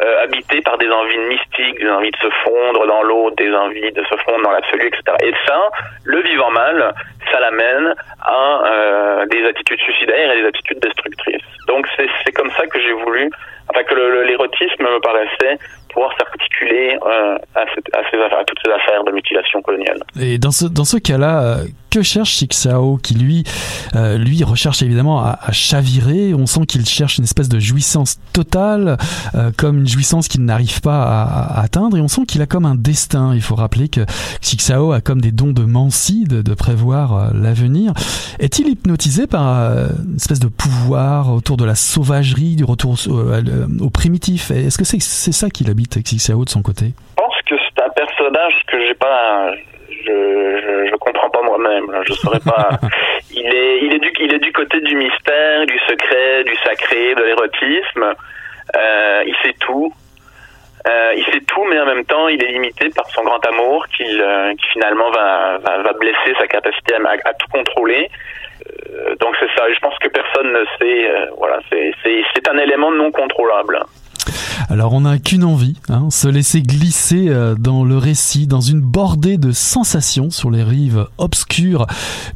euh, 0.00 0.24
habité 0.24 0.60
par 0.62 0.76
des 0.76 0.88
envies 0.88 1.18
mystiques, 1.18 1.78
des 1.78 1.88
envies 1.88 2.10
de 2.10 2.16
se 2.16 2.30
fondre 2.44 2.84
dans 2.86 3.02
l'autre, 3.02 3.36
des 3.36 3.54
envies 3.54 3.92
de 3.92 4.02
se 4.02 4.16
fondre 4.24 4.42
dans 4.42 4.50
l'absolu, 4.50 4.88
etc. 4.88 5.02
Et 5.22 5.32
ça, 5.46 5.70
le 6.02 6.20
vivant 6.22 6.50
mal, 6.50 6.92
ça 7.30 7.38
l'amène 7.38 7.94
à 8.20 8.62
euh, 8.66 9.26
des 9.26 9.46
attitudes 9.46 9.78
suicidaires 9.78 10.32
et 10.32 10.42
des 10.42 10.48
attitudes 10.48 10.80
destructrices. 10.80 11.42
Donc 11.68 11.86
c'est 11.96 12.32
comme 12.32 12.50
ça 12.50 12.66
que 12.66 12.80
j'ai 12.80 12.92
voulu, 12.92 13.30
enfin 13.68 13.82
que 13.84 13.94
l'érotisme 14.26 14.82
me 14.82 15.00
paraissait 15.00 15.58
pouvoir 15.92 16.12
s'articuler 16.18 16.98
euh, 17.06 17.36
à, 17.54 17.60
à, 17.60 18.40
à 18.40 18.44
toutes 18.44 18.58
ces 18.64 18.70
affaires 18.72 19.04
de 19.04 19.12
mutilation 19.12 19.62
coloniale. 19.62 20.00
Et 20.20 20.38
dans 20.38 20.50
ce, 20.50 20.66
dans 20.66 20.84
ce 20.84 20.96
cas-là, 20.96 21.42
euh, 21.42 21.64
que 21.88 22.02
cherche 22.02 22.34
Sixao 22.34 22.96
qui 22.96 23.14
lui, 23.14 23.44
euh, 23.94 24.18
lui 24.18 24.42
recherche 24.42 24.82
évidemment 24.82 25.20
à, 25.20 25.38
à 25.40 25.52
chavirer? 25.52 26.34
On 26.34 26.46
sent 26.46 26.66
qu'il 26.66 26.84
cherche 26.84 27.18
une 27.18 27.24
espèce 27.24 27.48
de 27.48 27.60
jouissance 27.60 28.18
totale, 28.32 28.96
euh, 29.36 29.52
comme 29.56 29.78
une 29.78 29.86
jouissance 29.86 30.26
qu'il 30.26 30.44
n'arrive 30.44 30.80
pas 30.80 31.02
à, 31.04 31.22
à, 31.22 31.62
atteindre. 31.62 31.96
Et 31.96 32.00
on 32.00 32.08
sent 32.08 32.22
qu'il 32.26 32.42
a 32.42 32.46
comme 32.46 32.66
un 32.66 32.74
destin. 32.74 33.32
Il 33.32 33.42
faut 33.42 33.54
rappeler 33.54 33.88
que 33.88 34.00
Sixao 34.40 34.90
a 34.90 35.00
comme 35.00 35.20
des 35.20 35.30
dons 35.30 35.52
de 35.52 35.62
Mansi, 35.62 36.24
de, 36.24 36.42
de 36.42 36.54
prévoir 36.54 37.16
euh, 37.16 37.30
l'avenir. 37.32 37.92
Est-il 38.40 38.66
hypnotisé 38.66 39.28
par 39.28 39.46
euh, 39.46 39.86
une 40.04 40.16
espèce 40.16 40.40
de 40.40 40.48
pouvoir 40.48 41.32
autour 41.32 41.56
de 41.56 41.64
la 41.64 41.76
sauvagerie, 41.76 42.56
du 42.56 42.64
retour 42.64 42.96
au, 43.06 43.30
au 43.80 43.90
primitif 43.90 44.50
Est-ce 44.50 44.78
que 44.78 44.84
c'est 44.84 45.00
c'est 45.00 45.32
ça 45.32 45.50
qu'il 45.50 45.70
habite 45.70 45.96
avec 45.96 46.08
Sixao 46.08 46.44
de 46.44 46.50
son 46.50 46.62
côté? 46.62 46.86
Je 47.10 47.22
pense 47.22 47.34
que 47.46 47.54
c'est 47.56 47.82
un 47.82 47.90
personnage 47.90 48.54
que 48.66 48.80
j'ai 48.86 48.94
pas 48.94 49.52
je, 50.06 50.12
je, 50.12 50.90
je, 50.90 50.96
comprends 50.96 51.30
pas 51.30 51.42
moi-même. 51.42 51.86
Je 52.06 52.12
saurais 52.14 52.40
pas. 52.40 52.70
il 53.30 53.46
est, 53.46 53.78
il 53.82 53.94
est 53.94 53.98
du, 53.98 54.12
il 54.20 54.34
est 54.34 54.38
du 54.38 54.52
côté 54.52 54.80
du 54.80 54.96
mystère, 54.96 55.66
du 55.66 55.78
secret, 55.88 56.44
du 56.44 56.54
sacré, 56.56 57.14
de 57.14 57.22
l'érotisme. 57.22 58.14
Euh, 58.76 59.24
il 59.26 59.34
sait 59.42 59.54
tout. 59.60 59.92
Euh, 60.86 61.14
il 61.16 61.24
sait 61.32 61.40
tout, 61.46 61.64
mais 61.70 61.80
en 61.80 61.86
même 61.86 62.04
temps, 62.04 62.28
il 62.28 62.42
est 62.44 62.52
limité 62.52 62.90
par 62.90 63.06
son 63.08 63.22
grand 63.22 63.44
amour 63.46 63.86
qui, 63.88 64.04
euh, 64.04 64.52
qui 64.54 64.66
finalement 64.72 65.10
va, 65.10 65.58
va, 65.58 65.82
va, 65.82 65.92
blesser 65.94 66.34
sa 66.38 66.46
capacité 66.46 66.94
à, 66.94 66.98
à 67.24 67.34
tout 67.34 67.48
contrôler. 67.50 68.10
Euh, 68.70 69.14
donc 69.16 69.34
c'est 69.40 69.50
ça. 69.56 69.70
Je 69.72 69.78
pense 69.80 69.98
que 69.98 70.08
personne 70.08 70.52
ne 70.52 70.64
sait. 70.78 71.10
euh, 71.10 71.26
voilà, 71.36 71.60
c'est 71.70 72.48
un 72.48 72.58
élément 72.58 72.90
non 72.90 73.10
contrôlable. 73.10 73.80
Alors 74.68 74.92
on 74.92 75.02
n'a 75.02 75.18
qu'une 75.18 75.44
envie, 75.44 75.76
hein, 75.88 76.08
se 76.10 76.28
laisser 76.28 76.62
glisser 76.62 77.28
euh, 77.28 77.54
dans 77.54 77.84
le 77.84 77.98
récit, 77.98 78.46
dans 78.46 78.60
une 78.60 78.80
bordée 78.80 79.38
de 79.38 79.52
sensations 79.52 80.30
sur 80.30 80.50
les 80.50 80.62
rives 80.62 81.06
obscures 81.18 81.86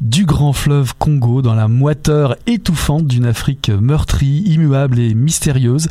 du 0.00 0.24
grand 0.24 0.52
fleuve 0.52 0.94
Congo, 0.98 1.42
dans 1.42 1.54
la 1.54 1.68
moiteur 1.68 2.36
étouffante 2.46 3.06
d'une 3.06 3.26
Afrique 3.26 3.70
meurtrie, 3.70 4.42
immuable 4.46 4.98
et 4.98 5.14
mystérieuse. 5.14 5.88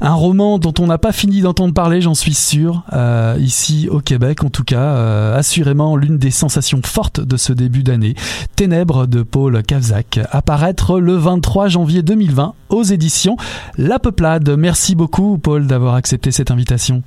Un 0.00 0.14
roman 0.14 0.58
dont 0.58 0.74
on 0.78 0.86
n'a 0.86 0.98
pas 0.98 1.12
fini 1.12 1.40
d'entendre 1.40 1.74
parler, 1.74 2.00
j'en 2.00 2.14
suis 2.14 2.34
sûr, 2.34 2.82
euh, 2.92 3.36
ici 3.38 3.88
au 3.90 4.00
Québec 4.00 4.44
en 4.44 4.50
tout 4.50 4.64
cas, 4.64 4.80
euh, 4.80 5.36
assurément 5.36 5.96
l'une 5.96 6.18
des 6.18 6.30
sensations 6.30 6.80
fortes 6.84 7.20
de 7.20 7.36
ce 7.36 7.52
début 7.52 7.82
d'année. 7.82 8.14
Ténèbres 8.56 9.06
de 9.06 9.22
Paul 9.22 9.62
Kavzak, 9.62 10.20
apparaître 10.30 11.00
le 11.00 11.14
23 11.14 11.68
janvier 11.68 12.02
2020 12.02 12.54
aux 12.70 12.82
éditions 12.82 13.36
La 13.76 13.98
Peuplade. 13.98 14.48
Merci 14.56 14.94
beaucoup 14.94 15.38
D'avoir 15.58 15.94
accepté 15.96 16.30
cette 16.30 16.50
invitation. 16.50 17.02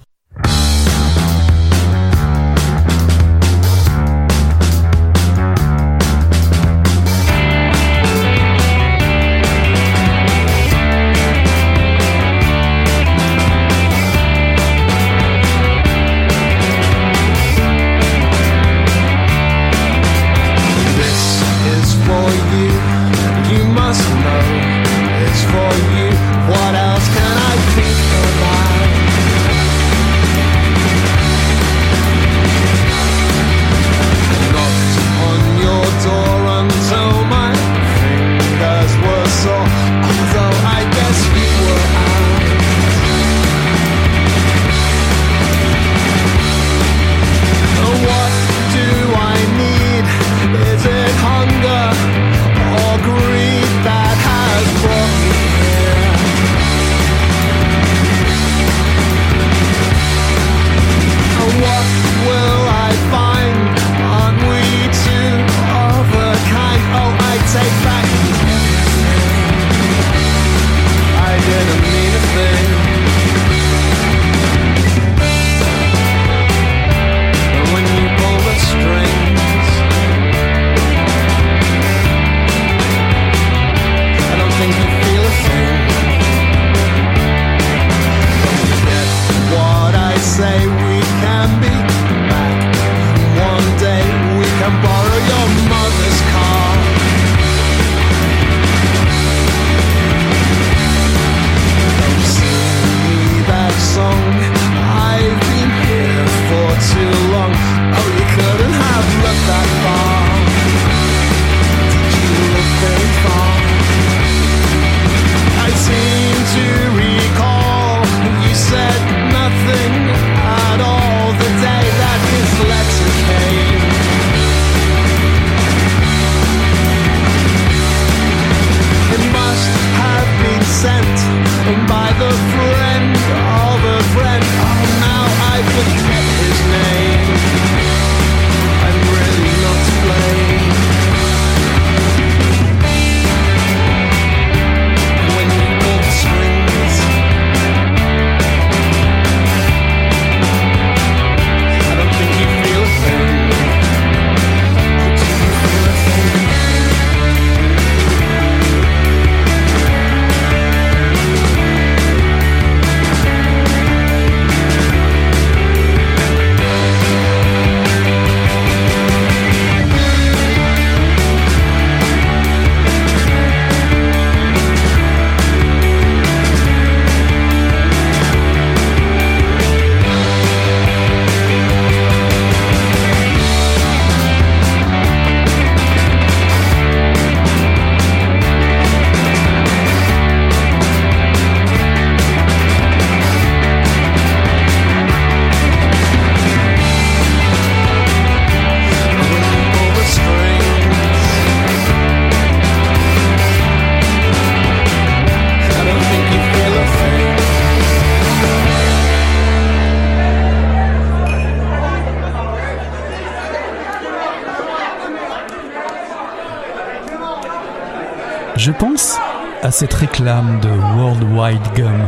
Cette 219.73 219.95
réclame 219.95 220.59
de 220.59 220.69
Worldwide 220.69 221.73
Gum, 221.73 222.07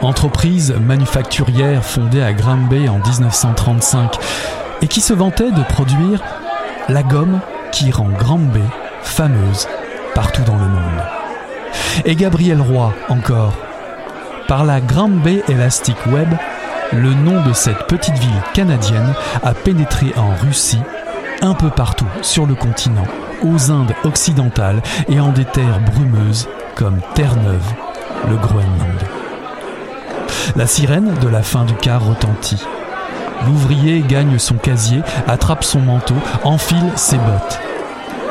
entreprise 0.00 0.72
manufacturière 0.80 1.84
fondée 1.84 2.22
à 2.22 2.32
Granby 2.32 2.88
en 2.88 2.98
1935 2.98 4.16
et 4.80 4.86
qui 4.86 5.00
se 5.00 5.12
vantait 5.12 5.50
de 5.50 5.62
produire 5.64 6.22
la 6.88 7.02
gomme 7.02 7.40
qui 7.72 7.90
rend 7.90 8.10
Granby 8.16 8.62
fameuse 9.02 9.66
partout 10.14 10.42
dans 10.42 10.54
le 10.54 10.68
monde. 10.68 11.02
Et 12.04 12.14
Gabriel 12.14 12.60
Roy 12.60 12.94
encore. 13.08 13.54
Par 14.46 14.64
la 14.64 14.80
Granby 14.80 15.42
Elastic 15.48 15.96
Web, 16.12 16.32
le 16.92 17.12
nom 17.12 17.44
de 17.44 17.52
cette 17.52 17.88
petite 17.88 18.18
ville 18.18 18.42
canadienne 18.54 19.14
a 19.42 19.52
pénétré 19.52 20.12
en 20.16 20.32
Russie, 20.46 20.82
un 21.42 21.54
peu 21.54 21.70
partout 21.70 22.06
sur 22.22 22.46
le 22.46 22.54
continent, 22.54 23.06
aux 23.42 23.72
Indes 23.72 23.94
occidentales 24.04 24.80
et 25.08 25.18
en 25.18 25.32
des 25.32 25.44
terres 25.44 25.80
brumeuses 25.80 26.46
comme 26.74 27.00
Terre-Neuve, 27.14 27.72
le 28.28 28.36
Groenland. 28.36 29.00
La 30.56 30.66
sirène 30.66 31.14
de 31.20 31.28
la 31.28 31.42
fin 31.42 31.64
du 31.64 31.74
quart 31.74 32.04
retentit. 32.04 32.62
L'ouvrier 33.46 34.00
gagne 34.00 34.38
son 34.38 34.54
casier, 34.54 35.02
attrape 35.26 35.64
son 35.64 35.80
manteau, 35.80 36.16
enfile 36.44 36.90
ses 36.96 37.16
bottes. 37.16 37.60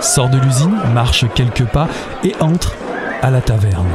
sort 0.02 0.30
de 0.30 0.38
l'usine, 0.38 0.78
marche 0.94 1.26
quelques 1.34 1.66
pas 1.66 1.88
et 2.24 2.34
entre 2.40 2.74
à 3.22 3.30
la 3.32 3.42
taverne. 3.42 3.90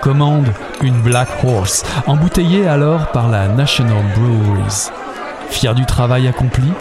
Commande 0.00 0.52
une 0.82 1.00
Black 1.00 1.28
Horse, 1.44 1.84
embouteillée 2.06 2.66
alors 2.66 3.12
par 3.12 3.28
la 3.28 3.48
National 3.48 4.04
Breweries. 4.16 4.90
Fier 5.50 5.74
du 5.74 5.86
travail 5.86 6.26
accompli, 6.26 6.72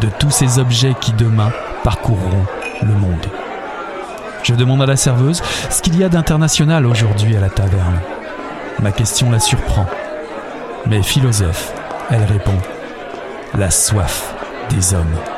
de 0.00 0.08
tous 0.18 0.30
ces 0.30 0.58
objets 0.58 0.94
qui 1.00 1.12
demain 1.12 1.50
parcourront 1.82 2.46
le 2.82 2.94
monde. 2.94 3.41
Je 4.42 4.54
demande 4.54 4.82
à 4.82 4.86
la 4.86 4.96
serveuse 4.96 5.42
ce 5.70 5.82
qu'il 5.82 5.98
y 5.98 6.04
a 6.04 6.08
d'international 6.08 6.86
aujourd'hui 6.86 7.36
à 7.36 7.40
la 7.40 7.50
taverne. 7.50 8.00
Ma 8.80 8.90
question 8.90 9.30
la 9.30 9.38
surprend. 9.38 9.86
Mais 10.86 11.02
philosophe, 11.02 11.72
elle 12.10 12.24
répond 12.24 12.58
La 13.56 13.70
soif 13.70 14.34
des 14.70 14.94
hommes. 14.94 15.31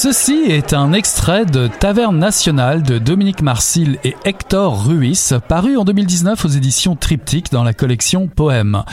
Ceci 0.00 0.44
est 0.46 0.74
un 0.74 0.92
extrait 0.92 1.44
de 1.44 1.66
Taverne 1.66 2.18
nationale 2.18 2.84
de 2.84 2.98
Dominique 2.98 3.42
Marcil 3.42 3.98
et 4.04 4.14
Hector 4.24 4.86
Ruiz, 4.86 5.34
paru 5.48 5.76
en 5.76 5.82
2019 5.82 6.44
aux 6.44 6.48
éditions 6.48 6.94
Triptyque 6.94 7.50
dans 7.50 7.64
la 7.64 7.72
collection 7.72 8.28
Poèmes. 8.28 8.84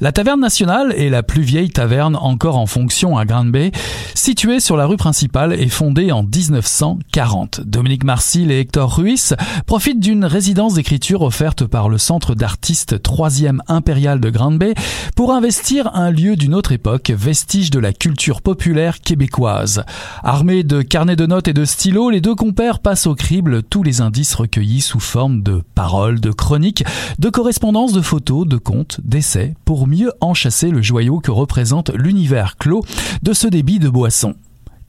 La 0.00 0.12
Taverne 0.12 0.38
nationale 0.38 0.94
est 0.96 1.08
la 1.08 1.24
plus 1.24 1.42
vieille 1.42 1.70
taverne 1.70 2.14
encore 2.14 2.56
en 2.56 2.66
fonction 2.66 3.18
à 3.18 3.24
Granby, 3.24 3.72
située 4.14 4.60
sur 4.60 4.76
la 4.76 4.86
rue 4.86 4.96
principale 4.96 5.54
et 5.54 5.68
fondée 5.68 6.12
en 6.12 6.22
1940. 6.22 7.62
Dominique 7.62 8.04
Marcil 8.04 8.52
et 8.52 8.60
Hector 8.60 8.96
Ruiz 8.96 9.34
profitent 9.66 9.98
d'une 9.98 10.24
résidence 10.24 10.74
d'écriture 10.74 11.22
offerte 11.22 11.64
par 11.64 11.88
le 11.88 11.98
Centre 11.98 12.36
d'artistes 12.36 12.94
3e 12.94 13.58
impérial 13.66 14.20
de 14.20 14.30
Granby 14.30 14.74
pour 15.16 15.32
investir 15.32 15.90
un 15.94 16.12
lieu 16.12 16.36
d'une 16.36 16.54
autre 16.54 16.70
époque, 16.70 17.10
vestige 17.10 17.70
de 17.70 17.80
la 17.80 17.92
culture 17.92 18.40
populaire 18.40 19.00
québécoise. 19.00 19.84
Armés 20.22 20.62
de 20.62 20.80
carnets 20.82 21.16
de 21.16 21.26
notes 21.26 21.48
et 21.48 21.54
de 21.54 21.64
stylos, 21.64 22.10
les 22.10 22.20
deux 22.20 22.36
compères 22.36 22.78
passent 22.78 23.08
au 23.08 23.16
crible 23.16 23.64
tous 23.64 23.82
les 23.82 24.00
indices 24.00 24.36
recueillis 24.36 24.80
sous 24.80 25.00
forme 25.00 25.42
de 25.42 25.64
paroles, 25.74 26.20
de 26.20 26.30
chroniques, 26.30 26.84
de 27.18 27.30
correspondances, 27.30 27.92
de 27.92 28.00
photos, 28.00 28.46
de 28.46 28.58
contes, 28.58 29.00
d'essais, 29.02 29.54
pour 29.64 29.87
mieux 29.88 30.12
enchasser 30.20 30.70
le 30.70 30.82
joyau 30.82 31.18
que 31.18 31.30
représente 31.30 31.90
l'univers 31.90 32.56
clos 32.56 32.84
de 33.22 33.32
ce 33.32 33.48
débit 33.48 33.78
de 33.78 33.88
boisson. 33.88 34.34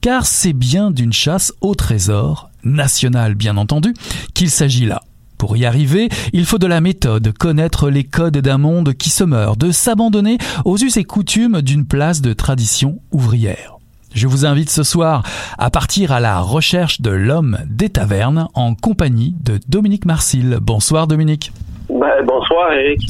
Car 0.00 0.26
c'est 0.26 0.52
bien 0.52 0.90
d'une 0.90 1.12
chasse 1.12 1.52
au 1.60 1.74
trésor, 1.74 2.50
national 2.62 3.34
bien 3.34 3.56
entendu, 3.56 3.94
qu'il 4.34 4.50
s'agit 4.50 4.86
là. 4.86 5.02
Pour 5.38 5.56
y 5.56 5.64
arriver, 5.64 6.10
il 6.34 6.44
faut 6.44 6.58
de 6.58 6.66
la 6.66 6.82
méthode, 6.82 7.32
connaître 7.32 7.88
les 7.88 8.04
codes 8.04 8.36
d'un 8.36 8.58
monde 8.58 8.92
qui 8.92 9.08
se 9.08 9.24
meurt, 9.24 9.58
de 9.58 9.72
s'abandonner 9.72 10.36
aux 10.64 10.76
us 10.76 10.98
et 10.98 11.04
coutumes 11.04 11.62
d'une 11.62 11.86
place 11.86 12.20
de 12.20 12.34
tradition 12.34 13.00
ouvrière. 13.10 13.78
Je 14.12 14.26
vous 14.26 14.44
invite 14.44 14.70
ce 14.70 14.82
soir 14.82 15.22
à 15.56 15.70
partir 15.70 16.12
à 16.12 16.20
la 16.20 16.40
recherche 16.40 17.00
de 17.00 17.10
l'homme 17.10 17.58
des 17.66 17.88
tavernes 17.88 18.48
en 18.54 18.74
compagnie 18.74 19.34
de 19.42 19.58
Dominique 19.68 20.04
Marcil. 20.04 20.58
Bonsoir 20.60 21.06
Dominique. 21.06 21.52
Ben, 21.92 22.24
bonsoir 22.24 22.72
Eric. 22.72 23.00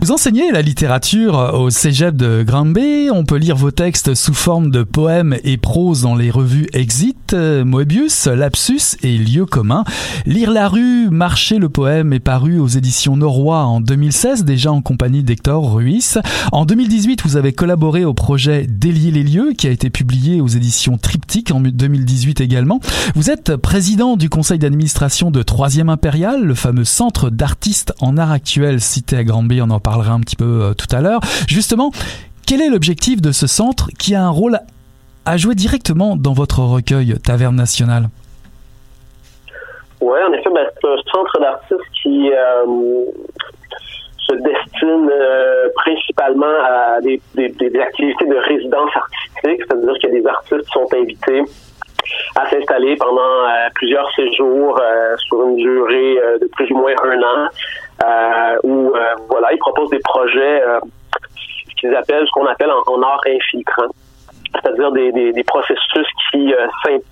Vous 0.00 0.12
enseignez 0.12 0.50
la 0.50 0.62
littérature 0.62 1.52
au 1.52 1.68
Cégep 1.68 2.16
de 2.16 2.42
Granby. 2.42 3.10
On 3.12 3.24
peut 3.24 3.36
lire 3.36 3.56
vos 3.56 3.70
textes 3.70 4.14
sous 4.14 4.32
forme 4.32 4.70
de 4.70 4.82
poèmes 4.82 5.36
et 5.44 5.58
prose 5.58 6.00
dans 6.00 6.14
les 6.14 6.30
revues 6.30 6.66
Exit, 6.72 7.34
Moebius, 7.34 8.26
Lapsus 8.26 8.96
et 9.02 9.18
Lieu 9.18 9.44
commun. 9.44 9.84
Lire 10.24 10.50
la 10.52 10.68
rue, 10.68 11.10
marcher 11.10 11.58
le 11.58 11.68
poème 11.68 12.14
est 12.14 12.20
paru 12.20 12.58
aux 12.58 12.66
éditions 12.66 13.16
Norrois 13.16 13.64
en 13.64 13.82
2016, 13.82 14.44
déjà 14.44 14.72
en 14.72 14.80
compagnie 14.80 15.22
d'Hector 15.22 15.74
Ruiz. 15.74 16.18
En 16.50 16.64
2018, 16.64 17.22
vous 17.22 17.36
avez 17.36 17.52
collaboré 17.52 18.06
au 18.06 18.14
projet 18.14 18.66
Délier 18.66 19.10
les 19.10 19.22
lieux 19.22 19.52
qui 19.52 19.66
a 19.66 19.70
été 19.70 19.90
publié 19.90 20.40
aux 20.40 20.48
éditions 20.48 20.96
Triptyque 20.96 21.50
en 21.50 21.60
2018 21.60 22.40
également. 22.40 22.80
Vous 23.14 23.30
êtes 23.30 23.56
président 23.56 24.16
du 24.16 24.30
conseil 24.30 24.58
d'administration 24.58 25.30
de 25.30 25.42
Troisième 25.42 25.90
Impérial, 25.90 26.42
le 26.42 26.54
fameux 26.54 26.84
centre 26.84 27.28
d'artistes 27.28 27.89
en 28.00 28.16
art 28.16 28.32
actuel 28.32 28.80
cité 28.80 29.16
à 29.16 29.24
Granby, 29.24 29.60
on 29.62 29.70
en 29.70 29.80
parlera 29.80 30.12
un 30.12 30.20
petit 30.20 30.36
peu 30.36 30.44
euh, 30.44 30.74
tout 30.74 30.94
à 30.94 31.00
l'heure. 31.00 31.20
Justement, 31.48 31.90
quel 32.46 32.60
est 32.60 32.68
l'objectif 32.68 33.20
de 33.20 33.32
ce 33.32 33.46
centre 33.46 33.88
qui 33.98 34.14
a 34.14 34.22
un 34.22 34.30
rôle 34.30 34.58
à 35.24 35.36
jouer 35.36 35.54
directement 35.54 36.16
dans 36.16 36.32
votre 36.32 36.60
recueil 36.60 37.14
Taverne 37.24 37.56
Nationale? 37.56 38.08
Oui, 40.00 40.18
en 40.26 40.32
effet, 40.32 40.50
ben, 40.54 40.66
c'est 40.80 40.88
un 40.88 40.96
centre 41.12 41.40
d'artistes 41.40 41.90
qui 42.02 42.32
euh, 42.32 42.64
se 44.18 44.34
destine 44.36 45.10
euh, 45.12 45.68
principalement 45.74 46.46
à 46.64 47.00
des, 47.02 47.20
activités 47.80 48.26
de 48.26 48.36
résidence 48.36 48.90
artistique, 48.94 49.62
c'est-à-dire 49.68 49.92
a 50.02 50.08
des 50.08 50.26
artistes 50.26 50.72
sont 50.72 50.86
invités 50.94 51.42
à 52.36 52.48
s'installer 52.48 52.96
pendant 52.96 53.46
plusieurs 53.74 54.10
séjours 54.14 54.80
sur 55.18 55.46
une 55.46 55.56
durée 55.56 56.16
de 56.40 56.46
plus 56.56 56.70
ou 56.72 56.78
moins 56.78 56.92
un 57.04 57.22
an, 57.22 57.48
où 58.62 58.92
voilà, 59.28 59.52
ils 59.52 59.58
proposent 59.58 59.90
des 59.90 60.00
projets 60.00 60.62
qu'ils 61.78 61.94
appellent 61.94 62.26
ce 62.26 62.30
qu'on 62.32 62.46
appelle 62.46 62.70
en, 62.70 62.92
en, 62.92 63.02
art 63.02 63.20
infiltrant, 63.26 63.88
c'est-à-dire 64.52 64.92
des, 64.92 65.12
des, 65.12 65.32
des, 65.32 65.44
processus 65.44 66.06
qui 66.30 66.52
s'impliquent, 66.84 67.06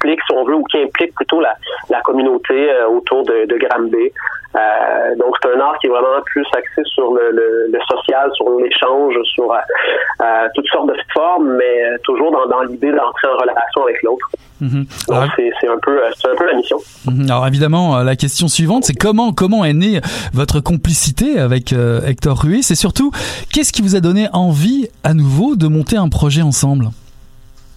si 0.00 0.34
on 0.34 0.44
veut, 0.44 0.54
ou 0.54 0.64
qui 0.64 0.82
impliquent 0.82 1.14
plutôt 1.14 1.40
la, 1.40 1.54
la 1.90 2.00
communauté 2.02 2.68
autour 2.90 3.24
de, 3.24 3.46
de 3.46 3.58
Granby. 3.58 4.12
Euh, 4.54 5.16
donc 5.16 5.34
c'est 5.40 5.48
un 5.50 5.60
art 5.60 5.78
qui 5.80 5.86
est 5.86 5.90
vraiment 5.90 6.20
plus 6.26 6.46
axé 6.52 6.82
sur 6.84 7.14
le, 7.14 7.30
le, 7.30 7.70
le 7.72 7.78
social, 7.90 8.30
sur 8.34 8.50
l'échange, 8.60 9.14
sur 9.24 9.50
euh, 9.50 10.24
toutes 10.54 10.66
sortes 10.66 10.88
de 10.88 10.96
formes, 11.14 11.56
mais 11.56 11.98
toujours 12.04 12.30
dans, 12.30 12.46
dans 12.46 12.60
l'idée 12.60 12.92
d'entrer 12.92 13.28
en 13.28 13.38
relation 13.40 13.82
avec 13.84 14.02
l'autre. 14.02 14.28
Mmh. 14.60 14.82
Donc 15.08 15.30
c'est 15.36 15.68
un 15.68 15.78
peu 15.82 16.04
un 16.04 16.36
peu 16.36 16.46
la 16.46 16.54
mission. 16.54 16.76
Mmh. 17.06 17.30
Alors 17.30 17.46
évidemment 17.46 18.02
la 18.02 18.14
question 18.14 18.46
suivante 18.46 18.84
c'est 18.84 18.94
comment 18.94 19.32
comment 19.32 19.64
est 19.64 19.72
née 19.72 20.00
votre 20.34 20.60
complicité 20.60 21.38
avec 21.38 21.72
euh, 21.72 22.02
Hector 22.06 22.36
Ruiz? 22.42 22.70
Et 22.70 22.74
surtout 22.74 23.10
qu'est-ce 23.52 23.72
qui 23.72 23.80
vous 23.80 23.96
a 23.96 24.00
donné 24.00 24.28
envie 24.34 24.88
à 25.02 25.14
nouveau 25.14 25.56
de 25.56 25.66
monter 25.66 25.96
un 25.96 26.10
projet 26.10 26.42
ensemble? 26.42 26.90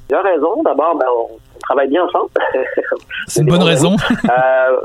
Il 0.10 0.14
y 0.14 0.16
a 0.16 0.22
raison. 0.22 0.62
D'abord 0.64 0.95
ben, 0.99 1.08
on 1.18 1.39
travaille 1.66 1.88
bien 1.88 2.03
ensemble. 2.03 2.30
c'est 3.28 3.41
une 3.41 3.47
bonne 3.47 3.63
raison. 3.63 3.95
euh, 4.30 4.78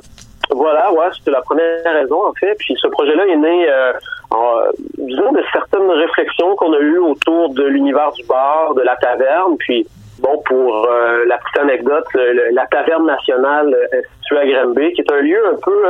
voilà, 0.50 0.92
ouais, 0.92 1.06
c'était 1.16 1.30
la 1.30 1.42
première 1.42 1.82
raison 1.84 2.26
en 2.26 2.32
fait. 2.34 2.54
Puis 2.58 2.74
ce 2.80 2.88
projet-là 2.88 3.26
est 3.26 3.36
né, 3.36 3.68
euh, 3.68 3.92
en, 4.30 4.56
disons, 4.98 5.32
de 5.32 5.42
certaines 5.52 5.90
réflexions 5.90 6.56
qu'on 6.56 6.72
a 6.72 6.78
eues 6.78 6.98
autour 6.98 7.50
de 7.54 7.64
l'univers 7.64 8.12
du 8.12 8.24
bar, 8.24 8.74
de 8.74 8.82
la 8.82 8.96
taverne. 8.96 9.56
Puis 9.58 9.86
bon, 10.20 10.42
pour 10.46 10.86
euh, 10.86 11.24
la 11.26 11.38
petite 11.38 11.58
anecdote, 11.58 12.06
le, 12.14 12.50
la 12.52 12.66
taverne 12.66 13.06
nationale 13.06 13.74
est 13.92 14.02
située 14.20 14.38
à 14.38 14.46
Granby, 14.46 14.92
qui 14.94 15.02
est 15.02 15.12
un 15.12 15.20
lieu 15.20 15.40
un 15.46 15.58
peu, 15.62 15.84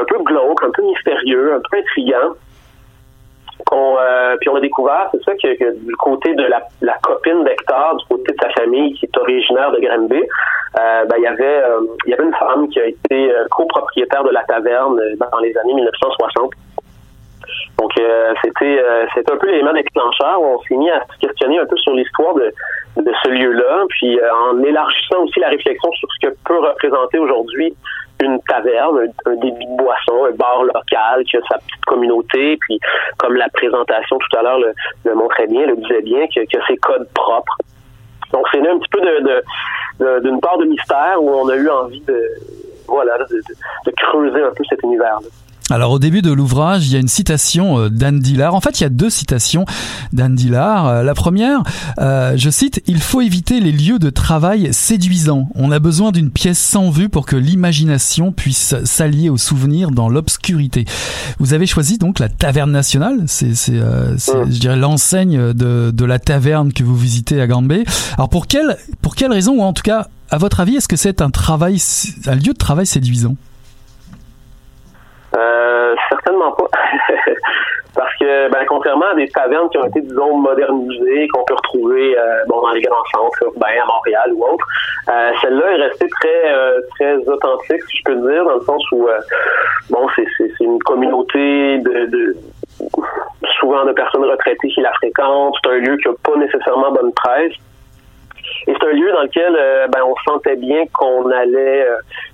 un 0.00 0.04
peu 0.04 0.22
glauque, 0.22 0.62
un 0.62 0.70
peu 0.70 0.82
mystérieux, 0.82 1.54
un 1.54 1.60
peu 1.70 1.78
intriguant. 1.78 2.34
Euh, 4.26 4.36
puis 4.40 4.48
on 4.48 4.56
a 4.56 4.60
découvert, 4.60 5.08
c'est 5.12 5.22
ça, 5.22 5.32
que, 5.34 5.78
du 5.78 5.96
côté 5.96 6.34
de 6.34 6.44
la, 6.44 6.94
copine 7.02 7.44
d'Hector, 7.44 7.96
du 7.96 8.04
côté 8.06 8.32
de 8.32 8.38
sa 8.42 8.48
famille 8.50 8.94
qui 8.94 9.06
est 9.06 9.18
originaire 9.18 9.70
de 9.72 9.80
Granby, 9.80 10.22
euh, 10.22 11.04
ben, 11.04 11.16
il 11.18 11.22
y 11.22 11.26
avait 11.26 11.62
euh, 11.62 11.80
il 12.06 12.10
y 12.10 12.14
avait 12.14 12.24
une 12.24 12.34
femme 12.34 12.68
qui 12.68 12.80
a 12.80 12.86
été 12.86 13.32
copropriétaire 13.50 14.24
de 14.24 14.30
la 14.30 14.42
taverne 14.44 15.00
dans 15.18 15.38
les 15.38 15.56
années 15.58 15.74
1960. 15.74 16.52
Donc 17.78 17.92
c'était 18.42 18.82
c'était 19.14 19.32
un 19.32 19.36
peu 19.36 19.46
l'élément 19.46 19.72
déclencheur 19.72 20.40
où 20.40 20.44
on 20.44 20.60
s'est 20.62 20.76
mis 20.76 20.90
à 20.90 21.00
se 21.00 21.26
questionner 21.26 21.58
un 21.58 21.66
peu 21.66 21.76
sur 21.76 21.94
l'histoire 21.94 22.34
de, 22.34 22.52
de 22.96 23.12
ce 23.22 23.28
lieu-là, 23.30 23.84
puis 23.90 24.18
en 24.50 24.62
élargissant 24.62 25.22
aussi 25.24 25.40
la 25.40 25.48
réflexion 25.48 25.90
sur 25.92 26.08
ce 26.12 26.26
que 26.26 26.34
peut 26.44 26.58
représenter 26.58 27.18
aujourd'hui 27.18 27.76
une 28.22 28.40
taverne, 28.42 28.98
un, 28.98 29.30
un, 29.30 29.36
débit 29.36 29.66
de 29.66 29.76
boisson, 29.76 30.26
un 30.26 30.34
bar 30.36 30.62
local 30.62 31.24
qui 31.24 31.36
a 31.36 31.40
sa 31.50 31.58
petite 31.58 31.84
communauté, 31.86 32.56
puis 32.60 32.78
comme 33.18 33.34
la 33.36 33.48
présentation 33.50 34.18
tout 34.18 34.38
à 34.38 34.42
l'heure 34.42 34.58
le, 34.58 34.72
le, 35.04 35.14
montrait 35.14 35.46
bien, 35.46 35.66
le 35.66 35.76
disait 35.76 36.02
bien, 36.02 36.26
que, 36.28 36.40
que 36.40 36.64
ses 36.66 36.76
codes 36.76 37.08
propres. 37.14 37.56
Donc 38.32 38.46
c'est 38.52 38.66
un 38.66 38.78
petit 38.78 38.88
peu 38.90 39.00
d'une 40.22 40.40
part 40.40 40.58
de 40.58 40.64
mystère 40.64 41.22
où 41.22 41.30
on 41.30 41.48
a 41.48 41.56
eu 41.56 41.68
envie 41.68 42.00
de 42.00 42.20
voilà 42.88 43.18
de 43.18 43.90
creuser 43.96 44.42
un 44.42 44.52
peu 44.52 44.64
cet 44.68 44.82
univers. 44.82 45.18
-là. 45.20 45.45
Alors 45.68 45.90
au 45.90 45.98
début 45.98 46.22
de 46.22 46.30
l'ouvrage, 46.30 46.86
il 46.86 46.92
y 46.92 46.96
a 46.96 47.00
une 47.00 47.08
citation 47.08 47.78
euh, 47.80 47.88
d'Anne 47.90 48.20
Dillard. 48.20 48.54
En 48.54 48.60
fait, 48.60 48.80
il 48.80 48.84
y 48.84 48.86
a 48.86 48.88
deux 48.88 49.10
citations 49.10 49.64
d'Anne 50.12 50.36
Dillard. 50.36 50.86
Euh, 50.86 51.02
La 51.02 51.14
première, 51.14 51.64
euh, 51.98 52.34
je 52.36 52.50
cite, 52.50 52.82
Il 52.86 53.00
faut 53.00 53.20
éviter 53.20 53.58
les 53.58 53.72
lieux 53.72 53.98
de 53.98 54.08
travail 54.10 54.68
séduisants. 54.72 55.48
On 55.56 55.72
a 55.72 55.80
besoin 55.80 56.12
d'une 56.12 56.30
pièce 56.30 56.60
sans 56.60 56.90
vue 56.90 57.08
pour 57.08 57.26
que 57.26 57.34
l'imagination 57.34 58.30
puisse 58.30 58.76
s'allier 58.84 59.28
aux 59.28 59.38
souvenirs 59.38 59.90
dans 59.90 60.08
l'obscurité. 60.08 60.84
Vous 61.40 61.52
avez 61.52 61.66
choisi 61.66 61.98
donc 61.98 62.20
la 62.20 62.28
Taverne 62.28 62.70
Nationale. 62.70 63.24
C'est, 63.26 63.54
euh, 63.70 64.16
je 64.16 64.60
dirais, 64.60 64.76
l'enseigne 64.76 65.52
de, 65.52 65.90
de 65.92 66.04
la 66.04 66.20
taverne 66.20 66.72
que 66.72 66.84
vous 66.84 66.96
visitez 66.96 67.40
à 67.40 67.48
Gambé. 67.48 67.84
Alors 68.16 68.28
pour 68.28 68.46
quelle, 68.46 68.76
pour 69.02 69.16
quelle 69.16 69.32
raison, 69.32 69.54
ou 69.54 69.62
en 69.62 69.72
tout 69.72 69.82
cas, 69.82 70.06
à 70.30 70.38
votre 70.38 70.60
avis, 70.60 70.76
est-ce 70.76 70.88
que 70.88 70.96
c'est 70.96 71.22
un 71.22 71.30
travail, 71.30 71.82
un 72.26 72.34
lieu 72.36 72.52
de 72.52 72.58
travail 72.58 72.86
séduisant? 72.86 73.34
Euh, 75.36 75.94
certainement 76.08 76.52
pas. 76.52 76.64
Parce 77.94 78.14
que, 78.16 78.50
ben, 78.50 78.64
contrairement 78.66 79.06
à 79.06 79.14
des 79.14 79.28
tavernes 79.28 79.68
qui 79.70 79.78
ont 79.78 79.84
été, 79.84 80.00
disons, 80.02 80.36
modernisées, 80.36 81.28
qu'on 81.28 81.44
peut 81.44 81.54
retrouver 81.54 82.16
euh, 82.16 82.44
bon, 82.46 82.60
dans 82.60 82.72
les 82.72 82.82
grands 82.82 83.04
centres 83.14 83.42
urbains, 83.42 83.82
à 83.82 83.86
Montréal 83.86 84.32
ou 84.34 84.44
autre, 84.44 84.66
euh, 85.08 85.30
celle-là 85.40 85.72
est 85.72 85.82
restée 85.82 86.08
très 86.20 86.54
très 86.90 87.16
authentique, 87.28 87.82
si 87.88 87.98
je 87.98 88.02
peux 88.04 88.14
dire, 88.16 88.44
dans 88.44 88.54
le 88.54 88.60
sens 88.62 88.82
où, 88.92 89.08
bon, 89.90 90.06
c'est, 90.14 90.24
une 90.60 90.78
communauté 90.80 91.78
de, 91.78 92.36
souvent 93.58 93.84
de 93.84 93.92
personnes 93.92 94.24
retraitées 94.24 94.68
qui 94.68 94.80
la 94.80 94.92
fréquentent. 94.94 95.54
C'est 95.64 95.70
un 95.70 95.78
lieu 95.78 95.96
qui 95.96 96.08
n'a 96.08 96.14
pas 96.22 96.36
nécessairement 96.38 96.92
bonne 96.92 97.12
presse. 97.12 97.54
Et 98.66 98.74
c'est 98.78 98.86
un 98.86 98.92
lieu 98.92 99.10
dans 99.12 99.22
lequel 99.22 99.54
ben, 99.90 100.00
on 100.06 100.14
sentait 100.30 100.56
bien 100.56 100.84
qu'on 100.92 101.30
allait, 101.30 101.86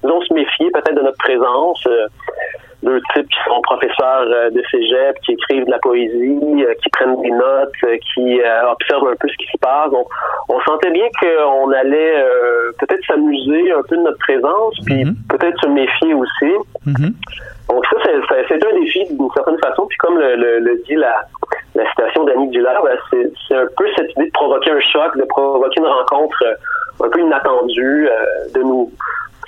disons, 0.02 0.20
se 0.22 0.34
méfier 0.34 0.70
peut-être 0.72 0.94
de 0.94 1.02
notre 1.02 1.18
présence. 1.18 1.86
Deux 2.82 3.00
types 3.14 3.28
qui 3.28 3.38
sont 3.46 3.60
professeurs 3.62 4.24
euh, 4.26 4.50
de 4.50 4.62
cégep, 4.70 5.16
qui 5.24 5.32
écrivent 5.32 5.64
de 5.66 5.70
la 5.70 5.78
poésie, 5.78 6.64
euh, 6.64 6.74
qui 6.82 6.90
prennent 6.90 7.20
des 7.22 7.30
notes, 7.30 7.72
euh, 7.84 7.96
qui 8.12 8.40
observent 8.70 9.08
un 9.08 9.16
peu 9.20 9.28
ce 9.28 9.36
qui 9.36 9.46
se 9.52 9.58
passe. 9.58 9.90
On, 9.92 10.04
on 10.48 10.60
sentait 10.62 10.90
bien 10.90 11.06
qu'on 11.20 11.70
allait 11.72 12.14
euh, 12.16 12.72
peut-être 12.78 13.04
s'amuser 13.06 13.72
un 13.72 13.82
peu 13.88 13.96
de 13.96 14.02
notre 14.02 14.18
présence, 14.18 14.74
puis 14.84 15.04
peut-être 15.28 15.60
se 15.62 15.68
méfier 15.68 16.14
aussi. 16.14 16.52
Donc 17.68 17.86
ça, 17.86 17.96
c'est, 18.48 18.54
un 18.66 18.80
défi 18.80 19.04
d'une 19.14 19.30
certaine 19.34 19.58
façon. 19.64 19.86
Puis 19.86 19.96
comme 19.98 20.18
le, 20.18 20.34
le- 20.36 20.58
le 20.58 20.82
dit 20.86 20.96
la, 20.96 21.14
la 21.74 21.88
citation 21.90 22.24
d'Annie 22.24 22.48
Dulaire, 22.48 22.82
ben, 22.84 22.98
c'est, 23.48 23.54
un 23.54 23.66
peu 23.76 23.86
cette 23.96 24.10
idée 24.12 24.26
de 24.26 24.30
provoquer 24.32 24.72
un 24.72 24.80
choc, 24.80 25.16
de 25.16 25.24
provoquer 25.24 25.80
une 25.80 25.86
rencontre 25.86 26.44
un 27.02 27.08
peu 27.08 27.20
inattendue, 27.20 28.08
euh, 28.08 28.52
de 28.54 28.62
nous 28.62 28.90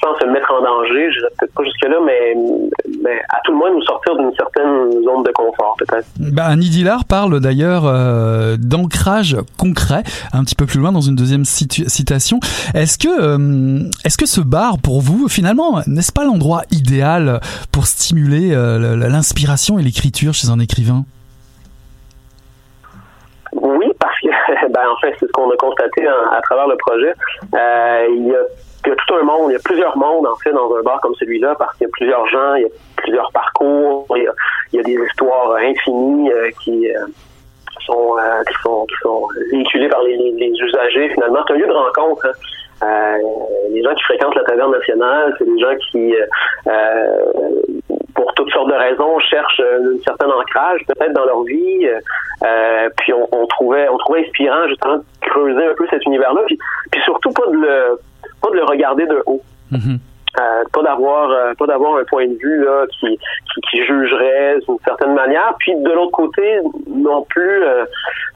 sans 0.05 0.15
se 0.21 0.27
mettre 0.27 0.53
en 0.53 0.61
danger, 0.63 1.11
je 1.13 1.21
peut-être 1.39 1.55
pas 1.55 1.65
jusque-là, 1.65 1.97
mais, 2.05 2.35
mais 3.03 3.19
à 3.31 3.39
tout 3.45 3.53
le 3.53 3.59
moins 3.59 3.71
nous 3.71 3.83
sortir 3.83 4.15
d'une 4.17 4.33
certaine 4.35 4.93
zone 5.03 5.23
de 5.25 5.33
confort, 5.33 5.75
peut-être. 5.79 6.07
Bah, 6.21 6.45
Annie 6.45 6.69
Dillard 6.69 7.07
parle 7.07 7.41
d'ailleurs 7.41 7.85
euh, 7.87 8.57
d'ancrage 8.59 9.37
concret 9.59 10.03
un 10.35 10.45
petit 10.45 10.55
peu 10.55 10.67
plus 10.67 10.79
loin 10.79 10.93
dans 10.93 11.01
une 11.01 11.17
deuxième 11.17 11.45
citation. 11.47 12.39
Est-ce 12.75 12.99
que 12.99 13.09
euh, 13.09 13.89
est-ce 14.05 14.19
que 14.19 14.27
ce 14.27 14.43
bar 14.43 14.77
pour 14.79 15.01
vous 15.01 15.29
finalement 15.29 15.81
n'est-ce 15.87 16.13
pas 16.13 16.25
l'endroit 16.25 16.63
idéal 16.71 17.41
pour 17.73 17.87
stimuler 17.87 18.53
euh, 18.55 18.79
le- 18.79 18.97
le- 18.97 19.09
l'inspiration 19.09 19.79
et 19.79 19.83
l'écriture 19.83 20.35
chez 20.35 20.51
un 20.51 20.59
écrivain? 20.59 21.05
Oui, 23.53 23.87
parce 24.01 24.19
que, 24.21 24.29
ben, 24.73 24.81
en 24.93 24.97
fait, 25.01 25.15
c'est 25.21 25.27
ce 25.27 25.33
qu'on 25.33 25.51
a 25.51 25.57
constaté 25.57 26.07
en- 26.09 26.33
à 26.37 26.41
travers 26.43 26.67
le 26.67 26.77
projet. 26.77 27.13
Il, 27.53 28.27
y 28.29 28.35
a, 28.35 28.39
il 28.87 28.91
y 28.91 28.93
a 28.93 28.97
tout 28.97 29.15
un 29.15 29.23
monde, 29.23 29.51
il 29.51 29.55
y 29.55 29.57
a 29.57 29.61
plusieurs 29.65 29.97
mondes, 29.97 30.27
en 30.27 30.37
fait, 30.37 30.53
dans 30.53 30.75
un 30.77 30.83
bar 30.83 31.01
comme 31.01 31.15
celui-là, 31.15 31.55
parce 31.59 31.77
qu'il 31.77 31.87
y 31.87 31.91
a 31.91 31.93
plusieurs 31.93 32.27
gens, 32.29 32.55
il 32.57 32.63
y 32.63 32.67
a 32.67 32.69
plusieurs 32.97 33.31
parcours, 33.33 34.07
il 34.17 34.29
y 34.73 34.79
a, 34.79 34.83
des 34.83 34.93
histoires 35.07 35.55
infinies 35.57 36.31
euh, 36.33 36.51
qui, 36.63 36.89
euh, 36.91 36.99
sont, 37.87 38.17
euh, 38.19 38.43
qui, 38.49 38.55
sont, 38.63 38.87
qui 38.87 38.95
sont 39.03 39.29
véhiculées 39.53 39.89
par 39.89 40.03
les, 40.03 40.17
les- 40.17 40.51
usagers, 40.51 41.11
finalement. 41.11 41.41
C'est 41.47 41.55
un 41.55 41.57
lieu 41.57 41.67
de 41.67 41.73
rencontre. 41.73 42.27
hein. 42.27 42.33
Euh, 42.83 43.19
les 43.71 43.83
gens 43.83 43.95
qui 43.95 44.03
fréquentent 44.03 44.35
la 44.35 44.43
taverne 44.45 44.73
nationale, 44.73 45.35
c'est 45.39 45.45
des 45.45 45.59
gens 45.59 45.75
qui, 45.91 46.15
euh, 46.15 46.27
euh, 46.67 47.19
pour 48.15 48.33
toutes 48.35 48.51
sortes 48.51 48.69
de 48.69 48.75
raisons, 48.75 49.19
cherchent 49.21 49.61
euh, 49.61 49.95
un 49.97 50.03
certain 50.03 50.29
ancrage 50.29 50.81
peut-être 50.89 51.13
dans 51.13 51.25
leur 51.25 51.43
vie. 51.45 51.87
Euh, 51.87 51.99
euh, 52.45 52.89
puis 52.99 53.13
on, 53.13 53.29
on 53.33 53.47
trouvait, 53.47 53.89
on 53.89 53.97
trouvait 53.99 54.27
inspirant 54.27 54.67
justement 54.69 54.97
de 54.97 55.05
creuser 55.23 55.65
un 55.67 55.75
peu 55.75 55.87
cet 55.89 56.05
univers-là, 56.05 56.43
puis, 56.47 56.59
puis 56.91 57.01
surtout 57.03 57.31
pas 57.31 57.47
de 57.47 57.57
le, 57.57 57.99
pas 58.45 58.51
de 58.51 58.57
le 58.57 58.65
regarder 58.65 59.07
de 59.07 59.23
haut. 59.27 59.43
Euh, 60.37 60.65
pas 60.73 60.83
d'avoir 60.83 61.31
euh, 61.31 61.55
pas 61.57 61.67
d'avoir 61.67 61.97
un 61.97 62.05
point 62.05 62.27
de 62.27 62.35
vue 62.35 62.65
là 62.65 62.87
qui, 62.91 63.07
qui, 63.07 63.61
qui 63.71 63.85
jugerait 63.87 64.59
d'une 64.67 64.79
certaine 64.85 65.15
manière. 65.15 65.55
Puis 65.61 65.73
de 65.77 65.93
l'autre 65.93 66.11
côté 66.11 66.59
non 66.89 67.23
plus 67.23 67.63
euh, 67.63 67.85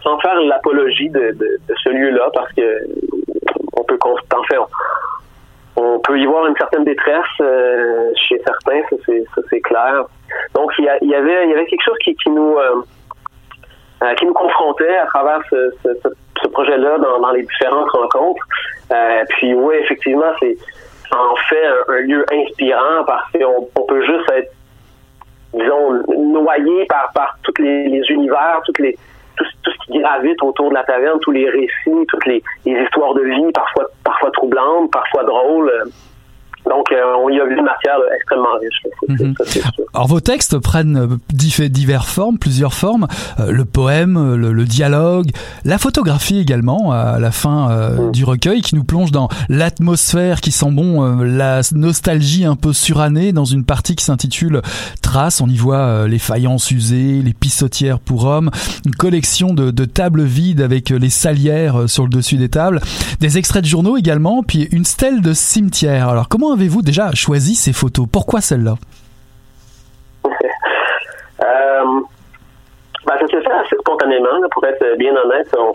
sans 0.05 0.17
faire 0.21 0.41
l'apologie 0.43 1.11
de, 1.11 1.33
de, 1.33 1.59
de 1.69 1.75
ce 1.83 1.89
lieu-là 1.89 2.31
parce 2.33 2.53
que 2.53 2.87
on 3.77 3.83
peut 3.83 3.99
en 4.05 4.43
fait 4.45 4.59
on, 4.59 5.83
on 5.83 5.99
peut 5.99 6.19
y 6.21 6.27
voir 6.27 6.47
une 6.47 6.57
certaine 6.57 6.85
détresse 6.85 7.35
chez 8.29 8.41
certains 8.47 8.81
ça 8.91 8.97
c'est 9.05 9.25
ça 9.35 9.43
c'est 9.51 9.61
clair. 9.61 10.05
Donc 10.55 10.71
il 10.79 10.85
y, 10.85 11.07
y 11.09 11.15
avait 11.17 11.47
il 11.47 11.51
y 11.51 11.55
avait 11.55 11.67
quelque 11.67 11.85
chose 11.85 11.99
qui, 12.05 12.15
qui 12.15 12.31
nous 12.31 12.57
euh, 14.03 14.15
qui 14.15 14.27
nous 14.27 14.35
confrontait 14.35 14.97
à 14.97 15.07
travers 15.07 15.41
ce, 15.51 16.49
projet-là 16.53 16.99
dans, 16.99 17.31
les 17.33 17.43
différentes 17.43 17.91
rencontres. 17.91 18.43
Euh, 18.93 19.25
puis 19.31 19.55
oui, 19.55 19.75
effectivement, 19.81 20.33
c'est 20.41 20.57
en 21.13 21.37
fait 21.49 21.67
un, 21.89 22.01
lieu 22.01 22.25
inspirant 22.33 23.05
parce 23.07 23.31
qu'on 23.33 23.69
on 23.77 23.83
peut 23.87 24.05
juste 24.05 24.31
être, 24.33 24.53
disons, 25.53 26.03
noyé 26.17 26.87
par, 26.87 27.39
tous 27.43 27.63
les, 27.63 28.03
univers, 28.09 28.61
toutes 28.65 28.79
les 28.79 28.97
tout, 29.37 29.45
tout 29.63 29.71
ce 29.71 29.93
qui 29.93 29.99
gravite 29.99 30.43
autour 30.43 30.71
de 30.71 30.75
la 30.75 30.85
taverne, 30.85 31.19
tous 31.21 31.31
les 31.31 31.49
récits, 31.49 32.07
toutes 32.09 32.27
les, 32.27 32.43
les 32.67 32.83
histoires 32.83 33.15
de 33.15 33.23
vie, 33.23 33.53
parfois 33.53 33.85
parfois 34.05 34.31
troublantes, 34.31 34.91
parfois 34.91 35.25
drôles. 35.25 35.73
Donc, 36.69 36.87
euh, 36.93 36.97
on 37.25 37.29
y 37.31 37.41
a 37.41 37.45
vu 37.47 37.57
une 37.57 37.65
matière 37.65 37.99
là, 37.99 38.05
extrêmement 38.17 38.49
riche. 38.61 38.83
Mhm. 39.09 39.35
ça. 39.47 39.61
Alors 39.95 40.07
vos 40.09 40.21
textes 40.21 40.59
prennent 40.59 40.97
euh, 40.97 41.69
diverses 41.69 42.09
formes, 42.11 42.39
plusieurs 42.39 42.75
formes, 42.75 43.07
Euh, 43.41 43.53
le 43.53 43.65
poème, 43.65 44.17
euh, 44.17 44.37
le, 44.37 44.53
le 44.53 44.65
dialogue, 44.65 45.31
la 45.65 45.79
photographie 45.79 46.39
également 46.39 46.93
à 46.93 47.19
la 47.19 47.31
fin 47.31 47.71
euh, 47.71 48.11
du 48.11 48.25
recueil 48.25 48.61
qui 48.63 48.75
nous 48.75 48.85
plonge 48.85 49.13
dans 49.13 49.29
l'atmosphère 49.49 50.41
qui 50.41 50.51
sent 50.51 50.71
bon, 50.71 51.05
euh, 51.05 51.25
la 51.25 51.61
nostalgie 51.73 52.45
un 52.45 52.57
peu 52.57 52.73
surannée 52.73 53.33
dans 53.33 53.45
une 53.45 53.65
partie 53.65 53.95
qui 53.97 54.05
s'intitule 54.05 54.63
Traces. 55.03 55.41
On 55.41 55.49
y 55.49 55.57
voit 55.57 55.77
euh, 55.77 56.09
les 56.09 56.19
faïences 56.19 56.71
usées, 56.71 57.21
les 57.23 57.33
pissotières 57.35 58.01
pour 58.01 58.25
hommes, 58.25 58.51
une 58.85 58.95
collection 58.95 59.55
de, 59.55 59.71
de 59.71 59.85
tables 59.85 60.23
vides 60.25 60.61
avec 60.61 60.91
euh, 60.91 60.97
les 60.99 61.11
salières 61.11 61.81
euh, 61.81 61.87
sur 61.87 62.05
le 62.05 62.11
dessus 62.11 62.37
des 62.37 62.49
tables, 62.49 62.81
des 63.21 63.39
extraits 63.39 63.63
de 63.63 63.69
journaux 63.69 63.97
également, 63.97 64.43
puis 64.43 64.69
une 64.73 64.85
stèle 64.85 65.21
de 65.21 65.33
cimetière. 65.33 66.09
Alors 66.09 66.29
comment 66.29 66.53
avez-vous 66.59 66.83
déjà 66.83 67.11
choisi 67.15 67.55
ces 67.55 67.73
photos? 67.73 68.07
Pourquoi 68.13 68.41
celle-là? 68.41 68.75
Euh, 71.41 71.85
ben, 73.07 73.15
ça 73.21 73.27
s'est 73.29 73.41
fait 73.41 73.51
assez 73.53 73.77
spontanément, 73.81 74.29
pour 74.51 74.65
être 74.67 74.85
bien 74.99 75.15
honnête. 75.15 75.47
On, 75.57 75.71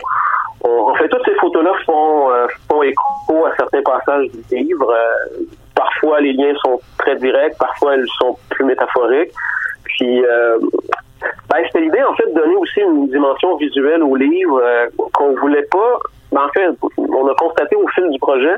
on- 0.68 0.90
en 0.90 0.94
fait, 0.96 1.08
toutes 1.08 1.24
ces 1.24 1.34
photos-là 1.36 1.72
font, 1.86 2.30
euh, 2.30 2.46
font 2.70 2.82
écho 2.82 3.46
à 3.46 3.56
certains 3.56 3.80
passages 3.82 4.26
du 4.50 4.56
livre. 4.56 4.90
Euh, 4.92 5.40
parfois, 5.74 6.20
les 6.20 6.34
liens 6.34 6.52
sont 6.62 6.78
très 6.98 7.16
directs, 7.16 7.56
parfois, 7.58 7.96
ils 7.96 8.04
sont 8.20 8.36
plus 8.50 8.64
métaphoriques. 8.66 9.32
Puis, 9.84 10.22
euh, 10.24 10.58
ben, 11.48 11.58
c'était 11.66 11.80
l'idée, 11.80 12.02
en 12.02 12.14
fait, 12.14 12.28
de 12.28 12.34
donner 12.38 12.56
aussi 12.56 12.80
une 12.80 13.08
dimension 13.08 13.56
visuelle 13.56 14.02
au 14.02 14.16
livre 14.16 14.60
euh, 14.62 14.86
qu'on 15.14 15.34
voulait 15.36 15.66
pas. 15.70 15.98
Ben, 16.30 16.42
en 16.44 16.48
fait, 16.50 16.68
on 16.98 17.26
a 17.26 17.34
constaté 17.36 17.74
au 17.74 17.88
fil 17.88 18.10
du 18.10 18.18
projet. 18.18 18.54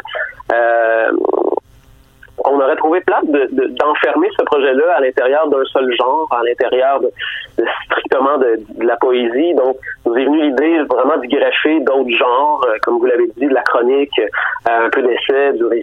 On 2.44 2.60
aurait 2.60 2.76
trouvé 2.76 3.00
plate 3.00 3.26
de- 3.26 3.48
de- 3.50 3.66
d'enfermer 3.78 4.28
ce 4.38 4.44
projet-là 4.44 4.96
à 4.96 5.00
l'intérieur 5.00 5.48
d'un 5.48 5.64
seul 5.64 5.90
genre, 5.96 6.28
à 6.30 6.42
l'intérieur 6.44 7.00
de, 7.00 7.10
de 7.58 7.64
strictement 7.86 8.38
de, 8.38 8.58
la 8.84 8.96
poésie. 8.96 9.54
Donc, 9.54 9.76
nous 10.04 10.16
est 10.16 10.24
venue 10.24 10.42
l'idée 10.42 10.78
vraiment 10.84 11.16
d'y 11.16 11.28
greffer 11.28 11.80
d'autres 11.80 12.10
genres, 12.10 12.64
euh, 12.68 12.76
comme 12.82 12.98
vous 12.98 13.06
l'avez 13.06 13.26
dit, 13.36 13.46
de 13.46 13.54
la 13.54 13.62
chronique, 13.62 14.18
euh, 14.18 14.86
un 14.86 14.90
peu 14.90 15.02
d'essai, 15.02 15.52
du 15.54 15.64
récit, 15.64 15.82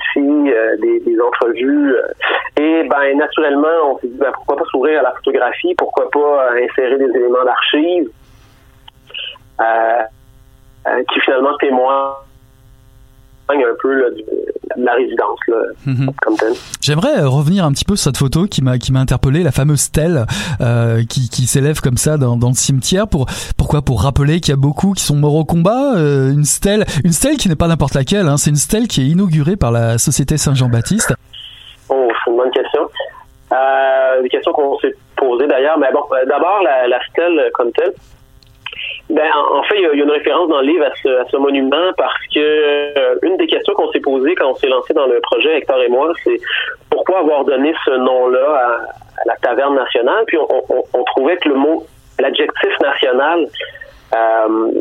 euh, 0.53 0.77
des, 0.77 0.99
des 0.99 1.19
entrevues. 1.19 1.95
euh. 1.95 2.07
Et 2.57 2.83
ben 2.87 3.17
naturellement, 3.17 3.67
on 3.93 3.97
s'est 3.97 4.07
dit 4.07 4.17
ben, 4.17 4.31
pourquoi 4.33 4.57
pas 4.57 4.65
s'ouvrir 4.65 4.99
à 4.99 5.03
la 5.03 5.11
photographie, 5.11 5.73
pourquoi 5.75 6.09
pas 6.11 6.51
insérer 6.53 6.97
des 6.97 7.09
éléments 7.17 7.43
d'archives 7.43 8.09
qui 11.11 11.19
finalement 11.21 11.55
témoignent 11.57 12.13
un 13.49 13.75
peu 13.81 13.93
là, 13.93 14.09
de 14.09 14.83
la 14.83 14.93
résidence 14.93 15.39
là, 15.47 15.55
comme 16.21 16.35
telle. 16.37 16.53
J'aimerais 16.81 17.19
euh, 17.19 17.27
revenir 17.27 17.65
un 17.65 17.71
petit 17.71 17.85
peu 17.85 17.95
sur 17.95 18.05
cette 18.05 18.17
photo 18.17 18.45
qui 18.47 18.63
m'a 18.63 18.77
qui 18.79 18.91
m'a 18.91 18.99
interpellé, 18.99 19.43
la 19.43 19.51
fameuse 19.51 19.81
stèle 19.81 20.25
euh, 20.61 21.03
qui, 21.07 21.29
qui 21.29 21.45
s'élève 21.45 21.79
comme 21.79 21.97
ça 21.97 22.17
dans, 22.17 22.35
dans 22.37 22.49
le 22.49 22.55
cimetière. 22.55 23.07
Pour 23.07 23.27
pourquoi? 23.57 23.81
Pour 23.83 24.01
rappeler 24.01 24.39
qu'il 24.39 24.51
y 24.51 24.57
a 24.57 24.59
beaucoup 24.59 24.93
qui 24.93 25.03
sont 25.03 25.15
morts 25.15 25.35
au 25.35 25.45
combat. 25.45 25.95
euh, 25.97 26.31
une 26.31 26.45
stèle, 26.45 26.85
une 27.03 27.11
stèle 27.11 27.37
qui 27.37 27.49
n'est 27.49 27.55
pas 27.55 27.67
n'importe 27.67 27.93
laquelle. 27.93 28.27
Hein, 28.27 28.37
c'est 28.37 28.49
une 28.49 28.55
stèle 28.55 28.87
qui 28.87 29.01
est 29.01 29.07
inaugurée 29.07 29.55
par 29.57 29.71
la 29.71 29.97
Société 29.97 30.37
Saint-Jean-Baptiste. 30.37 31.13
Oh, 31.89 32.07
c'est 32.23 32.31
une 32.31 32.37
bonne 32.37 32.51
question. 32.51 32.81
Euh, 33.51 34.21
des 34.23 34.29
questions 34.29 34.51
qu'on 34.53 34.79
s'est 34.79 34.95
posé 35.15 35.45
d'ailleurs. 35.47 35.77
Mais 35.77 35.91
bon, 35.93 36.01
d'abord, 36.27 36.61
la, 36.63 36.87
la 36.87 36.99
stèle 37.11 37.51
comme 37.53 37.71
telle. 37.73 37.93
Ben, 39.09 39.29
en, 39.51 39.63
fait, 39.63 39.75
il 39.77 39.81
y, 39.81 39.85
a, 39.85 39.91
une 39.91 40.09
référence 40.09 40.49
dans 40.49 40.61
le 40.61 40.67
livre 40.67 40.85
à 40.85 40.91
ce, 41.01 41.09
à 41.09 41.25
ce 41.29 41.37
monument 41.37 41.91
parce 41.97 42.25
que 42.33 42.39
euh, 42.39 43.15
une 43.21 43.37
des 43.37 43.47
questions 43.47 43.73
qu'on 43.73 43.91
s'est 43.91 43.99
posées 43.99 44.33
quand 44.35 44.51
on 44.51 44.55
s'est 44.55 44.69
lancé 44.69 44.93
dans 44.93 45.05
le 45.05 45.19
projet, 45.21 45.57
Hector 45.57 45.81
et 45.81 45.89
moi, 45.89 46.11
c'est 46.23 46.39
pourquoi 46.89 47.19
avoir 47.19 47.43
donné 47.43 47.73
ce 47.85 47.91
nom-là 47.91 48.55
à, 48.55 49.25
la 49.25 49.35
taverne 49.37 49.75
nationale? 49.75 50.23
Puis 50.25 50.37
on 50.39 51.03
trouvait 51.03 51.37
que 51.37 51.49
le 51.49 51.55
mot, 51.55 51.85
l'adjectif 52.19 52.79
national, 52.81 53.47
euh, 54.15 54.71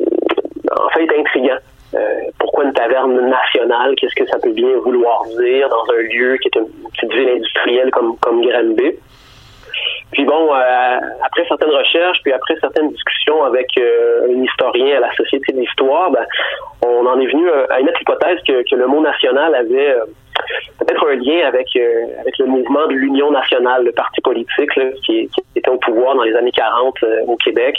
en 0.70 0.88
fait, 0.90 1.04
est 1.04 1.18
intriguant. 1.18 1.58
Euh, 1.94 2.20
pourquoi 2.38 2.64
une 2.64 2.72
taverne 2.72 3.20
nationale? 3.28 3.94
Qu'est-ce 3.96 4.14
que 4.14 4.26
ça 4.28 4.38
peut 4.38 4.52
bien 4.52 4.76
vouloir 4.78 5.24
dire 5.26 5.68
dans 5.68 5.94
un 5.94 6.02
lieu 6.02 6.36
qui 6.38 6.48
est 6.48 6.58
une 6.58 6.68
petite 6.90 7.12
ville 7.12 7.28
industrielle 7.28 7.90
comme, 7.90 8.16
comme 8.18 8.40
Granby? 8.42 8.92
Puis 10.12 10.24
bon, 10.24 10.54
euh, 10.54 10.98
après 11.24 11.44
certaines 11.48 11.70
recherches, 11.70 12.18
puis 12.22 12.32
après 12.32 12.54
certaines 12.60 12.90
discussions 12.90 13.44
avec 13.44 13.66
euh, 13.78 14.28
un 14.28 14.42
historien 14.42 14.96
à 14.98 15.00
la 15.00 15.14
Société 15.14 15.52
d'histoire, 15.52 16.10
ben, 16.10 16.24
on 16.84 17.06
en 17.06 17.18
est 17.18 17.26
venu 17.26 17.48
euh, 17.48 17.66
à 17.70 17.80
émettre 17.80 17.98
l'hypothèse 17.98 18.38
que, 18.46 18.68
que 18.68 18.76
le 18.76 18.86
mot 18.86 19.00
national 19.00 19.54
avait 19.54 19.90
euh, 19.90 20.04
peut-être 20.78 21.08
un 21.08 21.14
lien 21.14 21.46
avec 21.46 21.68
euh, 21.76 22.04
avec 22.20 22.36
le 22.38 22.46
mouvement 22.46 22.86
de 22.88 22.94
l'Union 22.94 23.30
nationale, 23.30 23.84
le 23.84 23.92
parti 23.92 24.20
politique 24.20 24.76
là, 24.76 24.84
qui, 25.04 25.28
qui 25.28 25.42
était 25.56 25.70
au 25.70 25.78
pouvoir 25.78 26.14
dans 26.14 26.24
les 26.24 26.34
années 26.34 26.52
40 26.52 26.94
euh, 27.02 27.20
au 27.26 27.36
Québec, 27.36 27.76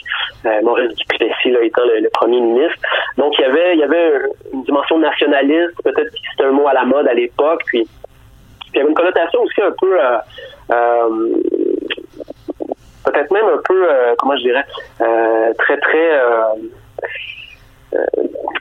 Maurice 0.63 0.95
Duplessis 0.95 1.51
là, 1.51 1.59
étant 1.61 1.83
le, 1.85 2.09
premier 2.09 2.41
ministre. 2.41 2.79
Donc 3.17 3.33
il 3.37 3.41
y 3.41 3.45
avait 3.45 3.73
il 3.75 3.79
y 3.79 3.83
avait 3.83 4.11
une 4.51 4.63
dimension 4.63 4.97
nationaliste, 4.97 5.73
peut-être 5.83 6.11
que 6.11 6.17
c'était 6.31 6.47
un 6.47 6.51
mot 6.51 6.67
à 6.67 6.73
la 6.73 6.85
mode 6.85 7.07
à 7.07 7.13
l'époque, 7.13 7.61
puis 7.65 7.87
puis 8.73 8.79
il 8.79 8.81
y 8.81 8.81
avait 8.81 8.89
une 8.89 8.95
connotation 8.95 9.41
aussi 9.41 9.61
un 9.61 9.71
peu 9.79 9.99
euh, 10.01 10.17
peut-être 13.05 13.31
même 13.31 13.45
un 13.45 13.61
peu, 13.63 13.89
euh, 13.89 14.15
comment 14.17 14.35
je 14.37 14.43
dirais, 14.43 14.65
euh, 15.01 15.53
très, 15.59 15.77
très, 15.77 16.11
euh, 16.19 17.97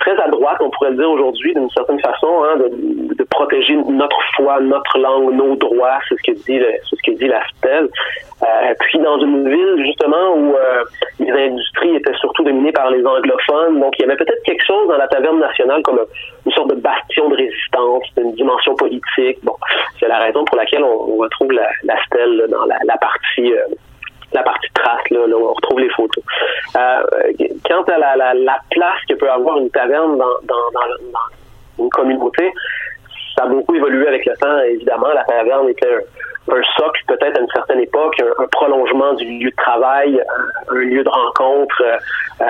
très 0.00 0.20
à 0.20 0.28
droite, 0.28 0.58
on 0.60 0.70
pourrait 0.70 0.90
le 0.90 0.96
dire 0.96 1.10
aujourd'hui, 1.10 1.54
d'une 1.54 1.70
certaine 1.70 2.00
façon, 2.00 2.44
hein, 2.44 2.56
de, 2.56 3.14
de 3.14 3.24
protéger 3.24 3.76
notre 3.76 4.18
foi, 4.36 4.60
notre 4.60 4.98
langue, 4.98 5.32
nos 5.34 5.56
droits, 5.56 5.98
c'est 6.08 6.16
ce 6.16 6.32
que 6.32 6.36
dit, 6.36 6.60
c'est 6.90 6.96
ce 6.96 7.02
que 7.02 7.16
dit 7.16 7.28
la. 7.28 7.42
Euh, 7.64 8.74
puis 8.80 8.98
dans 8.98 9.20
une 9.20 9.48
ville 9.48 9.86
justement 9.86 10.34
où 10.34 10.54
les 11.20 11.30
industries 11.30 11.94
étaient 11.94 12.14
surtout 12.14 12.42
dominées 12.42 12.72
par 12.72 12.90
les 12.90 13.04
anglophones, 13.06 13.80
donc 13.80 13.94
il 13.98 14.02
y 14.02 14.04
avait 14.04 14.16
peut-être 14.16 14.42
quelque 14.42 14.64
chose 14.64 14.88
dans 14.88 14.96
la 14.96 15.06
taverne 15.06 15.38
nationale 15.38 15.80
comme 15.82 16.00
une 16.44 16.52
sorte 16.52 16.70
de 16.70 16.80
bastion 16.80 17.28
de 17.28 17.36
résistance, 17.36 18.02
une 18.18 18.34
dimension 18.34 18.74
politique. 18.74 19.38
Bon, 19.44 19.54
c'est 20.00 20.08
la 20.08 20.18
raison 20.18 20.44
pour 20.44 20.56
laquelle 20.56 20.82
on, 20.82 21.16
retrouve 21.16 21.52
la, 21.52 21.68
la 21.84 21.94
stèle 22.04 22.46
dans 22.48 22.64
la, 22.64 22.96
partie. 22.98 23.52
La 24.32 24.42
partie 24.42 24.68
trace, 24.74 25.10
là, 25.10 25.26
là 25.26 25.36
on 25.36 25.52
retrouve 25.52 25.80
les 25.80 25.90
photos. 25.90 26.22
Euh, 26.76 27.02
quant 27.64 27.82
à 27.82 27.98
la, 27.98 28.16
la, 28.16 28.34
la 28.34 28.58
place 28.70 29.00
que 29.08 29.14
peut 29.14 29.30
avoir 29.30 29.58
une 29.58 29.70
taverne 29.70 30.18
dans, 30.18 30.38
dans, 30.44 31.84
une 31.84 31.90
communauté, 31.90 32.52
ça 33.36 33.44
a 33.44 33.46
beaucoup 33.46 33.74
évolué 33.74 34.06
avec 34.06 34.24
le 34.26 34.36
temps, 34.36 34.58
évidemment. 34.60 35.08
La 35.14 35.24
taverne 35.24 35.68
était 35.68 35.88
un, 36.48 36.62
socle, 36.76 37.00
peut-être 37.08 37.38
à 37.38 37.40
une 37.40 37.50
certaine 37.52 37.80
époque, 37.80 38.20
un, 38.38 38.46
prolongement 38.46 39.14
du 39.14 39.24
lieu 39.24 39.50
de 39.50 39.56
travail, 39.56 40.22
un, 40.68 40.74
lieu 40.74 41.02
de 41.02 41.08
rencontre 41.08 41.82
euh, 42.40 42.44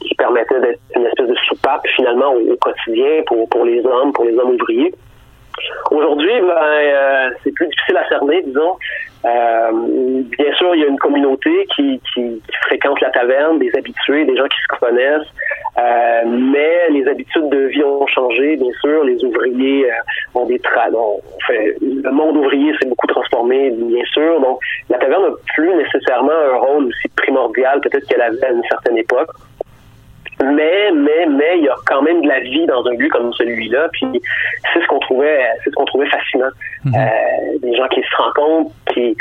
qui 0.00 0.14
permettait 0.14 0.60
d'être 0.60 0.80
une 0.94 1.06
espèce 1.06 1.28
de 1.28 1.36
soupape, 1.46 1.86
finalement, 1.96 2.32
au, 2.32 2.52
au 2.52 2.56
quotidien 2.56 3.22
pour, 3.26 3.48
pour 3.48 3.64
les 3.64 3.84
hommes, 3.86 4.12
pour 4.12 4.24
les 4.24 4.36
hommes 4.36 4.54
ouvriers. 4.54 4.92
Aujourd'hui, 5.90 6.40
ben, 6.40 6.56
euh, 6.56 7.30
c'est 7.42 7.52
plus 7.52 7.66
difficile 7.68 7.96
à 7.96 8.08
cerner, 8.08 8.42
disons. 8.42 8.76
Euh, 9.24 9.70
bien 10.38 10.54
sûr, 10.54 10.74
il 10.74 10.80
y 10.80 10.84
a 10.84 10.88
une 10.88 10.98
communauté 10.98 11.66
qui, 11.74 12.00
qui, 12.12 12.40
qui 12.46 12.56
fréquente 12.62 13.00
la 13.00 13.10
taverne, 13.10 13.58
des 13.58 13.70
habitués, 13.76 14.24
des 14.24 14.36
gens 14.36 14.46
qui 14.46 14.58
se 14.62 14.78
connaissent, 14.78 15.28
euh, 15.78 16.22
mais 16.26 16.88
les 16.90 17.06
habitudes 17.06 17.48
de 17.50 17.66
vie 17.66 17.84
ont 17.84 18.06
changé, 18.06 18.56
bien 18.56 18.72
sûr. 18.80 19.04
Les 19.04 19.22
ouvriers 19.24 19.90
ont 20.34 20.46
des 20.46 20.58
tra 20.60 20.88
le 20.88 22.10
monde 22.10 22.36
ouvrier 22.36 22.72
s'est 22.80 22.88
beaucoup 22.88 23.06
transformé, 23.06 23.70
bien 23.70 24.04
sûr. 24.12 24.40
Donc, 24.40 24.60
la 24.88 24.98
taverne 24.98 25.24
n'a 25.24 25.34
plus 25.54 25.74
nécessairement 25.74 26.32
un 26.32 26.56
rôle 26.56 26.84
aussi 26.86 27.08
primordial 27.16 27.80
peut-être 27.80 28.06
qu'elle 28.06 28.22
avait 28.22 28.44
à 28.44 28.50
une 28.50 28.62
certaine 28.64 28.98
époque. 28.98 29.30
Mais, 30.42 30.90
mais, 30.92 31.26
mais, 31.26 31.58
il 31.58 31.64
y 31.64 31.68
a 31.68 31.76
quand 31.86 32.02
même 32.02 32.22
de 32.22 32.28
la 32.28 32.40
vie 32.40 32.66
dans 32.66 32.86
un 32.86 32.94
lieu 32.94 33.08
comme 33.08 33.32
celui-là. 33.34 33.88
Puis 33.92 34.06
c'est 34.72 34.80
ce 34.80 34.86
qu'on 34.86 34.98
trouvait, 34.98 35.46
c'est 35.62 35.70
ce 35.70 35.74
qu'on 35.74 35.84
trouvait 35.84 36.08
fascinant. 36.08 36.50
Euh, 36.86 37.58
des 37.60 37.76
gens 37.76 37.88
qui 37.88 38.00
se 38.00 38.16
rencontrent, 38.16 38.72
qui 38.92 39.16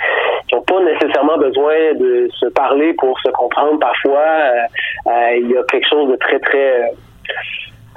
n'ont 0.53 0.61
pas 0.61 0.81
nécessairement 0.81 1.37
besoin 1.37 1.93
de 1.95 2.29
se 2.39 2.45
parler 2.47 2.93
pour 2.93 3.19
se 3.19 3.29
comprendre. 3.31 3.79
Parfois, 3.79 4.19
euh, 4.19 4.61
euh, 5.07 5.35
il 5.41 5.49
y 5.49 5.57
a 5.57 5.63
quelque 5.63 5.87
chose 5.87 6.09
de 6.09 6.15
très, 6.15 6.39
très 6.39 6.91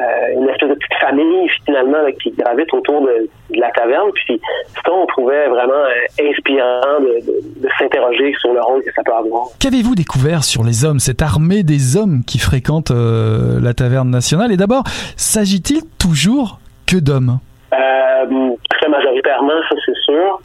euh, 0.02 0.40
une 0.40 0.48
espèce 0.48 0.68
de 0.70 0.74
petite 0.74 0.94
famille 1.00 1.48
finalement 1.64 2.02
là, 2.02 2.12
qui 2.12 2.30
gravite 2.32 2.72
autour 2.74 3.00
de, 3.02 3.28
de 3.50 3.60
la 3.60 3.70
taverne. 3.70 4.10
Puis 4.14 4.40
ça, 4.84 4.92
on 4.92 5.06
trouvait 5.06 5.48
vraiment 5.48 5.72
euh, 5.72 6.28
inspirant 6.30 7.00
de, 7.00 7.24
de- 7.26 7.62
de 7.62 7.68
s'interroger 7.78 8.34
sur 8.40 8.52
le 8.52 8.60
rôle 8.60 8.82
que 8.82 8.92
ça 8.92 9.02
peut 9.02 9.12
avoir. 9.14 9.44
Qu'avez-vous 9.60 9.94
découvert 9.94 10.44
sur 10.44 10.64
les 10.64 10.84
hommes, 10.84 10.98
cette 10.98 11.22
armée 11.22 11.62
des 11.62 11.96
hommes 11.96 12.22
qui 12.26 12.38
fréquentent 12.38 12.90
euh, 12.90 13.60
la 13.62 13.74
taverne 13.74 14.10
nationale? 14.10 14.50
Et 14.52 14.56
d'abord, 14.56 14.82
s'agit-il 15.16 15.82
toujours 15.98 16.58
que 16.86 16.96
d'hommes? 16.96 17.38
Très 17.70 18.88
majoritairement, 18.88 19.60
ça 19.68 19.76
c'est 19.86 19.96
sûr. 20.04 20.40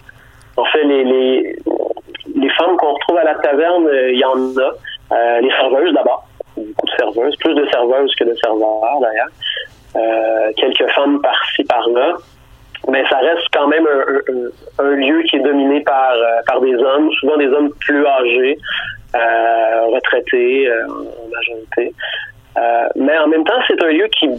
En 0.58 0.66
fait, 0.66 0.84
les, 0.84 1.04
les, 1.04 1.56
les 2.36 2.50
femmes 2.58 2.76
qu'on 2.78 2.94
retrouve 2.94 3.18
à 3.18 3.24
la 3.24 3.36
taverne, 3.36 3.88
il 4.12 4.18
y 4.20 4.26
en 4.26 4.38
a. 4.62 5.40
Les 5.42 5.50
serveuses 5.52 5.94
d'abord. 5.94 6.28
Beaucoup 6.58 6.86
de 6.86 6.92
serveuses. 6.98 7.36
Plus 7.38 7.54
de 7.54 7.66
serveuses 7.68 8.14
que 8.16 8.24
de 8.24 8.36
serveurs 8.36 9.00
d'ailleurs. 9.02 9.30
Euh, 9.96 10.52
quelques 10.58 10.90
femmes 10.92 11.22
par-ci, 11.22 11.64
par-là. 11.64 12.18
Mais 12.90 13.04
ça 13.10 13.18
reste 13.18 13.48
quand 13.54 13.68
même 13.68 13.86
un, 14.80 14.92
lieu 14.92 15.24
qui 15.24 15.38
est 15.38 15.42
dominé 15.42 15.82
par, 15.82 16.14
euh, 16.14 16.42
par 16.46 16.62
des 16.62 16.76
hommes, 16.76 17.12
souvent 17.14 17.38
des 17.38 17.48
hommes 17.48 17.72
plus 17.80 18.06
âgés, 18.06 18.58
euh, 19.16 19.86
retraités 19.88 20.70
en 20.88 21.30
majorité. 21.36 21.94
Mais 22.96 23.18
en 23.18 23.28
même 23.28 23.44
temps, 23.44 23.60
c'est 23.68 23.82
un 23.84 23.88
lieu 23.88 24.08
qui, 24.20 24.30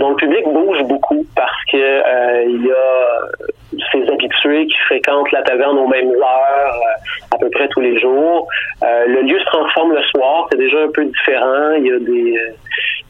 donc, 0.00 0.22
le 0.22 0.28
public 0.28 0.48
bouge 0.48 0.82
beaucoup 0.84 1.26
parce 1.36 1.64
que 1.70 1.76
euh, 1.76 2.44
il 2.46 2.66
y 2.66 2.72
a 2.72 3.80
ces 3.92 4.08
habitués 4.10 4.66
qui 4.66 4.76
fréquentent 4.86 5.30
la 5.30 5.42
taverne 5.42 5.78
aux 5.78 5.88
mêmes 5.88 6.10
heures, 6.10 6.74
euh, 6.74 7.34
à 7.34 7.38
peu 7.38 7.50
près 7.50 7.68
tous 7.68 7.80
les 7.80 8.00
jours. 8.00 8.48
Euh, 8.82 9.06
le 9.06 9.22
lieu 9.22 9.38
se 9.38 9.44
transforme 9.44 9.92
le 9.92 10.02
soir, 10.04 10.48
c'est 10.50 10.58
déjà 10.58 10.78
un 10.82 10.90
peu 10.90 11.04
différent. 11.04 11.72
Il 11.78 11.86
y 11.86 11.92
a 11.92 11.98
des 11.98 12.38
euh, 12.38 12.50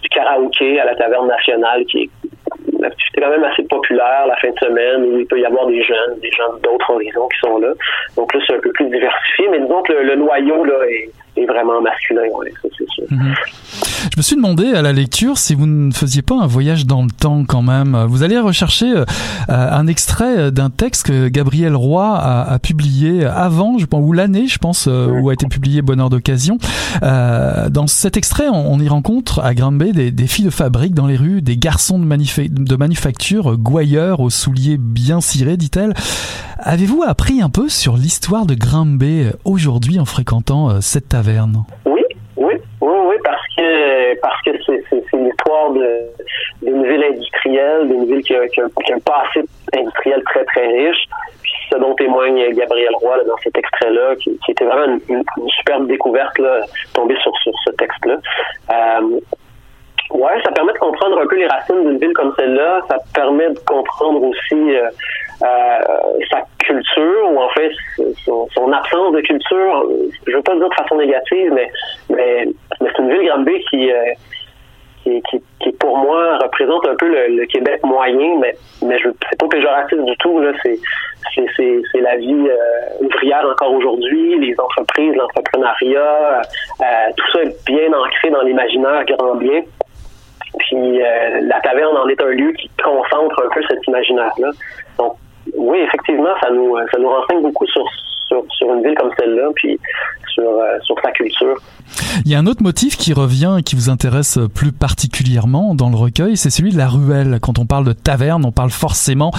du 0.03 0.09
karaoké 0.09 0.80
à 0.80 0.84
la 0.84 0.95
taverne 0.97 1.28
nationale 1.28 1.84
qui 1.84 2.03
est 2.03 3.20
quand 3.20 3.30
même 3.30 3.45
assez 3.45 3.62
populaire 3.64 4.26
la 4.26 4.36
fin 4.36 4.51
de 4.51 4.59
semaine 4.59 5.05
où 5.05 5.20
il 5.20 5.26
peut 5.26 5.38
y 5.38 5.45
avoir 5.45 5.66
des 5.66 5.82
jeunes, 5.82 6.18
des 6.20 6.30
gens 6.30 6.55
d'autres 6.62 6.91
horizons 6.93 7.28
qui 7.28 7.38
sont 7.41 7.59
là. 7.59 7.72
Donc 8.16 8.34
là, 8.34 8.41
c'est 8.47 8.57
un 8.57 8.61
peu 8.61 8.72
plus 8.72 8.86
diversifié, 8.86 9.49
mais 9.51 9.61
disons 9.61 9.82
que 9.82 9.93
le, 9.93 10.03
le 10.03 10.16
noyau 10.16 10.64
là 10.64 10.86
est, 10.88 11.11
vraiment 11.47 11.80
masculin, 11.80 12.28
ouais, 12.34 12.53
ça 12.62 12.68
c'est 12.76 12.88
sûr. 12.91 13.05
Je 14.12 14.16
me 14.16 14.22
suis 14.22 14.34
demandé 14.34 14.66
à 14.66 14.82
la 14.82 14.92
lecture 14.92 15.38
si 15.38 15.54
vous 15.54 15.66
ne 15.66 15.92
faisiez 15.92 16.20
pas 16.20 16.34
un 16.34 16.46
voyage 16.46 16.84
dans 16.84 17.02
le 17.02 17.11
temps 17.11 17.44
quand 17.46 17.62
même. 17.62 17.96
Vous 18.08 18.24
allez 18.24 18.38
rechercher 18.38 18.92
euh, 18.92 19.04
un 19.48 19.86
extrait 19.86 20.50
d'un 20.50 20.68
texte 20.68 21.06
que 21.06 21.28
Gabriel 21.28 21.76
Roy 21.76 22.04
a, 22.18 22.42
a 22.42 22.58
publié 22.58 23.24
avant, 23.24 23.78
je 23.78 23.86
pense, 23.86 24.02
ou 24.04 24.12
l'année, 24.12 24.48
je 24.48 24.58
pense, 24.58 24.88
euh, 24.88 25.06
où 25.20 25.30
a 25.30 25.32
été 25.32 25.46
publié 25.46 25.80
Bonheur 25.80 26.11
d'occasion. 26.11 26.58
Euh, 27.04 27.70
dans 27.70 27.86
cet 27.86 28.16
extrait, 28.16 28.48
on, 28.48 28.72
on 28.72 28.80
y 28.80 28.88
rencontre 28.88 29.40
à 29.44 29.54
Granby 29.54 29.92
des, 29.92 30.11
des 30.11 30.26
filles 30.26 30.46
de 30.46 30.50
fabrique 30.50 30.94
dans 30.94 31.06
les 31.06 31.16
rues, 31.16 31.40
des 31.40 31.56
garçons 31.56 31.98
de, 31.98 32.04
manufa- 32.04 32.52
de 32.52 32.76
manufacture, 32.76 33.52
euh, 33.52 33.56
gouailleurs 33.56 34.18
aux 34.18 34.30
souliers 34.30 34.76
bien 34.76 35.20
cirés, 35.20 35.56
dit-elle. 35.56 35.94
Avez-vous 36.58 37.04
appris 37.06 37.40
un 37.40 37.48
peu 37.48 37.68
sur 37.68 37.96
l'histoire 37.96 38.44
de 38.44 38.54
euh, 39.24 39.32
aujourd'hui 39.44 40.00
en 40.00 40.04
fréquentant 40.04 40.68
euh, 40.68 40.78
cette 40.80 41.08
taverne? 41.08 41.64
Oui, 41.86 41.99
que 44.14 44.20
parce 44.20 44.40
que 44.42 44.50
c'est 44.66 45.16
l'histoire 45.16 45.70
d'une 45.72 46.86
ville 46.86 47.04
industrielle, 47.04 47.88
d'une 47.88 48.04
ville 48.06 48.22
qui 48.22 48.34
a, 48.34 48.42
un 48.42 48.98
passé 49.00 49.44
industriel 49.76 50.22
très 50.24 50.44
très 50.44 50.66
riche. 50.66 51.08
Ce 51.72 51.78
dont 51.78 51.94
témoigne 51.94 52.52
Gabriel 52.52 52.94
Roy 52.96 53.22
dans 53.24 53.36
cet 53.44 53.56
extrait-là, 53.56 54.16
qui, 54.16 54.38
était 54.48 54.64
vraiment 54.64 54.98
une, 55.08 55.22
superbe 55.46 55.86
découverte 55.86 56.36
là, 56.38 56.61
tombée 56.94 57.16
sur 57.22 57.32
ce 57.64 57.70
texte-là. 57.70 58.16
Euh, 58.72 59.20
Ouais, 60.11 60.42
ça 60.44 60.50
permet 60.50 60.72
de 60.72 60.78
comprendre 60.78 61.20
un 61.20 61.26
peu 61.26 61.36
les 61.36 61.46
racines 61.46 61.82
d'une 61.84 61.98
ville 61.98 62.12
comme 62.14 62.34
celle-là. 62.36 62.80
Ça 62.88 62.96
permet 63.14 63.48
de 63.48 63.58
comprendre 63.61 64.22
aussi 64.22 64.74
euh, 64.74 64.90
sa 65.41 66.43
culture, 66.59 67.32
ou 67.32 67.38
en 67.38 67.49
fait 67.51 67.70
son, 68.24 68.72
absence 68.72 69.12
de 69.12 69.20
culture. 69.20 69.86
Je 70.26 70.32
veux 70.32 70.43
pas 70.43 70.55
le 70.55 70.61
dire 70.61 70.68
de 70.68 70.74
façon 70.74 70.97
négative, 70.97 71.53
mais 71.53 71.70
mais, 72.11 72.47
mais 72.80 72.88
c'est 72.95 73.03
une 73.03 73.11
ville 73.11 73.26
Granby 73.28 73.61
qui 73.70 73.91
euh, 73.91 74.12
qui, 75.03 75.22
qui, 75.30 75.43
qui 75.61 75.72
pour 75.72 75.97
moi 75.97 76.38
représente 76.38 76.86
un 76.86 76.95
peu 76.97 77.09
le, 77.09 77.36
le 77.36 77.47
Québec 77.47 77.80
moyen, 77.84 78.38
mais 78.41 78.55
mais 78.82 78.99
je 78.99 79.09
c'est 79.30 79.38
pas 79.38 79.49
péjoratif 79.49 79.99
du 80.05 80.16
tout 80.18 80.41
là. 80.41 80.53
C'est 80.62 80.78
c'est 81.34 81.47
c'est, 81.57 81.82
c'est 81.93 82.01
la 82.01 82.16
vie 82.16 82.49
euh, 82.49 83.05
ouvrière 83.05 83.45
encore 83.51 83.72
aujourd'hui, 83.72 84.38
les 84.38 84.59
entreprises, 84.59 85.14
l'entrepreneuriat, 85.14 86.43
euh, 86.80 86.84
tout 87.16 87.26
ça 87.32 87.43
est 87.43 87.66
bien 87.66 87.93
ancré 87.93 88.30
dans 88.30 88.43
l'imaginaire 88.43 89.05
grand 89.07 89.36
bien. 89.36 89.62
Puis 90.59 91.03
euh, 91.03 91.41
la 91.43 91.61
taverne 91.61 91.97
en 91.97 92.09
est 92.09 92.20
un 92.20 92.30
lieu 92.30 92.53
qui 92.53 92.70
concentre 92.82 93.43
un 93.45 93.49
peu 93.55 93.62
cet 93.68 93.86
imaginaire-là. 93.86 94.51
Donc 94.99 95.16
oui, 95.57 95.78
effectivement, 95.80 96.34
ça 96.42 96.51
nous 96.51 96.76
ça 96.92 96.98
nous 96.98 97.09
renseigne 97.09 97.42
beaucoup 97.42 97.66
sur 97.66 97.84
sur, 98.30 98.44
sur 98.51 98.72
une 98.72 98.82
ville 98.82 98.94
comme 98.94 99.11
celle-là, 99.18 99.51
puis 99.55 99.78
sur, 100.32 100.48
euh, 100.48 100.78
sur 100.82 100.96
sa 101.01 101.11
culture. 101.11 101.57
Il 102.24 102.30
y 102.30 102.34
a 102.34 102.38
un 102.38 102.47
autre 102.47 102.62
motif 102.62 102.97
qui 102.97 103.12
revient 103.12 103.57
et 103.59 103.62
qui 103.62 103.74
vous 103.74 103.91
intéresse 103.91 104.38
plus 104.55 104.72
particulièrement 104.72 105.74
dans 105.74 105.91
le 105.91 105.97
recueil, 105.97 106.36
c'est 106.36 106.51
celui 106.51 106.72
de 106.72 106.78
la 106.78 106.88
ruelle. 106.88 107.38
Quand 107.41 107.59
on 107.59 107.66
parle 107.66 107.84
de 107.84 107.93
taverne, 107.93 108.45
on 108.45 108.53
parle 108.53 108.70
forcément 108.70 109.32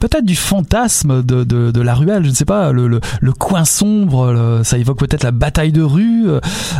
peut-être 0.00 0.24
du 0.24 0.34
fantasme 0.34 1.22
de, 1.22 1.44
de, 1.44 1.70
de, 1.70 1.80
la 1.82 1.94
ruelle, 1.94 2.24
je 2.24 2.30
ne 2.30 2.34
sais 2.34 2.46
pas, 2.46 2.72
le, 2.72 2.88
le, 2.88 3.00
le 3.20 3.32
coin 3.32 3.64
sombre, 3.64 4.32
le, 4.32 4.64
ça 4.64 4.78
évoque 4.78 4.98
peut-être 4.98 5.22
la 5.22 5.30
bataille 5.30 5.72
de 5.72 5.82
rue, 5.82 6.26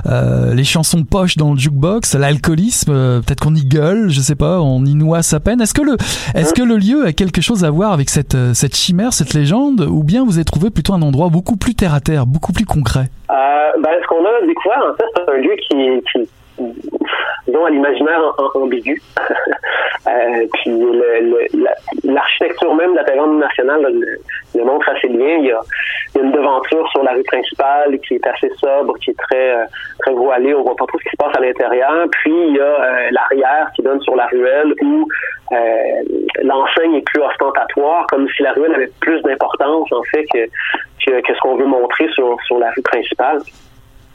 euh, 0.06 0.54
les 0.54 0.64
chansons 0.64 1.04
poches 1.04 1.36
dans 1.36 1.52
le 1.52 1.58
jukebox, 1.58 2.14
l'alcoolisme, 2.14 2.92
euh, 2.92 3.20
peut-être 3.20 3.40
qu'on 3.40 3.54
y 3.54 3.64
gueule, 3.64 4.08
je 4.08 4.20
sais 4.20 4.34
pas, 4.34 4.60
on 4.60 4.84
y 4.86 4.94
noie 4.94 5.22
sa 5.22 5.38
peine. 5.38 5.60
Est-ce 5.60 5.74
que 5.74 5.82
le, 5.82 5.96
est-ce 6.34 6.54
que 6.54 6.62
le 6.62 6.78
lieu 6.78 7.04
a 7.04 7.12
quelque 7.12 7.42
chose 7.42 7.64
à 7.64 7.70
voir 7.70 7.92
avec 7.92 8.08
cette, 8.08 8.36
cette 8.54 8.74
chimère, 8.74 9.12
cette 9.12 9.34
légende, 9.34 9.82
ou 9.82 10.02
bien 10.02 10.24
vous 10.24 10.36
avez 10.36 10.44
trouvé 10.44 10.70
plutôt 10.70 10.94
un 10.94 11.02
endroit 11.02 11.28
beaucoup 11.28 11.56
plus 11.56 11.74
terre 11.74 11.92
à 11.92 12.00
terre, 12.00 12.26
beaucoup 12.26 12.52
plus 12.52 12.64
concret? 12.64 13.10
Euh, 13.30 13.34
ben, 13.82 13.90
ce 14.02 14.06
qu'on 14.08 14.24
a 14.24 14.46
découvert, 14.46 14.82
en 14.90 14.96
fait, 14.96 15.09
c'est 15.14 15.28
un 15.28 15.36
lieu 15.36 15.54
qui, 15.56 16.02
qui 16.12 16.28
disons, 17.46 17.64
à 17.64 17.70
l'imaginaire 17.70 18.20
ambigu. 18.54 19.00
euh, 20.08 20.46
puis 20.54 20.72
l'architecture 22.04 22.74
même 22.74 22.92
de 22.92 22.96
la 22.96 23.04
Taverne 23.04 23.38
nationale 23.38 23.86
le, 24.54 24.64
montre 24.64 24.88
assez 24.90 25.08
bien. 25.08 25.36
Il 25.38 25.46
y, 25.46 25.52
a, 25.52 25.60
une 26.20 26.32
devanture 26.32 26.88
sur 26.90 27.02
la 27.02 27.12
rue 27.12 27.22
principale 27.22 27.98
qui 28.00 28.14
est 28.14 28.26
assez 28.26 28.50
sobre, 28.58 28.98
qui 28.98 29.10
est 29.10 29.18
très 29.18 29.54
très 30.00 30.12
voilée. 30.12 30.54
On 30.54 30.62
voit 30.62 30.76
pas 30.76 30.86
trop 30.86 30.98
ce 30.98 31.04
qui 31.04 31.10
se 31.10 31.16
passe 31.16 31.36
à 31.36 31.40
l'intérieur. 31.40 32.06
Puis 32.10 32.32
il 32.32 32.56
y 32.56 32.60
a 32.60 32.64
euh, 32.64 33.08
l'arrière 33.10 33.70
qui 33.74 33.82
donne 33.82 34.00
sur 34.02 34.16
la 34.16 34.26
ruelle 34.26 34.74
où 34.82 35.06
euh, 35.52 35.56
l'enseigne 36.42 36.94
est 36.94 37.06
plus 37.06 37.22
ostentatoire, 37.22 38.06
comme 38.08 38.28
si 38.36 38.42
la 38.42 38.52
ruelle 38.52 38.74
avait 38.74 38.90
plus 39.00 39.20
d'importance 39.22 39.90
en 39.92 40.02
fait 40.04 40.24
que, 40.32 40.46
que, 41.04 41.20
que 41.20 41.34
ce 41.34 41.40
qu'on 41.40 41.56
veut 41.56 41.66
montrer 41.66 42.08
sur, 42.08 42.36
sur 42.46 42.58
la 42.58 42.70
rue 42.70 42.82
principale. 42.82 43.40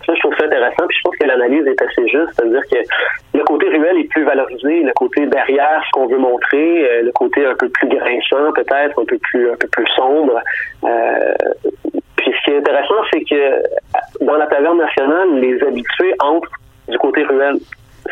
Ça, 0.05 0.13
je 0.13 0.19
trouve 0.19 0.35
ça 0.37 0.45
intéressant. 0.45 0.85
Puis 0.87 0.97
je 0.97 1.01
pense 1.03 1.15
que 1.17 1.25
l'analyse 1.25 1.65
est 1.65 1.81
assez 1.81 2.07
juste, 2.07 2.29
c'est-à-dire 2.35 2.61
que 2.71 2.77
le 3.37 3.43
côté 3.43 3.67
ruelle 3.69 3.97
est 3.97 4.09
plus 4.09 4.23
valorisé, 4.23 4.83
le 4.83 4.93
côté 4.93 5.25
derrière 5.25 5.81
ce 5.85 5.91
qu'on 5.91 6.07
veut 6.07 6.17
montrer, 6.17 6.89
euh, 6.89 7.03
le 7.03 7.11
côté 7.11 7.45
un 7.45 7.55
peu 7.55 7.69
plus 7.69 7.87
grinçant, 7.87 8.51
peut-être 8.53 8.99
un 8.99 9.05
peu 9.05 9.17
plus 9.17 9.51
un 9.51 9.55
peu 9.55 9.67
plus 9.67 9.87
sombre. 9.95 10.39
Euh, 10.83 11.33
puis 12.17 12.31
ce 12.31 12.43
qui 12.43 12.51
est 12.51 12.57
intéressant, 12.57 12.95
c'est 13.11 13.23
que 13.23 14.23
dans 14.25 14.37
la 14.37 14.47
taverne 14.47 14.77
nationale, 14.77 15.39
les 15.39 15.61
habitués 15.63 16.13
entrent 16.19 16.51
du 16.87 16.97
côté 16.99 17.23
ruelle 17.23 17.57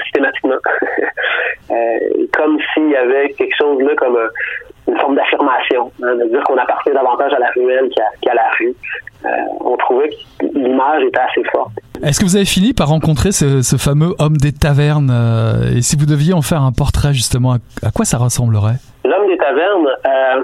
systématiquement, 0.04 0.56
euh, 1.72 2.00
comme 2.36 2.58
s'il 2.74 2.90
y 2.90 2.96
avait 2.96 3.30
quelque 3.34 3.56
chose 3.56 3.80
là 3.84 3.94
comme 3.96 4.18
un, 4.18 4.92
une 4.92 5.00
forme 5.00 5.16
d'affirmation, 5.16 5.92
hein, 6.02 6.16
de 6.16 6.26
dire 6.26 6.44
qu'on 6.44 6.58
appartient 6.58 6.92
davantage 6.92 7.34
à 7.34 7.40
la 7.40 7.50
ruelle 7.52 7.90
qu'à 7.96 8.06
qu 8.22 8.36
la 8.36 8.50
rue. 8.58 8.74
On 9.62 9.78
trouvait 9.78 10.10
que 10.10 10.46
l'image 10.54 11.04
était 11.04 11.20
assez 11.20 11.44
forte. 11.46 11.72
Est-ce 12.02 12.20
que 12.20 12.26
vous 12.26 12.36
avez 12.36 12.46
fini 12.46 12.74
par 12.74 12.88
rencontrer 12.88 13.32
ce, 13.32 13.78
fameux 13.78 14.16
homme 14.20 14.38
des 14.38 14.52
tavernes 14.52 15.12
euh, 15.12 15.78
Et 15.78 15.82
si 15.82 15.96
vous 15.96 16.06
deviez 16.06 16.34
en 16.34 16.42
faire 16.42 16.62
un 16.62 16.72
portrait, 16.72 17.14
justement, 17.14 17.54
à, 17.84 17.92
quoi 17.92 18.06
ça 18.06 18.18
ressemblerait? 18.18 18.78
L'homme 19.06 19.28
des 19.28 19.38
tavernes, 19.38 19.88
euh, 20.08 20.44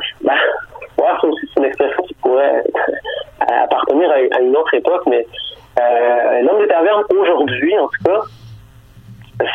aussi, 1.24 1.50
c'est 1.54 1.60
une 1.60 1.66
expression 1.66 2.04
qui 2.04 2.14
pourrait 2.16 2.64
appartenir 3.64 4.10
à, 4.12 4.42
une 4.42 4.56
autre 4.56 4.74
époque, 4.74 5.02
mais 5.08 5.26
euh, 5.80 6.42
l'homme 6.44 6.62
des 6.62 6.68
tavernes, 6.68 7.04
aujourd'hui, 7.10 7.78
en 7.78 7.88
tout 7.88 8.04
cas, 8.06 8.22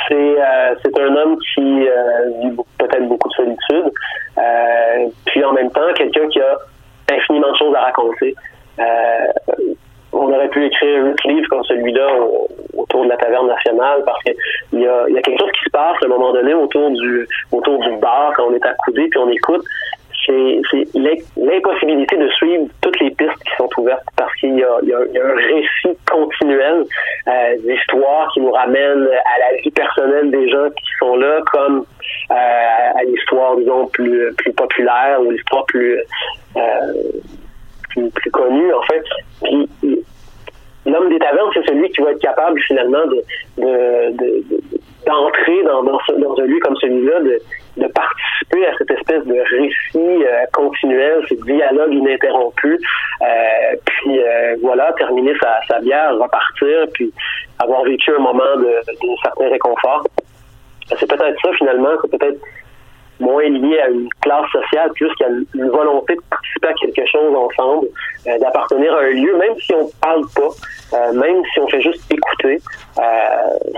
c'est 0.09 0.41
euh, 0.41 0.75
un 0.99 1.17
homme 1.17 1.37
qui 1.55 1.89
euh, 1.89 2.31
vit 2.43 2.57
peut-être 2.79 3.07
beaucoup 3.09 3.29
de 3.29 3.35
solitude, 3.35 3.93
euh, 4.39 5.07
puis 5.27 5.45
en 5.45 5.53
même 5.53 5.71
temps 5.71 5.93
quelqu'un 5.95 6.27
qui 6.29 6.41
a 6.41 6.57
infiniment 7.11 7.53
de 7.53 7.57
choses 7.57 7.75
à 7.75 7.83
raconter. 7.83 8.35
On 10.15 10.33
aurait 10.33 10.49
pu 10.49 10.65
écrire 10.67 11.05
un 11.05 11.29
livre 11.29 11.49
comme 11.49 11.65
celui-là 11.65 12.07
autour 12.77 13.05
de 13.05 13.09
la 13.09 13.17
taverne 13.17 13.49
nationale 13.49 14.03
parce 14.05 14.23
qu'il 14.23 14.81
y 14.81 14.87
a, 14.87 15.07
quelque 15.23 15.39
chose 15.39 15.53
qui 15.53 15.65
se 15.65 15.71
passe 15.71 15.97
à 16.03 16.07
un 16.07 16.09
moment 16.09 16.33
donné 16.33 16.55
autour 16.55 16.91
du 16.91 17.29
autour 17.53 17.79
du 17.79 17.97
bar 17.97 18.33
quand 18.37 18.45
on 18.49 18.55
est 18.55 18.67
accoudé 18.67 19.09
puis 19.09 19.19
on 19.19 19.31
écoute 19.31 19.65
c'est 20.27 20.61
l'impossibilité 21.37 22.17
de 22.17 22.29
suivre 22.31 22.67
toutes 22.81 22.99
les 23.01 23.11
pistes 23.11 23.43
qui 23.45 23.57
sont 23.57 23.69
ouvertes 23.79 24.05
parce 24.17 24.33
qu'il 24.37 24.57
y, 24.57 24.63
a 24.63 24.77
un 24.77 25.35
récit 25.35 25.99
continuel 26.11 26.85
euh, 27.29 27.57
d'histoire 27.59 28.31
qui 28.33 28.41
nous 28.41 28.53
ramène 28.53 29.07
à 29.07 29.39
la 29.39 29.61
vie 29.61 29.71
personnelle 29.71 30.31
des 30.31 30.49
gens 30.49 30.71
qui 30.71 30.93
sont 30.99 31.17
là, 31.17 31.41
comme 31.53 31.85
euh, 32.31 32.35
à 32.35 33.05
l'histoire, 33.05 33.57
disons, 33.57 33.87
plus, 33.89 34.33
plus 34.37 34.53
populaire 34.53 35.21
ou 35.21 35.31
l'histoire 35.31 35.65
plus, 35.67 36.01
euh, 36.57 36.61
plus, 37.91 38.11
plus 38.11 38.31
connue, 38.31 38.73
en 38.73 38.83
fait. 38.83 39.05
Puis, 39.43 39.69
l'homme 40.87 41.09
des 41.09 41.19
tavernes, 41.19 41.51
c'est 41.55 41.67
celui 41.67 41.89
qui 41.91 42.03
va 42.03 42.11
être 42.11 42.21
capable 42.21 42.61
finalement 42.63 43.07
de, 43.07 43.23
de, 43.59 44.11
de, 44.13 44.45
de 44.51 44.61
d'entrer 45.07 45.63
dans, 45.65 45.83
dans, 45.83 45.99
dans, 46.19 46.41
un 46.41 46.47
lieu 46.47 46.59
comme 46.61 46.77
celui-là, 46.77 47.21
de, 47.21 47.39
de 47.77 47.87
participer 47.89 48.67
à 48.67 48.77
cette 48.79 48.91
espèce 48.91 49.25
de 49.25 49.35
récit 49.35 50.25
euh, 50.25 50.45
continuel, 50.53 51.23
ce 51.29 51.35
dialogue 51.45 51.93
ininterrompu, 51.93 52.79
euh, 53.23 53.77
puis 53.85 54.19
euh, 54.19 54.57
voilà, 54.63 54.93
terminer 54.97 55.35
sa, 55.41 55.59
sa 55.69 55.81
bière, 55.81 56.17
repartir, 56.17 56.87
puis 56.95 57.13
avoir 57.59 57.85
vécu 57.85 58.13
un 58.17 58.23
moment 58.23 58.57
de, 58.57 58.81
de 58.87 59.17
certain 59.23 59.49
réconfort. 59.51 60.07
C'est 60.89 61.09
peut-être 61.09 61.41
ça 61.43 61.53
finalement, 61.57 61.91
c'est 62.03 62.19
peut-être 62.19 62.41
moins 63.21 63.49
lié 63.49 63.79
à 63.81 63.89
une 63.89 64.09
classe 64.21 64.51
sociale 64.51 64.91
plus 64.95 65.13
qu'à 65.17 65.29
une 65.29 65.71
volonté 65.71 66.15
de 66.15 66.21
participer 66.31 66.69
à 66.69 66.73
quelque 66.75 67.07
chose 67.11 67.35
ensemble, 67.35 67.87
euh, 68.27 68.39
d'appartenir 68.39 68.93
à 68.95 69.01
un 69.01 69.11
lieu, 69.11 69.37
même 69.39 69.55
si 69.61 69.73
on 69.75 69.89
parle 70.01 70.25
pas, 70.35 70.97
euh, 70.97 71.13
même 71.13 71.43
si 71.53 71.61
on 71.61 71.69
fait 71.69 71.81
juste 71.81 72.03
écouter. 72.13 72.61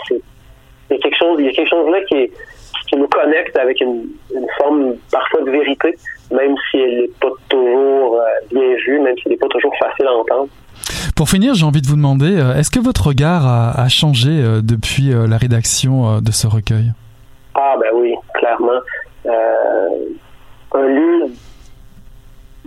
c'est 0.08 0.20
il 0.88 0.94
y 0.94 0.98
a 1.00 1.02
quelque 1.02 1.18
chose, 1.18 1.36
il 1.40 1.46
y 1.46 1.48
a 1.48 1.52
quelque 1.52 1.68
chose 1.68 1.90
là 1.90 2.00
qui, 2.04 2.14
est, 2.14 2.30
qui 2.88 2.96
nous 2.96 3.08
connecte 3.08 3.56
avec 3.56 3.80
une, 3.80 4.06
une, 4.32 4.46
forme 4.56 4.94
parfois 5.10 5.40
de 5.42 5.50
vérité, 5.50 5.96
même 6.30 6.54
si 6.70 6.78
elle 6.78 7.00
n'est 7.00 7.10
pas 7.20 7.30
toujours 7.48 8.20
bien 8.52 8.76
vue, 8.86 9.00
même 9.00 9.16
si 9.16 9.22
elle 9.26 9.32
n'est 9.32 9.38
pas 9.38 9.48
toujours 9.48 9.74
facile 9.80 10.06
à 10.06 10.12
entendre. 10.12 10.46
Pour 11.16 11.28
finir, 11.28 11.54
j'ai 11.54 11.64
envie 11.64 11.82
de 11.82 11.88
vous 11.88 11.96
demander, 11.96 12.40
est-ce 12.56 12.70
que 12.70 12.78
votre 12.78 13.08
regard 13.08 13.44
a, 13.48 13.72
a 13.72 13.88
changé 13.88 14.30
depuis 14.62 15.10
la 15.10 15.38
rédaction 15.38 16.20
de 16.20 16.30
ce 16.30 16.46
recueil? 16.46 16.92
Ah 17.56 17.74
ben 17.80 17.90
oui, 17.94 18.14
clairement. 18.34 18.80
Euh, 19.26 19.88
un 20.72 20.86
lieu 20.86 21.26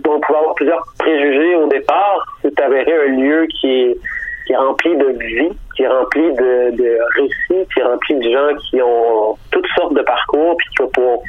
dont 0.00 0.14
on 0.14 0.20
pouvait 0.20 0.38
avoir 0.38 0.54
plusieurs 0.54 0.82
préjugés 0.98 1.54
au 1.56 1.66
départ, 1.68 2.26
c'est 2.42 2.58
avéré 2.60 2.92
un 3.06 3.12
lieu 3.16 3.46
qui 3.60 3.96
est, 4.48 4.56
rempli 4.56 4.96
de 4.96 5.06
vie, 5.06 5.50
qui 5.76 5.84
est 5.84 5.88
rempli 5.88 6.22
de, 6.34 6.98
récits, 7.16 7.68
qui 7.72 7.80
est 7.80 7.84
rempli 7.84 8.14
de 8.16 8.30
gens 8.30 8.56
qui 8.68 8.82
ont 8.82 9.36
toutes 9.52 9.66
sortes 9.76 9.94
de 9.94 10.02
parcours, 10.02 10.56
puis 10.56 10.68
qui, 10.70 10.90
pour 10.92 11.22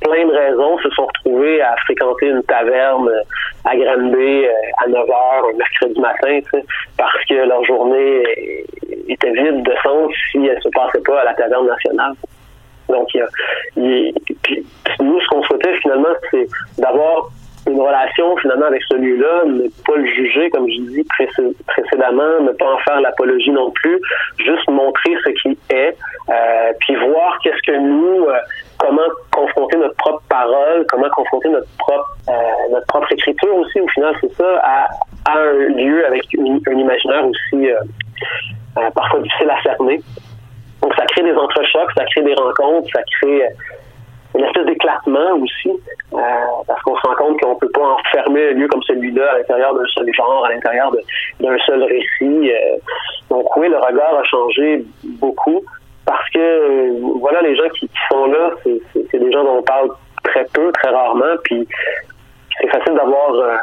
plein 0.00 0.26
de 0.26 0.32
raisons, 0.32 0.78
se 0.78 0.90
sont 0.90 1.06
retrouvés 1.06 1.62
à 1.62 1.76
fréquenter 1.84 2.26
une 2.26 2.42
taverne 2.42 3.10
à 3.64 3.76
Granby 3.76 4.46
à 4.84 4.88
9 4.88 5.06
h 5.06 5.54
un 5.54 5.56
mercredi 5.56 6.00
matin, 6.00 6.40
parce 6.98 7.24
que 7.28 7.34
leur 7.34 7.64
journée 7.64 8.24
était 9.08 9.32
vide 9.32 9.62
de 9.62 9.72
sens 9.82 10.12
si 10.32 10.44
elle 10.46 10.60
se 10.60 10.68
passait 10.70 11.02
pas 11.06 11.20
à 11.20 11.24
la 11.24 11.34
taverne 11.34 11.66
nationale. 11.66 12.14
Donc, 12.88 13.12
il 13.14 13.18
y 13.18 13.22
a, 13.22 13.28
il, 13.76 14.14
nous, 15.00 15.20
ce 15.20 15.28
qu'on 15.28 15.42
souhaitait 15.42 15.76
finalement, 15.78 16.14
c'est 16.30 16.46
d'avoir 16.78 17.28
une 17.66 17.80
relation 17.80 18.36
finalement 18.36 18.66
avec 18.66 18.82
ce 18.88 18.94
lieu-là, 18.94 19.44
ne 19.46 19.68
pas 19.84 19.96
le 19.96 20.06
juger, 20.06 20.50
comme 20.50 20.68
je 20.68 20.80
dis 20.82 21.04
précédemment, 21.66 22.40
ne 22.40 22.52
pas 22.52 22.72
en 22.72 22.78
faire 22.78 23.00
l'apologie 23.00 23.50
non 23.50 23.70
plus, 23.72 24.00
juste 24.38 24.68
montrer 24.70 25.16
ce 25.24 25.30
qui 25.30 25.58
est, 25.70 25.96
euh, 26.28 26.72
puis 26.80 26.94
voir 26.94 27.38
qu'est-ce 27.42 27.62
que 27.70 27.76
nous, 27.76 28.24
euh, 28.26 28.38
comment 28.78 29.08
confronter 29.32 29.78
notre 29.78 29.96
propre 29.96 30.22
parole, 30.28 30.86
comment 30.88 31.08
confronter 31.10 31.48
notre 31.48 31.68
propre 31.78 32.16
euh, 32.28 32.32
notre 32.70 32.86
propre 32.86 33.12
écriture 33.12 33.54
aussi, 33.56 33.80
au 33.80 33.88
final, 33.88 34.14
c'est 34.20 34.32
ça, 34.34 34.60
à, 34.62 34.88
à, 35.28 35.38
un 35.38 35.52
lieu 35.74 36.06
avec 36.06 36.32
une, 36.34 36.60
un 36.66 36.78
imaginaire 36.78 37.26
aussi 37.26 37.68
parfois 38.94 39.20
difficile 39.20 39.50
à 39.50 39.62
cerner. 39.62 40.00
Donc, 40.82 40.94
ça 40.94 41.04
crée 41.06 41.22
des 41.22 41.34
entrechocs, 41.34 41.90
ça 41.96 42.04
crée 42.04 42.22
des 42.22 42.34
rencontres, 42.34 42.88
ça 42.92 43.02
crée 43.20 43.42
une 44.34 44.44
espèce 44.44 44.66
d'éclatement 44.66 45.32
aussi, 45.42 45.70
euh, 46.12 46.18
parce 46.66 46.82
qu'on 46.82 46.94
se 46.96 47.06
rend 47.06 47.14
compte 47.14 47.40
qu'on 47.40 47.56
peut 47.56 47.70
pas 47.70 47.80
enfermer 47.94 48.48
un 48.50 48.52
lieu 48.52 48.68
comme 48.68 48.82
celui-là 48.82 49.32
à 49.32 49.38
l'intérieur 49.38 49.74
d'un 49.74 49.86
seul 49.94 50.06
genre, 50.14 50.44
à 50.44 50.50
l'intérieur 50.50 50.92
d'un 51.40 51.56
seul 51.66 51.82
récit. 51.82 52.50
Euh, 52.52 52.76
donc 53.30 53.56
oui, 53.56 53.68
le 53.68 53.78
regard 53.78 54.14
a 54.18 54.24
changé 54.24 54.84
beaucoup. 55.20 55.62
parce 56.04 56.28
que 56.30 56.38
euh, 56.38 57.00
voilà, 57.18 57.40
les 57.42 57.56
gens 57.56 57.68
qui, 57.70 57.88
qui 57.88 57.98
sont 58.10 58.26
là, 58.26 58.50
c'est- 58.62 59.18
des 59.18 59.32
gens 59.32 59.42
dont 59.42 59.56
on 59.58 59.62
parle 59.62 59.88
très 60.22 60.44
peu, 60.52 60.70
très 60.72 60.90
rarement, 60.90 61.34
puis 61.44 61.66
c'est 62.60 62.68
facile 62.68 62.94
d'avoir 62.94 63.32
euh, 63.34 63.56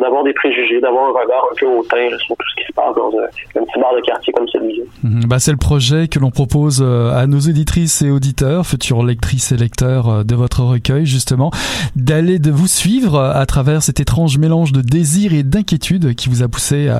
d'avoir 0.00 0.24
des 0.24 0.32
préjugés, 0.32 0.80
d'avoir 0.80 1.04
un 1.04 1.20
regard 1.22 1.44
un 1.50 1.54
peu 1.58 1.66
hautain 1.66 2.10
là, 2.10 2.18
sur 2.18 2.36
tout 2.36 2.46
ce 2.50 2.62
qui 2.62 2.66
se 2.66 2.72
passe 2.72 2.94
dans 2.96 3.08
un, 3.08 3.60
un 3.60 3.64
petit 3.64 3.80
bar 3.80 3.94
de 3.94 4.00
quartier 4.00 4.32
comme 4.32 4.48
celui-là. 4.48 4.84
Mhm, 5.02 5.24
Bah, 5.26 5.38
c'est 5.38 5.50
le 5.50 5.56
projet 5.56 6.08
que 6.08 6.18
l'on 6.18 6.30
propose 6.30 6.82
euh, 6.82 7.14
à 7.14 7.26
nos 7.26 7.38
éditrices 7.38 8.02
et 8.02 8.10
auditeurs, 8.10 8.66
futures 8.66 9.04
lectrices 9.04 9.52
et 9.52 9.56
lecteurs 9.56 10.08
euh, 10.08 10.24
de 10.24 10.34
votre 10.34 10.62
recueil, 10.62 11.06
justement, 11.06 11.50
d'aller 11.96 12.38
de 12.38 12.50
vous 12.50 12.66
suivre 12.66 13.16
euh, 13.16 13.32
à 13.32 13.46
travers 13.46 13.82
cet 13.82 14.00
étrange 14.00 14.38
mélange 14.38 14.72
de 14.72 14.80
désir 14.80 15.32
et 15.32 15.42
d'inquiétude 15.42 16.14
qui 16.14 16.28
vous 16.28 16.42
a 16.42 16.48
poussé 16.48 16.90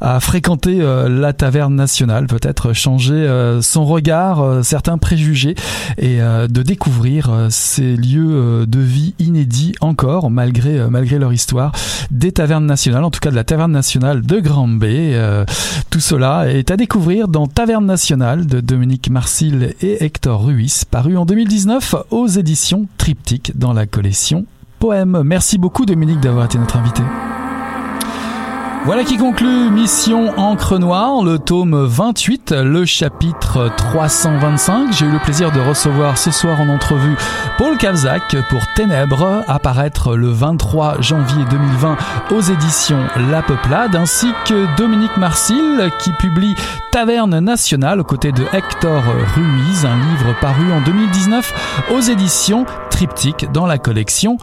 à, 0.00 0.20
fréquenter 0.20 0.78
la 0.80 1.32
taverne 1.32 1.74
nationale, 1.74 2.26
peut-être 2.26 2.72
changer 2.72 3.26
son 3.60 3.84
regard, 3.84 4.64
certains 4.64 4.98
préjugés 4.98 5.54
et 5.98 6.18
de 6.18 6.62
découvrir 6.62 7.30
ces 7.50 7.96
lieux 7.96 8.66
de 8.66 8.80
vie 8.80 9.14
inédits 9.18 9.74
encore, 9.80 10.30
malgré, 10.30 10.88
malgré 10.90 11.18
leur 11.18 11.32
histoire, 11.32 11.72
tavernes 12.32 12.66
nationales, 12.66 13.04
en 13.04 13.10
tout 13.10 13.20
cas 13.20 13.30
de 13.30 13.36
la 13.36 13.44
taverne 13.44 13.72
nationale 13.72 14.22
de 14.22 14.40
Grand-Bay. 14.40 15.12
Euh, 15.14 15.44
tout 15.90 16.00
cela 16.00 16.52
est 16.52 16.70
à 16.70 16.76
découvrir 16.76 17.28
dans 17.28 17.46
Taverne 17.46 17.86
nationale 17.86 18.46
de 18.46 18.60
Dominique 18.60 19.10
Marcil 19.10 19.74
et 19.80 20.04
Hector 20.04 20.44
Ruiz, 20.44 20.84
paru 20.84 21.16
en 21.16 21.24
2019 21.24 21.94
aux 22.10 22.26
éditions 22.26 22.86
Triptyque 22.98 23.52
dans 23.56 23.72
la 23.72 23.86
collection 23.86 24.46
Poème. 24.78 25.22
Merci 25.24 25.58
beaucoup 25.58 25.86
Dominique 25.86 26.20
d'avoir 26.20 26.46
été 26.46 26.58
notre 26.58 26.76
invité. 26.76 27.02
Voilà 28.86 29.04
qui 29.04 29.18
conclut 29.18 29.70
Mission 29.70 30.32
Encre 30.38 30.78
Noire, 30.78 31.22
le 31.22 31.38
tome 31.38 31.84
28, 31.84 32.52
le 32.52 32.86
chapitre 32.86 33.70
325. 33.76 34.90
J'ai 34.92 35.04
eu 35.04 35.10
le 35.10 35.18
plaisir 35.18 35.52
de 35.52 35.60
recevoir 35.60 36.16
ce 36.16 36.30
soir 36.30 36.58
en 36.62 36.68
entrevue 36.70 37.14
Paul 37.58 37.76
Kavzak 37.76 38.36
pour 38.48 38.62
Ténèbres, 38.74 39.44
apparaître 39.46 40.16
le 40.16 40.30
23 40.30 41.02
janvier 41.02 41.44
2020 41.50 41.96
aux 42.30 42.40
éditions 42.40 43.04
La 43.30 43.42
Peuplade, 43.42 43.94
ainsi 43.94 44.32
que 44.46 44.74
Dominique 44.78 45.18
Marcil 45.18 45.90
qui 45.98 46.12
publie 46.12 46.54
Taverne 46.90 47.38
Nationale 47.38 48.00
aux 48.00 48.04
côtés 48.04 48.32
de 48.32 48.44
Hector 48.50 49.02
Ruiz, 49.34 49.84
un 49.84 49.96
livre 49.96 50.34
paru 50.40 50.72
en 50.72 50.80
2019 50.80 51.86
aux 51.94 52.00
éditions 52.00 52.64
Triptyque 52.88 53.46
dans 53.52 53.66
la 53.66 53.76
collection 53.76 54.38